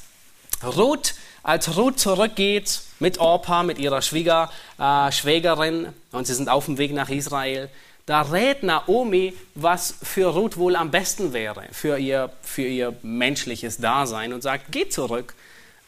Ruth, 0.62 1.14
als 1.42 1.76
Ruth 1.76 1.98
zurückgeht 1.98 2.82
mit 3.00 3.18
Orpa, 3.18 3.64
mit 3.64 3.80
ihrer 3.80 4.00
Schwieger, 4.00 4.48
äh, 4.78 5.10
Schwägerin, 5.10 5.88
und 6.12 6.28
sie 6.28 6.34
sind 6.34 6.48
auf 6.48 6.66
dem 6.66 6.78
Weg 6.78 6.92
nach 6.92 7.08
Israel, 7.08 7.68
da 8.06 8.22
rät 8.22 8.62
Naomi, 8.62 9.34
was 9.54 9.94
für 10.02 10.26
Ruth 10.26 10.56
wohl 10.56 10.76
am 10.76 10.90
besten 10.90 11.32
wäre, 11.32 11.64
für 11.72 11.98
ihr, 11.98 12.30
für 12.42 12.66
ihr 12.66 12.94
menschliches 13.02 13.78
Dasein, 13.78 14.32
und 14.32 14.42
sagt, 14.42 14.72
geht 14.72 14.92
zurück. 14.92 15.34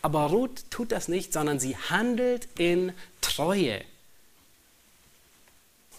Aber 0.01 0.27
Ruth 0.27 0.71
tut 0.71 0.93
das 0.93 1.09
nicht, 1.09 1.33
sondern 1.33 1.59
sie 1.59 1.77
handelt 1.77 2.47
in 2.59 2.93
Treue. 3.21 3.81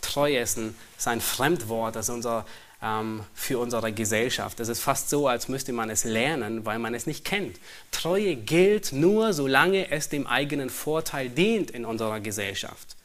Treue 0.01 0.39
ist 0.39 0.57
ein, 0.57 0.75
ist 0.97 1.07
ein 1.07 1.19
Fremdwort, 1.19 1.95
das 1.95 2.09
unser, 2.09 2.45
ähm, 2.81 3.23
für 3.33 3.59
unsere 3.59 3.91
Gesellschaft. 3.91 4.59
Es 4.59 4.69
ist 4.69 4.79
fast 4.79 5.09
so, 5.09 5.27
als 5.27 5.47
müsste 5.47 5.73
man 5.73 5.89
es 5.89 6.03
lernen, 6.03 6.65
weil 6.65 6.79
man 6.79 6.93
es 6.93 7.07
nicht 7.07 7.25
kennt. 7.25 7.59
Treue 7.91 8.35
gilt 8.35 8.93
nur, 8.93 9.33
solange 9.33 9.91
es 9.91 10.07
dem 10.07 10.27
eigenen 10.27 10.69
Vorteil 10.69 11.29
dient 11.29 11.71
in 11.71 11.83
unserer 11.83 12.19
Gesellschaft. 12.19 12.95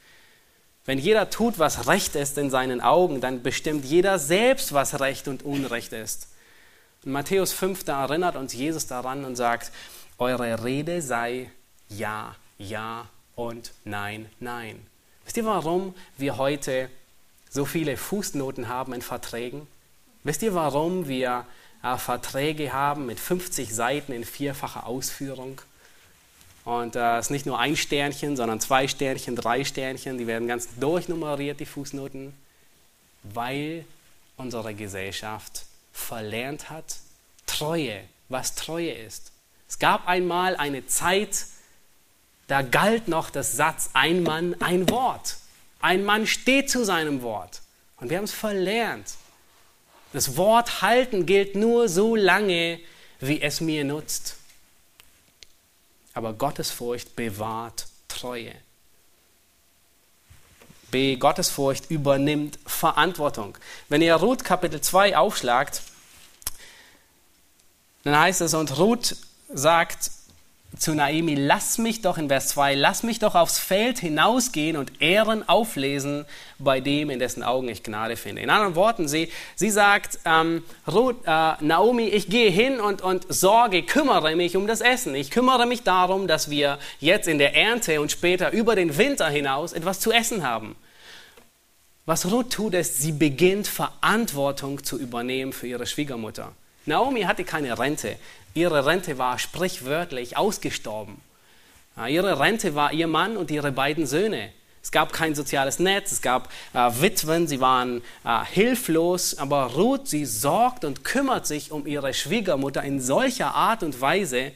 Wenn 0.91 0.99
jeder 0.99 1.31
tut, 1.31 1.61
was 1.61 1.87
recht 1.87 2.17
ist 2.17 2.37
in 2.37 2.51
seinen 2.51 2.81
Augen, 2.81 3.21
dann 3.21 3.45
bestimmt 3.45 3.85
jeder 3.85 4.19
selbst, 4.19 4.73
was 4.73 4.99
recht 4.99 5.29
und 5.29 5.45
unrecht 5.45 5.93
ist. 5.93 6.27
In 7.05 7.13
Matthäus 7.13 7.53
5, 7.53 7.85
da 7.85 8.03
erinnert 8.03 8.35
uns 8.35 8.55
Jesus 8.55 8.89
daran 8.89 9.25
und 9.25 9.37
sagt, 9.37 9.71
eure 10.19 10.65
Rede 10.65 11.01
sei 11.01 11.49
ja, 11.89 12.35
ja 12.59 13.07
und 13.37 13.71
nein, 13.85 14.29
nein. 14.41 14.85
Wisst 15.25 15.37
ihr, 15.37 15.45
warum 15.45 15.95
wir 16.19 16.39
heute 16.39 16.91
so 17.49 17.67
viele 17.67 17.97
Fußnoten 17.97 18.67
haben 18.67 18.93
in 18.93 19.03
Verträgen? 19.03 19.69
Wisst 20.25 20.43
ihr, 20.43 20.55
warum 20.55 21.07
wir 21.07 21.47
äh, 21.85 21.99
Verträge 21.99 22.73
haben 22.73 23.07
mit 23.07 23.21
50 23.21 23.73
Seiten 23.73 24.11
in 24.11 24.25
vierfacher 24.25 24.89
Ausführung? 24.89 25.63
Und 26.65 26.95
es 26.95 27.03
äh, 27.03 27.21
ist 27.21 27.31
nicht 27.31 27.47
nur 27.47 27.59
ein 27.59 27.77
Sternchen, 27.77 28.37
sondern 28.37 28.61
zwei 28.61 28.87
Sternchen, 28.87 29.35
drei 29.35 29.65
Sternchen, 29.65 30.19
die 30.19 30.27
werden 30.27 30.47
ganz 30.47 30.69
durchnummeriert, 30.79 31.59
die 31.61 31.67
Fußnoten, 31.67 32.35
weil 33.23 33.85
unsere 34.37 34.75
Gesellschaft 34.75 35.65
verlernt 35.93 36.71
hat, 36.71 36.97
Treue, 37.47 38.03
was 38.29 38.55
Treue 38.55 38.93
ist. 38.93 39.33
Es 39.69 39.79
gab 39.79 40.07
einmal 40.07 40.57
eine 40.57 40.87
Zeit, 40.87 41.47
da 42.47 42.63
galt 42.63 43.09
noch 43.09 43.31
das 43.31 43.57
Satz, 43.57 43.91
ein 43.93 44.23
Mann, 44.23 44.57
ein 44.61 44.89
Wort. 44.91 45.37
Ein 45.81 46.05
Mann 46.05 46.27
steht 46.27 46.71
zu 46.71 46.85
seinem 46.85 47.23
Wort. 47.23 47.63
Und 47.97 48.11
wir 48.11 48.17
haben 48.17 48.25
es 48.25 48.33
verlernt. 48.33 49.15
Das 50.13 50.37
Wort 50.37 50.83
halten 50.83 51.27
gilt 51.27 51.55
nur 51.55 51.89
so 51.89 52.17
lange, 52.17 52.81
wie 53.21 53.41
es 53.41 53.61
mir 53.61 53.85
nutzt. 53.85 54.37
Aber 56.13 56.33
Gottesfurcht 56.33 57.17
bewahrt 57.17 57.87
Treue. 58.09 58.55
B. 60.91 61.17
Gottesfurcht 61.17 61.91
übernimmt 61.91 62.59
Verantwortung. 62.67 63.57
Wenn 63.89 64.03
ihr 64.03 64.15
Ruth 64.17 64.45
Kapitel 64.45 64.81
2 64.81 65.17
aufschlagt, 65.17 65.83
dann 68.03 68.19
heißt 68.19 68.41
es, 68.41 68.55
und 68.55 68.77
Ruth 68.79 69.17
sagt, 69.53 70.11
zu 70.81 70.95
Naomi, 70.95 71.35
lass 71.35 71.77
mich 71.77 72.01
doch 72.01 72.17
in 72.17 72.29
Vers 72.29 72.49
2, 72.49 72.75
lass 72.75 73.03
mich 73.03 73.19
doch 73.19 73.35
aufs 73.35 73.59
Feld 73.59 73.99
hinausgehen 73.99 74.79
und 74.79 75.03
Ehren 75.03 75.47
auflesen 75.47 76.25
bei 76.59 76.81
dem, 76.81 77.11
in 77.11 77.19
dessen 77.19 77.43
Augen 77.43 77.69
ich 77.69 77.83
Gnade 77.83 78.17
finde. 78.17 78.41
In 78.41 78.49
anderen 78.49 78.75
Worten, 78.75 79.07
sie, 79.07 79.29
sie 79.55 79.69
sagt, 79.69 80.19
ähm, 80.25 80.65
Ruth, 80.91 81.17
äh, 81.27 81.53
Naomi, 81.61 82.05
ich 82.05 82.31
gehe 82.31 82.51
hin 82.51 82.81
und, 82.81 83.03
und 83.03 83.27
sorge, 83.29 83.83
kümmere 83.83 84.35
mich 84.37 84.57
um 84.57 84.67
das 84.67 84.81
Essen. 84.81 85.15
Ich 85.15 85.31
kümmere 85.31 85.67
mich 85.67 85.83
darum, 85.83 86.27
dass 86.27 86.49
wir 86.49 86.79
jetzt 86.99 87.29
in 87.29 87.37
der 87.37 87.55
Ernte 87.55 88.01
und 88.01 88.11
später 88.11 88.51
über 88.51 88.75
den 88.75 88.97
Winter 88.97 89.29
hinaus 89.29 89.75
etwas 89.75 90.01
zu 90.01 90.13
essen 90.13 90.45
haben. 90.45 90.77
Was 92.07 92.31
Ruth 92.31 92.55
tut, 92.55 92.73
ist, 92.73 93.03
sie 93.03 93.13
beginnt 93.13 93.69
Verantwortung 93.69 94.83
zu 94.83 94.99
übernehmen 94.99 95.53
für 95.53 95.67
ihre 95.67 95.87
Schwiegermutter. 95.87 96.53
Naomi 96.91 97.23
hatte 97.23 97.45
keine 97.45 97.79
Rente. 97.79 98.17
Ihre 98.53 98.85
Rente 98.85 99.17
war 99.17 99.39
sprichwörtlich 99.39 100.37
ausgestorben. 100.37 101.21
Ihre 102.09 102.39
Rente 102.39 102.75
war 102.75 102.93
ihr 102.93 103.07
Mann 103.07 103.37
und 103.37 103.51
ihre 103.51 103.73
beiden 103.73 104.07
Söhne. 104.07 104.51
Es 104.83 104.91
gab 104.91 105.13
kein 105.13 105.35
soziales 105.35 105.79
Netz, 105.79 106.11
es 106.11 106.23
gab 106.23 106.51
äh, 106.73 106.91
Witwen, 107.01 107.47
sie 107.47 107.61
waren 107.61 108.03
äh, 108.25 108.45
hilflos, 108.47 109.37
aber 109.37 109.75
Ruth, 109.75 110.09
sie 110.09 110.25
sorgt 110.25 110.87
und 110.87 111.05
kümmert 111.05 111.47
sich 111.47 111.71
um 111.71 111.87
ihre 111.87 112.15
Schwiegermutter 112.15 112.83
in 112.83 112.99
solcher 112.99 113.55
Art 113.55 113.83
und 113.83 114.01
Weise, 114.01 114.53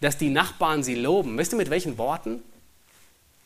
dass 0.00 0.16
die 0.16 0.30
Nachbarn 0.30 0.84
sie 0.84 0.94
loben. 0.94 1.36
Wisst 1.36 1.52
ihr 1.52 1.56
mit 1.56 1.70
welchen 1.70 1.98
Worten? 1.98 2.40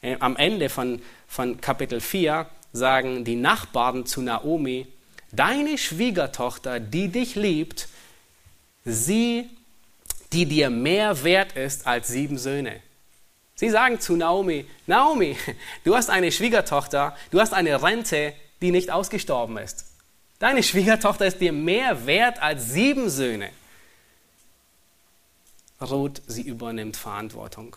Äh, 0.03 0.17
am 0.21 0.37
Ende 0.37 0.69
von, 0.69 1.01
von 1.27 1.61
Kapitel 1.63 2.01
4 2.01 2.47
sagen 2.75 3.25
die 3.25 3.37
Nachbarn 3.37 4.05
zu 4.05 4.21
Naomi, 4.21 4.87
deine 5.33 5.79
Schwiegertochter, 5.79 6.79
die 6.79 7.09
dich 7.09 7.37
liebt, 7.37 7.89
sie 8.85 9.49
die 10.33 10.47
dir 10.47 10.71
mehr 10.71 11.23
wert 11.25 11.53
ist 11.53 11.87
als 11.87 12.09
sieben 12.09 12.39
Söhne. 12.39 12.81
Sie 13.55 13.71
sagen 13.71 14.01
zu 14.01 14.17
Naomi, 14.17 14.67
Naomi, 14.87 15.37
du 15.85 15.95
hast 15.95 16.11
eine 16.11 16.33
Schwiegertochter, 16.33 17.17
du 17.31 17.41
hast 17.41 17.53
eine 17.53 17.83
Rente, 17.83 18.35
die 18.61 18.71
nicht 18.71 18.91
ausgestorben 18.91 19.59
ist. 19.59 19.87
Deine 20.39 20.63
Schwiegertochter 20.63 21.27
ist 21.27 21.41
dir 21.41 21.53
mehr 21.53 22.07
wert 22.07 22.43
als 22.43 22.71
sieben 22.73 23.11
Söhne. 23.11 23.51
Ruth, 25.81 26.23
sie 26.27 26.43
übernimmt 26.43 26.97
Verantwortung. 26.97 27.77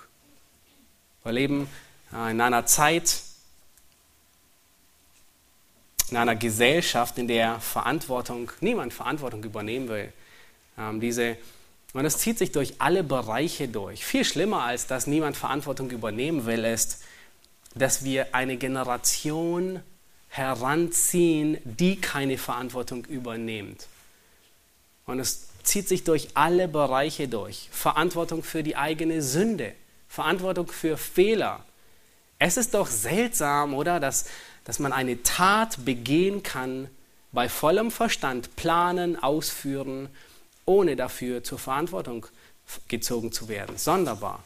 Wir 1.23 1.31
leben 1.31 1.67
äh, 2.13 2.31
in 2.31 2.41
einer 2.41 2.65
Zeit, 2.65 3.21
in 6.09 6.17
einer 6.17 6.35
Gesellschaft, 6.35 7.17
in 7.17 7.27
der 7.27 7.59
Verantwortung, 7.59 8.51
niemand 8.61 8.93
Verantwortung 8.93 9.43
übernehmen 9.43 9.89
will. 9.89 10.13
Ähm, 10.77 10.99
diese 10.99 11.37
und 11.95 12.03
es 12.03 12.17
zieht 12.17 12.37
sich 12.37 12.51
durch 12.51 12.73
alle 12.79 13.05
Bereiche 13.05 13.69
durch. 13.69 14.03
Viel 14.03 14.25
schlimmer 14.25 14.63
als 14.63 14.85
dass 14.85 15.07
niemand 15.07 15.37
Verantwortung 15.37 15.89
übernehmen 15.91 16.45
will, 16.45 16.65
ist, 16.65 17.01
dass 17.73 18.03
wir 18.03 18.35
eine 18.35 18.57
Generation 18.57 19.79
heranziehen, 20.27 21.57
die 21.63 21.95
keine 21.95 22.37
Verantwortung 22.37 23.05
übernimmt. 23.05 23.87
Und 25.05 25.19
es 25.19 25.47
zieht 25.63 25.87
sich 25.87 26.03
durch 26.03 26.29
alle 26.33 26.67
Bereiche 26.67 27.29
durch. 27.29 27.69
Verantwortung 27.71 28.43
für 28.43 28.61
die 28.61 28.75
eigene 28.75 29.21
Sünde, 29.21 29.71
Verantwortung 30.09 30.67
für 30.67 30.97
Fehler. 30.97 31.63
Es 32.39 32.57
ist 32.57 32.73
doch 32.73 32.87
seltsam, 32.87 33.73
oder, 33.73 34.01
dass, 34.01 34.25
dass 34.65 34.79
man 34.79 34.91
eine 34.91 35.23
Tat 35.23 35.85
begehen 35.85 36.43
kann, 36.43 36.89
bei 37.31 37.47
vollem 37.47 37.89
Verstand 37.89 38.57
planen, 38.57 39.21
ausführen 39.21 40.09
ohne 40.65 40.95
dafür 40.95 41.43
zur 41.43 41.59
Verantwortung 41.59 42.25
gezogen 42.87 43.31
zu 43.31 43.47
werden. 43.47 43.77
Sonderbar. 43.77 44.43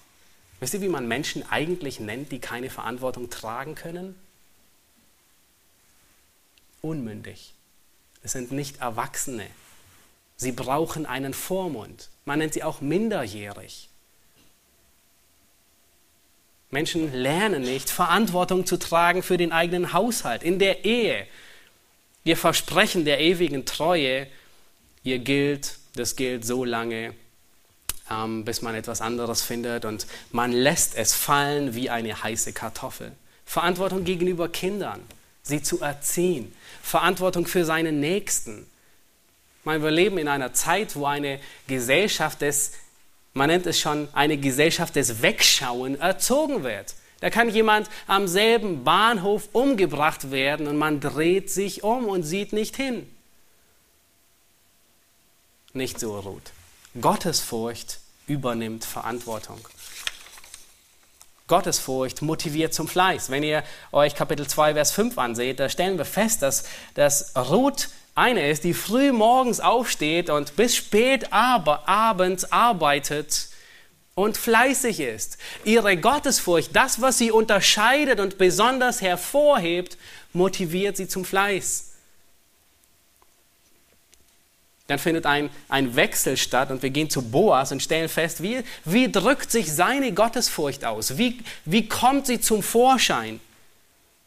Wisst 0.60 0.74
ihr, 0.74 0.82
wie 0.82 0.90
man 0.90 1.08
Menschen 1.08 1.50
eigentlich 1.50 2.00
nennt, 2.00 2.32
die 2.32 2.40
keine 2.40 2.70
Verantwortung 2.70 3.30
tragen 3.30 3.76
können? 3.76 4.16
Unmündig. 6.82 7.54
Es 8.24 8.34
sind 8.34 8.52
nicht 8.52 8.82
Erwachsene. 8.82 9.48
Sie 10.36 10.52
brauchen 10.52 11.06
einen 11.06 11.34
Vormund. 11.34 12.10
Man 12.26 12.40
nennt 12.40 12.54
sie 12.54 12.64
auch 12.64 12.82
minderjährig. 12.82 13.90
Menschen 16.72 17.12
lernen 17.14 17.64
nicht, 17.64 17.90
Verantwortung 17.90 18.66
zu 18.66 18.78
tragen 18.78 19.24
für 19.24 19.38
den 19.38 19.52
eigenen 19.52 19.92
Haushalt, 19.92 20.44
in 20.44 20.60
der 20.60 20.86
Ehe. 20.86 21.26
Ihr 22.24 22.38
Versprechen 22.38 23.06
der 23.06 23.20
ewigen 23.20 23.66
Treue, 23.66 24.28
ihr 25.04 25.20
gilt 25.20 25.78
das 26.00 26.16
gilt 26.16 26.45
so 26.45 26.64
lange, 26.66 27.14
ähm, 28.10 28.45
bis 28.45 28.62
man 28.62 28.74
etwas 28.74 29.02
anderes 29.02 29.41
findet 29.41 29.86
und 29.86 30.08
man 30.32 30.52
lässt 30.52 30.95
es 30.95 31.14
fallen 31.14 31.76
wie 31.76 31.89
eine 31.89 32.24
heiße 32.24 32.54
Kartoffel. 32.54 33.12
Verantwortung 33.45 34.04
gegenüber 34.04 34.50
Kindern, 34.50 35.02
sie 35.43 35.62
zu 35.62 35.82
erziehen. 35.82 36.54
Verantwortung 36.82 37.45
für 37.45 37.66
seinen 37.66 38.00
Nächsten. 38.00 38.66
meine, 39.64 39.84
wir 39.84 39.91
leben 39.91 40.18
in 40.18 40.28
einer 40.28 40.54
Zeit, 40.54 40.95
wo 40.95 41.06
eine 41.06 41.39
Gesellschaft 41.68 42.41
des, 42.41 42.74
man 43.34 43.50
nennt 43.50 43.66
es 43.68 43.80
schon, 43.80 44.08
eine 44.14 44.38
Gesellschaft 44.38 44.95
des 44.95 45.22
Wegschauen 45.22 46.00
erzogen 46.00 46.64
wird. 46.64 46.95
Da 47.20 47.30
kann 47.30 47.50
jemand 47.50 47.89
am 48.08 48.28
selben 48.28 48.86
Bahnhof 48.86 49.50
umgebracht 49.52 50.32
werden 50.32 50.68
und 50.68 50.78
man 50.78 51.02
dreht 51.02 51.52
sich 51.52 51.84
um 51.84 52.06
und 52.06 52.24
sieht 52.24 52.54
nicht 52.54 52.78
hin 52.78 53.06
nicht 55.74 56.00
so 56.00 56.20
ruht. 56.20 56.52
Gottesfurcht 57.00 58.00
übernimmt 58.28 58.86
Verantwortung. 58.86 59.60
Gottesfurcht 61.48 62.22
motiviert 62.22 62.74
zum 62.74 62.88
Fleiß. 62.88 63.30
Wenn 63.32 63.44
ihr 63.44 63.64
euch 63.92 64.16
Kapitel 64.16 64.48
2, 64.48 64.76
Vers 64.76 64.92
5 64.92 65.18
anseht, 65.18 65.60
da 65.60 65.68
stellen 65.68 65.98
wir 65.98 66.06
fest, 66.06 66.42
dass, 66.44 66.64
dass 66.94 67.36
Ruth 67.36 67.90
eine 68.16 68.50
ist, 68.50 68.64
die 68.64 68.74
früh 68.74 69.12
morgens 69.12 69.60
aufsteht 69.60 70.30
und 70.30 70.56
bis 70.56 70.76
spät 70.76 71.32
abends 71.32 72.52
arbeitet 72.52 73.50
und 74.14 74.38
fleißig 74.38 75.00
ist. 75.00 75.38
Ihre 75.64 75.98
Gottesfurcht, 75.98 76.76
das, 76.76 77.02
was 77.02 77.18
sie 77.18 77.32
unterscheidet 77.32 78.20
und 78.20 78.38
besonders 78.38 79.02
hervorhebt, 79.02 79.98
motiviert 80.34 80.98
sie 80.98 81.08
zum 81.08 81.26
Fleiß 81.26 81.89
dann 84.90 84.98
findet 84.98 85.28
ein, 85.28 85.52
ein 85.70 85.96
Wechsel 85.96 86.36
statt 86.36 86.72
und 86.72 86.82
wir 86.82 86.90
gehen 86.90 87.12
zu 87.12 87.22
Boas 87.22 87.72
und 87.72 87.84
stellen 87.84 88.10
fest, 88.10 88.42
wie, 88.42 88.64
wie 88.86 89.12
drückt 89.12 89.52
sich 89.52 89.72
seine 89.72 90.14
Gottesfurcht 90.14 90.84
aus? 90.84 91.20
Wie, 91.20 91.38
wie 91.64 91.88
kommt 91.88 92.26
sie 92.26 92.42
zum 92.42 92.64
Vorschein? 92.64 93.40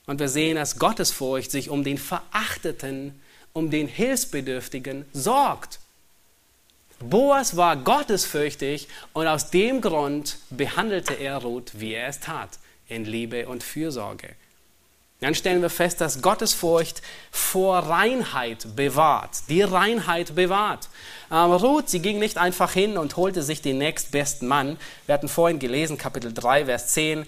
Und 0.06 0.20
wir 0.20 0.28
sehen, 0.28 0.54
dass 0.54 0.78
Gottesfurcht 0.78 1.50
sich 1.50 1.68
um 1.68 1.82
den 1.82 1.98
Verachteten, 1.98 3.20
um 3.52 3.70
den 3.72 3.88
Hilfsbedürftigen 3.88 5.04
sorgt. 5.12 5.80
Boas 7.00 7.56
war 7.56 7.76
gottesfürchtig 7.76 8.86
und 9.14 9.26
aus 9.26 9.50
dem 9.50 9.80
Grund 9.80 10.38
behandelte 10.50 11.14
er 11.14 11.38
Ruth, 11.38 11.72
wie 11.74 11.94
er 11.94 12.06
es 12.06 12.20
tat, 12.20 12.50
in 12.86 13.04
Liebe 13.04 13.48
und 13.48 13.64
Fürsorge. 13.64 14.36
Dann 15.22 15.36
stellen 15.36 15.62
wir 15.62 15.70
fest, 15.70 16.00
dass 16.00 16.20
Gottesfurcht 16.20 17.00
vor 17.30 17.78
Reinheit 17.78 18.66
bewahrt, 18.74 19.48
die 19.48 19.62
Reinheit 19.62 20.34
bewahrt. 20.34 20.88
Ähm, 21.30 21.52
Ruth, 21.52 21.88
sie 21.88 22.00
ging 22.00 22.18
nicht 22.18 22.38
einfach 22.38 22.72
hin 22.72 22.98
und 22.98 23.16
holte 23.16 23.44
sich 23.44 23.62
den 23.62 23.78
nächstbesten 23.78 24.48
Mann. 24.48 24.76
Wir 25.06 25.14
hatten 25.14 25.28
vorhin 25.28 25.60
gelesen, 25.60 25.96
Kapitel 25.96 26.34
3, 26.34 26.64
Vers 26.64 26.88
10, 26.88 27.20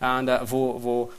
äh, 0.00 0.38
wo, 0.44 0.84
wo 0.84 1.12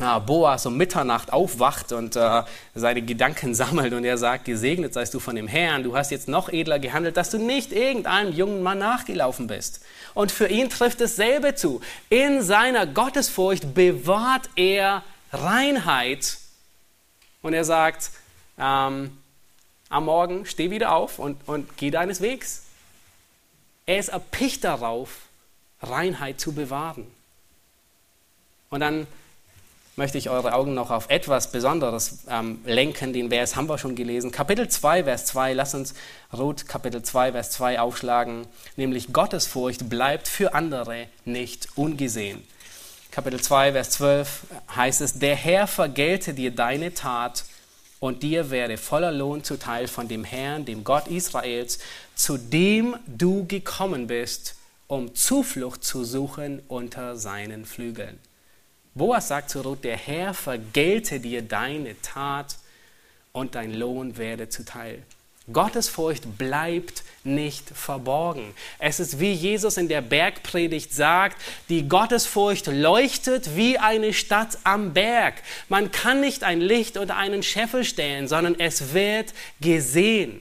äh, 0.00 0.20
Boas 0.20 0.64
um 0.64 0.78
Mitternacht 0.78 1.34
aufwacht 1.34 1.92
und 1.92 2.16
äh, 2.16 2.44
seine 2.74 3.02
Gedanken 3.02 3.54
sammelt 3.54 3.92
und 3.92 4.06
er 4.06 4.16
sagt, 4.16 4.46
gesegnet 4.46 4.94
seist 4.94 5.12
du 5.12 5.20
von 5.20 5.36
dem 5.36 5.48
Herrn, 5.48 5.82
du 5.82 5.94
hast 5.94 6.10
jetzt 6.10 6.28
noch 6.28 6.48
edler 6.48 6.78
gehandelt, 6.78 7.18
dass 7.18 7.28
du 7.28 7.36
nicht 7.36 7.72
irgendeinem 7.72 8.32
jungen 8.32 8.62
Mann 8.62 8.78
nachgelaufen 8.78 9.48
bist. 9.48 9.82
Und 10.14 10.32
für 10.32 10.46
ihn 10.46 10.70
trifft 10.70 11.02
dasselbe 11.02 11.54
zu. 11.54 11.82
In 12.08 12.40
seiner 12.40 12.86
Gottesfurcht 12.86 13.74
bewahrt 13.74 14.48
er 14.56 15.02
Reinheit. 15.32 16.38
Und 17.42 17.54
er 17.54 17.64
sagt, 17.64 18.10
ähm, 18.58 19.18
am 19.88 20.04
Morgen 20.04 20.46
steh 20.46 20.70
wieder 20.70 20.94
auf 20.94 21.18
und, 21.18 21.36
und 21.48 21.76
geh 21.76 21.90
deines 21.90 22.20
Wegs. 22.20 22.62
Er 23.86 23.98
ist 23.98 24.08
erpicht 24.08 24.64
darauf, 24.64 25.22
Reinheit 25.82 26.40
zu 26.40 26.52
bewahren. 26.52 27.06
Und 28.70 28.80
dann 28.80 29.06
möchte 29.96 30.16
ich 30.16 30.30
eure 30.30 30.54
Augen 30.54 30.74
noch 30.74 30.90
auf 30.90 31.10
etwas 31.10 31.52
Besonderes 31.52 32.20
ähm, 32.28 32.60
lenken. 32.64 33.12
Den 33.12 33.28
Vers 33.28 33.56
haben 33.56 33.68
wir 33.68 33.76
schon 33.78 33.94
gelesen. 33.94 34.30
Kapitel 34.30 34.68
2, 34.68 35.04
Vers 35.04 35.26
2. 35.26 35.52
Lass 35.52 35.74
uns 35.74 35.94
Ruth 36.32 36.66
Kapitel 36.66 37.02
2, 37.02 37.32
Vers 37.32 37.50
2 37.50 37.80
aufschlagen. 37.80 38.46
Nämlich 38.76 39.12
Gottesfurcht 39.12 39.90
bleibt 39.90 40.28
für 40.28 40.54
andere 40.54 41.08
nicht 41.24 41.68
ungesehen. 41.74 42.42
Kapitel 43.12 43.42
2, 43.42 43.72
Vers 43.72 43.90
12 43.90 44.46
heißt 44.74 45.02
es, 45.02 45.18
der 45.18 45.36
Herr 45.36 45.66
vergelte 45.66 46.32
dir 46.32 46.50
deine 46.50 46.94
Tat 46.94 47.44
und 48.00 48.22
dir 48.22 48.48
werde 48.50 48.78
voller 48.78 49.12
Lohn 49.12 49.44
zuteil 49.44 49.86
von 49.86 50.08
dem 50.08 50.24
Herrn, 50.24 50.64
dem 50.64 50.82
Gott 50.82 51.08
Israels, 51.08 51.78
zu 52.14 52.38
dem 52.38 52.96
du 53.06 53.46
gekommen 53.46 54.06
bist, 54.06 54.56
um 54.86 55.14
Zuflucht 55.14 55.84
zu 55.84 56.04
suchen 56.04 56.62
unter 56.68 57.18
seinen 57.18 57.66
Flügeln. 57.66 58.18
Boas 58.94 59.28
sagt 59.28 59.50
zu 59.50 59.60
Ruth, 59.60 59.84
der 59.84 59.98
Herr 59.98 60.32
vergelte 60.32 61.20
dir 61.20 61.42
deine 61.42 62.00
Tat 62.00 62.56
und 63.32 63.56
dein 63.56 63.74
Lohn 63.74 64.16
werde 64.16 64.48
zuteil. 64.48 65.02
Gottesfurcht 65.50 66.38
bleibt 66.38 67.02
nicht 67.24 67.68
verborgen. 67.68 68.54
Es 68.78 69.00
ist 69.00 69.18
wie 69.18 69.32
Jesus 69.32 69.76
in 69.76 69.88
der 69.88 70.00
Bergpredigt 70.00 70.92
sagt, 70.92 71.40
die 71.68 71.88
Gottesfurcht 71.88 72.66
leuchtet 72.66 73.56
wie 73.56 73.78
eine 73.78 74.12
Stadt 74.12 74.58
am 74.64 74.92
Berg. 74.92 75.34
Man 75.68 75.90
kann 75.90 76.20
nicht 76.20 76.44
ein 76.44 76.60
Licht 76.60 76.96
unter 76.96 77.16
einen 77.16 77.42
Scheffel 77.42 77.84
stellen, 77.84 78.28
sondern 78.28 78.58
es 78.58 78.92
wird 78.94 79.34
gesehen. 79.60 80.40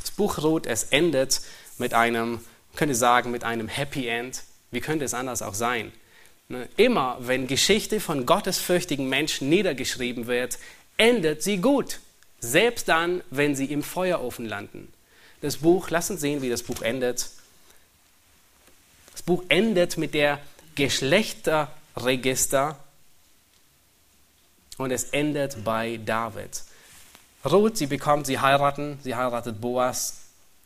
Das 0.00 0.10
Buch 0.10 0.38
Ruth, 0.38 0.66
es 0.66 0.84
endet 0.84 1.40
mit 1.78 1.94
einem, 1.94 2.32
man 2.32 2.42
könnte 2.76 2.94
sagen, 2.94 3.30
mit 3.30 3.44
einem 3.44 3.68
Happy 3.68 4.08
End. 4.08 4.42
Wie 4.72 4.80
könnte 4.80 5.04
es 5.04 5.14
anders 5.14 5.42
auch 5.42 5.54
sein? 5.54 5.92
Ne, 6.48 6.68
immer 6.76 7.18
wenn 7.20 7.46
Geschichte 7.46 8.00
von 8.00 8.24
gottesfürchtigen 8.24 9.08
Menschen 9.08 9.48
niedergeschrieben 9.48 10.26
wird, 10.26 10.58
endet 10.96 11.42
sie 11.42 11.58
gut. 11.58 11.98
Selbst 12.46 12.88
dann, 12.88 13.22
wenn 13.30 13.54
sie 13.56 13.66
im 13.66 13.82
Feuerofen 13.82 14.46
landen. 14.46 14.90
Das 15.40 15.58
Buch, 15.58 15.90
lass 15.90 16.10
uns 16.10 16.20
sehen, 16.20 16.42
wie 16.42 16.48
das 16.48 16.62
Buch 16.62 16.82
endet. 16.82 17.28
Das 19.12 19.22
Buch 19.22 19.42
endet 19.48 19.98
mit 19.98 20.14
der 20.14 20.38
Geschlechterregister 20.76 22.78
und 24.78 24.92
es 24.92 25.04
endet 25.04 25.64
bei 25.64 25.98
David. 26.04 26.62
Ruth, 27.44 27.76
sie 27.76 27.86
bekommt, 27.86 28.26
sie 28.26 28.38
heiraten, 28.38 28.98
sie 29.02 29.14
heiratet 29.14 29.60
Boas, 29.60 30.18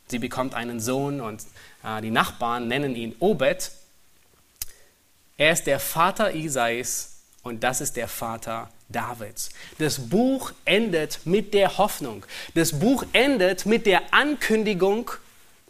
sie 0.07 0.19
bekommt 0.19 0.53
einen 0.53 0.79
Sohn 0.79 1.21
und 1.21 1.43
äh, 1.83 2.01
die 2.01 2.11
Nachbarn 2.11 2.67
nennen 2.67 2.95
ihn 2.95 3.15
Obed. 3.19 3.71
Er 5.37 5.53
ist 5.53 5.65
der 5.65 5.79
Vater 5.79 6.35
Isais 6.35 7.10
und 7.43 7.63
das 7.63 7.81
ist 7.81 7.97
der 7.97 8.07
Vater 8.07 8.69
Davids. 8.89 9.49
Das 9.79 10.09
Buch 10.09 10.51
endet 10.65 11.19
mit 11.25 11.53
der 11.53 11.77
Hoffnung. 11.77 12.25
Das 12.55 12.79
Buch 12.79 13.03
endet 13.13 13.65
mit 13.65 13.85
der 13.85 14.01
Ankündigung 14.11 15.11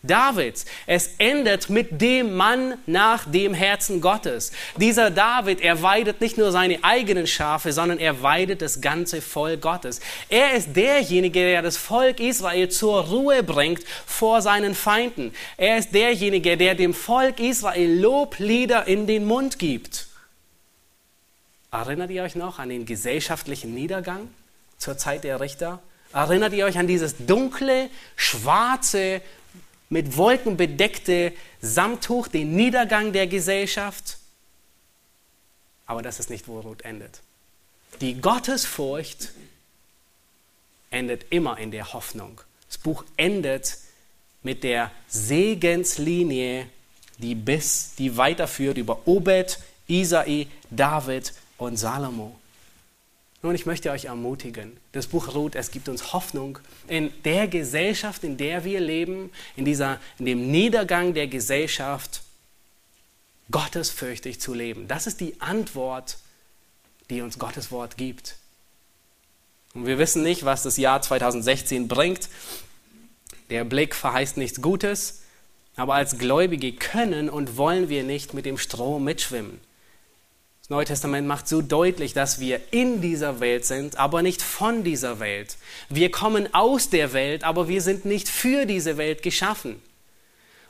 Davids. 0.03 0.65
Es 0.87 1.11
endet 1.19 1.69
mit 1.69 2.01
dem 2.01 2.33
Mann 2.33 2.73
nach 2.87 3.31
dem 3.31 3.53
Herzen 3.53 4.01
Gottes. 4.01 4.51
Dieser 4.77 5.11
David, 5.11 5.61
er 5.61 5.83
weidet 5.83 6.21
nicht 6.21 6.39
nur 6.39 6.51
seine 6.51 6.83
eigenen 6.83 7.27
Schafe, 7.27 7.71
sondern 7.71 7.99
er 7.99 8.23
weidet 8.23 8.63
das 8.63 8.81
ganze 8.81 9.21
Volk 9.21 9.61
Gottes. 9.61 9.99
Er 10.27 10.55
ist 10.55 10.75
derjenige, 10.75 11.41
der 11.41 11.61
das 11.61 11.77
Volk 11.77 12.19
Israel 12.19 12.69
zur 12.69 13.09
Ruhe 13.09 13.43
bringt 13.43 13.83
vor 14.07 14.41
seinen 14.41 14.73
Feinden. 14.73 15.33
Er 15.57 15.77
ist 15.77 15.93
derjenige, 15.93 16.57
der 16.57 16.73
dem 16.73 16.95
Volk 16.95 17.39
Israel 17.39 17.99
Loblieder 17.99 18.87
in 18.87 19.05
den 19.05 19.25
Mund 19.25 19.59
gibt. 19.59 20.07
Erinnert 21.71 22.11
ihr 22.11 22.23
euch 22.23 22.35
noch 22.35 22.59
an 22.59 22.67
den 22.67 22.85
gesellschaftlichen 22.85 23.73
Niedergang 23.73 24.27
zur 24.77 24.97
Zeit 24.97 25.23
der 25.23 25.39
Richter? 25.39 25.81
Erinnert 26.11 26.51
ihr 26.51 26.65
euch 26.65 26.77
an 26.77 26.87
dieses 26.87 27.15
dunkle, 27.25 27.89
schwarze, 28.17 29.21
mit 29.89 30.17
Wolken 30.17 30.57
bedeckte 30.57 31.31
Samttuch, 31.61 32.27
den 32.27 32.55
Niedergang 32.55 33.13
der 33.13 33.27
Gesellschaft? 33.27 34.17
Aber 35.85 36.01
das 36.01 36.19
ist 36.19 36.29
nicht, 36.29 36.49
wo 36.49 36.59
Ruth 36.59 36.81
endet. 36.83 37.21
Die 38.01 38.19
Gottesfurcht 38.19 39.29
endet 40.89 41.25
immer 41.29 41.57
in 41.57 41.71
der 41.71 41.93
Hoffnung. 41.93 42.41
Das 42.67 42.77
Buch 42.77 43.05
endet 43.15 43.77
mit 44.43 44.63
der 44.63 44.91
Segenslinie, 45.07 46.67
die 47.17 47.35
bis, 47.35 47.95
die 47.95 48.17
weiterführt 48.17 48.77
über 48.77 49.07
Obed, 49.07 49.59
Isai, 49.87 50.47
David 50.69 51.33
und 51.61 51.77
Salomo. 51.77 52.35
Nun, 53.43 53.55
ich 53.55 53.65
möchte 53.65 53.91
euch 53.91 54.05
ermutigen. 54.05 54.77
Das 54.91 55.07
Buch 55.07 55.33
Ruth, 55.33 55.55
es 55.55 55.71
gibt 55.71 55.89
uns 55.89 56.13
Hoffnung 56.13 56.59
in 56.87 57.11
der 57.23 57.47
Gesellschaft, 57.47 58.23
in 58.23 58.37
der 58.37 58.63
wir 58.63 58.79
leben, 58.79 59.31
in, 59.55 59.65
dieser, 59.65 59.99
in 60.19 60.25
dem 60.25 60.51
Niedergang 60.51 61.13
der 61.13 61.27
Gesellschaft, 61.27 62.21
gottesfürchtig 63.49 64.39
zu 64.39 64.53
leben. 64.53 64.87
Das 64.87 65.07
ist 65.07 65.19
die 65.19 65.39
Antwort, 65.39 66.17
die 67.09 67.21
uns 67.21 67.37
Gottes 67.37 67.71
Wort 67.71 67.97
gibt. 67.97 68.37
Und 69.73 69.85
wir 69.85 69.97
wissen 69.97 70.23
nicht, 70.23 70.45
was 70.45 70.63
das 70.63 70.77
Jahr 70.77 71.01
2016 71.01 71.87
bringt. 71.87 72.29
Der 73.49 73.65
Blick 73.65 73.95
verheißt 73.95 74.37
nichts 74.37 74.61
Gutes, 74.61 75.21
aber 75.75 75.95
als 75.95 76.17
Gläubige 76.17 76.73
können 76.73 77.29
und 77.29 77.57
wollen 77.57 77.89
wir 77.89 78.03
nicht 78.03 78.33
mit 78.33 78.45
dem 78.45 78.57
Strom 78.57 79.03
mitschwimmen. 79.03 79.59
Neue 80.71 80.85
Testament 80.85 81.27
macht 81.27 81.49
so 81.49 81.61
deutlich, 81.61 82.13
dass 82.13 82.39
wir 82.39 82.61
in 82.71 83.01
dieser 83.01 83.41
Welt 83.41 83.65
sind, 83.65 83.97
aber 83.99 84.21
nicht 84.21 84.41
von 84.41 84.85
dieser 84.85 85.19
Welt. 85.19 85.57
Wir 85.89 86.09
kommen 86.09 86.53
aus 86.53 86.89
der 86.89 87.11
Welt, 87.11 87.43
aber 87.43 87.67
wir 87.67 87.81
sind 87.81 88.05
nicht 88.05 88.29
für 88.29 88.65
diese 88.65 88.95
Welt 88.95 89.21
geschaffen. 89.21 89.81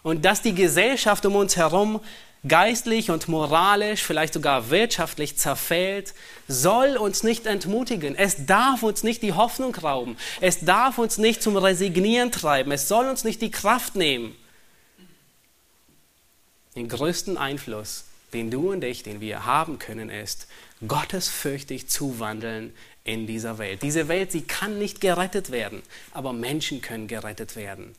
Und 0.01 0.25
dass 0.25 0.41
die 0.41 0.55
Gesellschaft 0.55 1.23
um 1.27 1.35
uns 1.35 1.55
herum 1.55 1.99
geistlich 2.47 3.11
und 3.11 3.27
moralisch, 3.27 4.01
vielleicht 4.01 4.33
sogar 4.33 4.71
wirtschaftlich 4.71 5.37
zerfällt, 5.37 6.15
soll 6.47 6.97
uns 6.97 7.21
nicht 7.21 7.45
entmutigen. 7.45 8.15
Es 8.15 8.47
darf 8.47 8.81
uns 8.81 9.03
nicht 9.03 9.21
die 9.21 9.33
Hoffnung 9.33 9.75
rauben. 9.75 10.17
Es 10.39 10.61
darf 10.61 10.97
uns 10.97 11.19
nicht 11.19 11.43
zum 11.43 11.57
Resignieren 11.57 12.31
treiben. 12.31 12.71
Es 12.71 12.87
soll 12.87 13.05
uns 13.07 13.23
nicht 13.23 13.39
die 13.39 13.51
Kraft 13.51 13.95
nehmen. 13.95 14.35
Den 16.75 16.89
größten 16.89 17.37
Einfluss 17.37 18.05
den 18.33 18.51
du 18.51 18.71
und 18.71 18.83
ich, 18.83 19.03
den 19.03 19.21
wir 19.21 19.45
haben 19.45 19.79
können, 19.79 20.09
ist, 20.09 20.47
gottesfürchtig 20.87 21.87
zuwandeln 21.87 22.73
in 23.03 23.27
dieser 23.27 23.57
Welt. 23.57 23.81
Diese 23.83 24.07
Welt, 24.07 24.31
sie 24.31 24.41
kann 24.41 24.77
nicht 24.77 25.01
gerettet 25.01 25.51
werden, 25.51 25.81
aber 26.13 26.33
Menschen 26.33 26.81
können 26.81 27.07
gerettet 27.07 27.55
werden. 27.55 27.95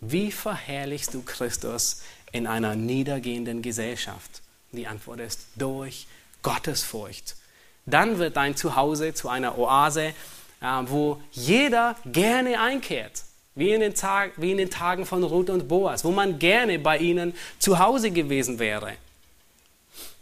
Wie 0.00 0.30
verherrlichst 0.30 1.14
du 1.14 1.22
Christus 1.22 2.02
in 2.32 2.46
einer 2.46 2.74
niedergehenden 2.74 3.62
Gesellschaft? 3.62 4.42
Die 4.72 4.86
Antwort 4.86 5.20
ist 5.20 5.46
durch 5.56 6.06
Gottesfurcht. 6.42 7.36
Dann 7.86 8.18
wird 8.18 8.36
dein 8.36 8.56
Zuhause 8.56 9.14
zu 9.14 9.28
einer 9.28 9.58
Oase, 9.58 10.12
äh, 10.60 10.82
wo 10.86 11.20
jeder 11.32 11.96
gerne 12.04 12.60
einkehrt. 12.60 13.24
Wie 13.54 13.70
in, 13.70 13.80
den 13.80 13.94
Tag, 13.94 14.32
wie 14.36 14.50
in 14.50 14.58
den 14.58 14.70
Tagen 14.70 15.06
von 15.06 15.22
Ruth 15.22 15.48
und 15.48 15.68
Boas, 15.68 16.04
wo 16.04 16.10
man 16.10 16.40
gerne 16.40 16.78
bei 16.80 16.98
ihnen 16.98 17.34
zu 17.60 17.78
Hause 17.78 18.10
gewesen 18.10 18.58
wäre. 18.58 18.94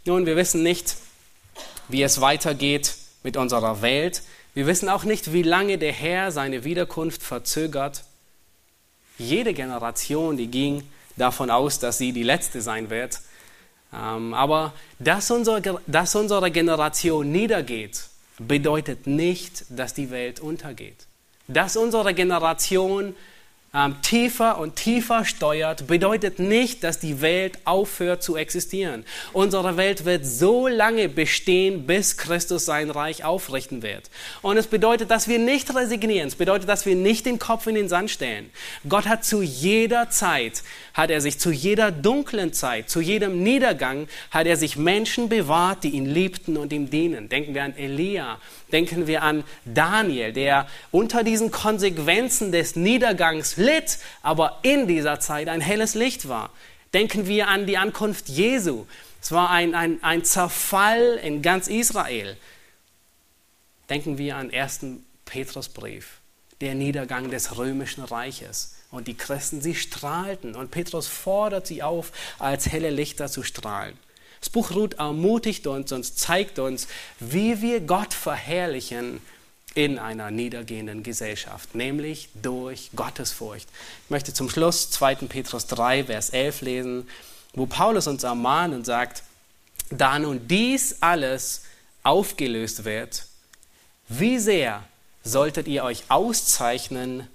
Nun, 0.05 0.25
wir 0.25 0.35
wissen 0.35 0.63
nicht, 0.63 0.97
wie 1.87 2.03
es 2.03 2.19
weitergeht 2.19 2.95
mit 3.23 3.37
unserer 3.37 3.81
Welt. 3.81 4.21
Wir 4.53 4.67
wissen 4.67 4.89
auch 4.89 5.05
nicht, 5.05 5.31
wie 5.31 5.43
lange 5.43 5.77
der 5.77 5.93
Herr 5.93 6.33
seine 6.33 6.65
Wiederkunft 6.65 7.23
verzögert. 7.23 8.03
Jede 9.17 9.53
Generation, 9.53 10.35
die 10.35 10.47
ging 10.47 10.83
davon 11.15 11.49
aus, 11.49 11.79
dass 11.79 11.99
sie 11.99 12.11
die 12.11 12.23
letzte 12.23 12.61
sein 12.61 12.89
wird. 12.89 13.21
Ähm, 13.93 14.33
aber 14.33 14.73
dass 14.99 15.31
unsere, 15.31 15.79
dass 15.87 16.15
unsere 16.15 16.51
Generation 16.51 17.31
niedergeht, 17.31 18.03
bedeutet 18.39 19.07
nicht, 19.07 19.63
dass 19.69 19.93
die 19.93 20.11
Welt 20.11 20.41
untergeht. 20.41 21.05
Dass 21.47 21.77
unsere 21.77 22.13
Generation 22.13 23.15
ähm, 23.73 23.95
tiefer 24.03 24.59
und 24.59 24.75
tiefer 24.75 25.25
steuert, 25.25 25.87
bedeutet 25.87 26.37
nicht, 26.37 26.83
dass 26.83 26.99
die 26.99 27.21
Welt 27.21 27.57
aufhört 27.65 28.21
zu 28.21 28.35
existieren. 28.35 29.03
Unsere 29.31 29.77
Welt 29.77 30.05
wird 30.05 30.25
so 30.25 30.67
lange 30.67 31.09
bestehen, 31.09 31.87
bis 31.87 32.17
Christus 32.17 32.65
sein 32.65 32.91
Reich 32.91 33.23
aufrichten 33.23 33.81
wird. 33.81 34.11
Und 34.43 34.57
es 34.57 34.67
bedeutet, 34.67 35.09
dass 35.09 35.27
wir 35.27 35.39
nicht 35.39 35.75
resignieren. 35.75 36.27
Es 36.27 36.35
bedeutet, 36.35 36.69
dass 36.69 36.85
wir 36.85 36.95
nicht 36.95 37.25
den 37.25 37.39
Kopf 37.39 37.65
in 37.65 37.75
den 37.75 37.89
Sand 37.89 38.11
stellen. 38.11 38.51
Gott 38.87 39.07
hat 39.07 39.25
zu 39.25 39.41
jeder 39.41 40.09
Zeit, 40.11 40.63
hat 40.93 41.09
er 41.09 41.21
sich 41.21 41.39
zu 41.39 41.51
jeder 41.51 41.91
dunklen 41.91 42.53
Zeit, 42.53 42.89
zu 42.89 43.01
jedem 43.01 43.41
Niedergang, 43.41 44.07
hat 44.29 44.45
er 44.45 44.57
sich 44.57 44.77
Menschen 44.77 45.29
bewahrt, 45.29 45.83
die 45.83 45.89
ihn 45.89 46.05
liebten 46.05 46.57
und 46.57 46.71
ihm 46.71 46.91
dienen. 46.91 47.27
Denken 47.27 47.55
wir 47.55 47.63
an 47.63 47.75
Elia, 47.75 48.37
Denken 48.73 49.05
wir 49.05 49.21
an 49.21 49.43
Daniel, 49.65 50.33
der 50.33 50.65
unter 50.89 51.23
diesen 51.23 51.51
Konsequenzen 51.51 52.51
des 52.51 52.75
Niedergangs 52.75 53.59
litt, 53.63 53.97
aber 54.21 54.59
in 54.61 54.87
dieser 54.87 55.19
Zeit 55.19 55.47
ein 55.49 55.61
helles 55.61 55.95
Licht 55.95 56.27
war. 56.27 56.51
Denken 56.93 57.27
wir 57.27 57.47
an 57.47 57.65
die 57.65 57.77
Ankunft 57.77 58.29
Jesu. 58.29 58.85
Es 59.21 59.31
war 59.31 59.49
ein, 59.49 59.73
ein, 59.73 60.03
ein 60.03 60.23
Zerfall 60.23 61.19
in 61.23 61.41
ganz 61.41 61.67
Israel. 61.67 62.37
Denken 63.89 64.17
wir 64.17 64.37
an 64.37 64.51
1. 64.51 64.81
Petrusbrief, 65.25 66.19
der 66.61 66.75
Niedergang 66.75 67.31
des 67.31 67.57
römischen 67.57 68.03
Reiches. 68.03 68.75
Und 68.91 69.07
die 69.07 69.17
Christen, 69.17 69.61
sie 69.61 69.73
strahlten. 69.73 70.55
Und 70.55 70.69
Petrus 70.69 71.07
fordert 71.07 71.65
sie 71.65 71.81
auf, 71.81 72.11
als 72.37 72.71
helle 72.71 72.91
Lichter 72.91 73.27
zu 73.27 73.41
strahlen. 73.41 73.97
Das 74.39 74.49
Buch 74.49 74.71
Ruth 74.71 74.95
ermutigt 74.95 75.65
uns 75.67 75.91
und 75.93 76.03
zeigt 76.03 76.59
uns, 76.59 76.87
wie 77.19 77.61
wir 77.61 77.79
Gott 77.79 78.13
verherrlichen 78.13 79.21
in 79.75 79.97
einer 79.97 80.31
niedergehenden 80.31 81.03
Gesellschaft, 81.03 81.73
nämlich 81.75 82.29
durch 82.41 82.91
Gottesfurcht. 82.95 83.67
Ich 84.05 84.09
möchte 84.09 84.33
zum 84.33 84.49
Schluss 84.49 84.91
2. 84.91 85.15
Petrus 85.15 85.67
3, 85.67 86.05
Vers 86.05 86.29
11 86.29 86.61
lesen, 86.61 87.09
wo 87.53 87.65
Paulus 87.65 88.07
uns 88.07 88.23
ermahnt 88.23 88.73
und 88.73 88.85
sagt, 88.85 89.23
da 89.89 90.17
nun 90.19 90.47
dies 90.47 90.97
alles 91.01 91.63
aufgelöst 92.03 92.85
wird, 92.85 93.25
wie 94.07 94.37
sehr 94.37 94.83
solltet 95.23 95.67
ihr 95.67 95.83
euch 95.83 96.03
auszeichnen 96.09 97.27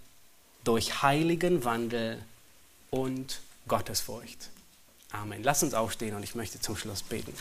durch 0.64 1.02
heiligen 1.02 1.64
Wandel 1.64 2.18
und 2.90 3.40
Gottesfurcht. 3.66 4.50
Amen. 5.10 5.42
Lass 5.42 5.62
uns 5.62 5.74
aufstehen 5.74 6.14
und 6.14 6.22
ich 6.22 6.34
möchte 6.34 6.60
zum 6.60 6.76
Schluss 6.76 7.02
beten. 7.02 7.32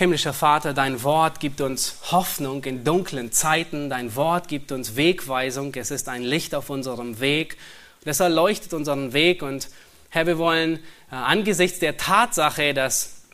Himmlischer 0.00 0.32
Vater, 0.32 0.72
dein 0.72 1.02
Wort 1.02 1.40
gibt 1.40 1.60
uns 1.60 1.96
Hoffnung 2.10 2.64
in 2.64 2.84
dunklen 2.84 3.32
Zeiten, 3.32 3.90
dein 3.90 4.16
Wort 4.16 4.48
gibt 4.48 4.72
uns 4.72 4.96
Wegweisung, 4.96 5.74
es 5.74 5.90
ist 5.90 6.08
ein 6.08 6.22
Licht 6.22 6.54
auf 6.54 6.70
unserem 6.70 7.20
Weg, 7.20 7.58
es 8.06 8.18
erleuchtet 8.18 8.72
unseren 8.72 9.12
Weg 9.12 9.42
und 9.42 9.68
Herr, 10.08 10.26
wir 10.26 10.38
wollen 10.38 10.76
äh, 11.12 11.16
angesichts 11.16 11.80
der 11.80 11.98
Tatsache, 11.98 12.72
dass, 12.72 13.24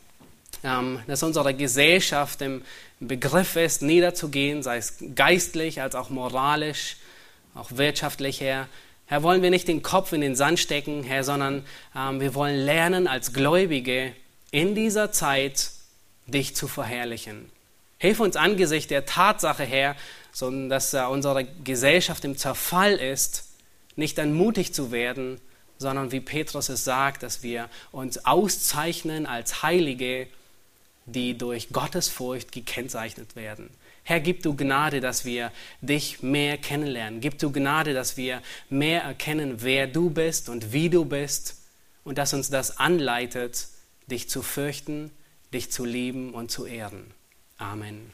ähm, 0.65 0.99
dass 1.07 1.23
unsere 1.23 1.55
Gesellschaft 1.55 2.43
im 2.43 2.63
Begriff 2.99 3.55
ist, 3.55 3.83
niederzugehen, 3.83 4.65
sei 4.65 4.79
es 4.79 4.95
geistlich 5.15 5.81
als 5.81 5.95
auch 5.95 6.11
moralisch, 6.11 6.97
auch 7.55 7.71
wirtschaftlich, 7.77 8.41
Herr, 8.41 8.67
Herr, 9.07 9.23
wollen 9.23 9.41
wir 9.41 9.51
nicht 9.51 9.69
den 9.69 9.83
Kopf 9.83 10.13
in 10.13 10.21
den 10.21 10.35
Sand 10.35 10.59
stecken, 10.59 11.05
Herr, 11.05 11.23
sondern 11.23 11.65
ähm, 11.97 12.19
wir 12.19 12.35
wollen 12.35 12.57
lernen 12.57 13.07
als 13.07 13.33
Gläubige 13.33 14.15
in 14.51 14.75
dieser 14.75 15.13
Zeit 15.13 15.76
dich 16.27 16.55
zu 16.55 16.69
verherrlichen. 16.69 17.51
Hilf 17.99 18.21
uns 18.21 18.37
angesichts 18.37 18.89
der 18.89 19.07
Tatsache, 19.07 19.65
Herr, 19.65 19.97
sondern 20.33 20.69
dass 20.69 20.93
äh, 20.93 21.03
unsere 21.03 21.45
Gesellschaft 21.45 22.25
im 22.25 22.37
Zerfall 22.37 22.95
ist, 22.95 23.45
nicht 23.97 24.23
mutig 24.23 24.75
zu 24.75 24.93
werden, 24.93 25.41
sondern 25.79 26.13
wie 26.13 26.21
Petrus 26.21 26.69
es 26.69 26.85
sagt, 26.85 27.23
dass 27.23 27.43
wir 27.43 27.71
uns 27.93 28.25
auszeichnen 28.27 29.27
als 29.27 29.63
Heilige, 29.63 30.27
die 31.07 31.39
durch 31.39 31.71
Gottesfurcht 31.71 32.53
gekennzeichnet 32.53 33.37
werden. 33.37 33.71
Herr, 34.03 34.21
gib 34.21 34.43
du 34.43 34.55
Gnade, 34.55 35.01
dass 35.01 35.25
wir 35.25 35.51
dich 35.81 36.23
mehr 36.23 36.59
kennenlernen. 36.59 37.21
Gib 37.21 37.39
du 37.39 37.51
Gnade, 37.51 37.93
dass 37.93 38.17
wir 38.17 38.41
mehr 38.69 39.03
erkennen, 39.03 39.63
wer 39.63 39.87
du 39.87 40.11
bist 40.11 40.49
und 40.49 40.73
wie 40.73 40.91
du 40.91 41.05
bist 41.05 41.57
und 42.05 42.19
dass 42.19 42.33
uns 42.33 42.51
das 42.51 42.79
anleitet, 42.79 43.67
dich 44.07 44.29
zu 44.29 44.43
fürchten, 44.43 45.11
dich 45.57 45.71
zu 45.71 45.85
lieben 45.85 46.35
und 46.35 46.51
zu 46.51 46.67
ehren. 46.67 47.13
Amen. 47.57 48.13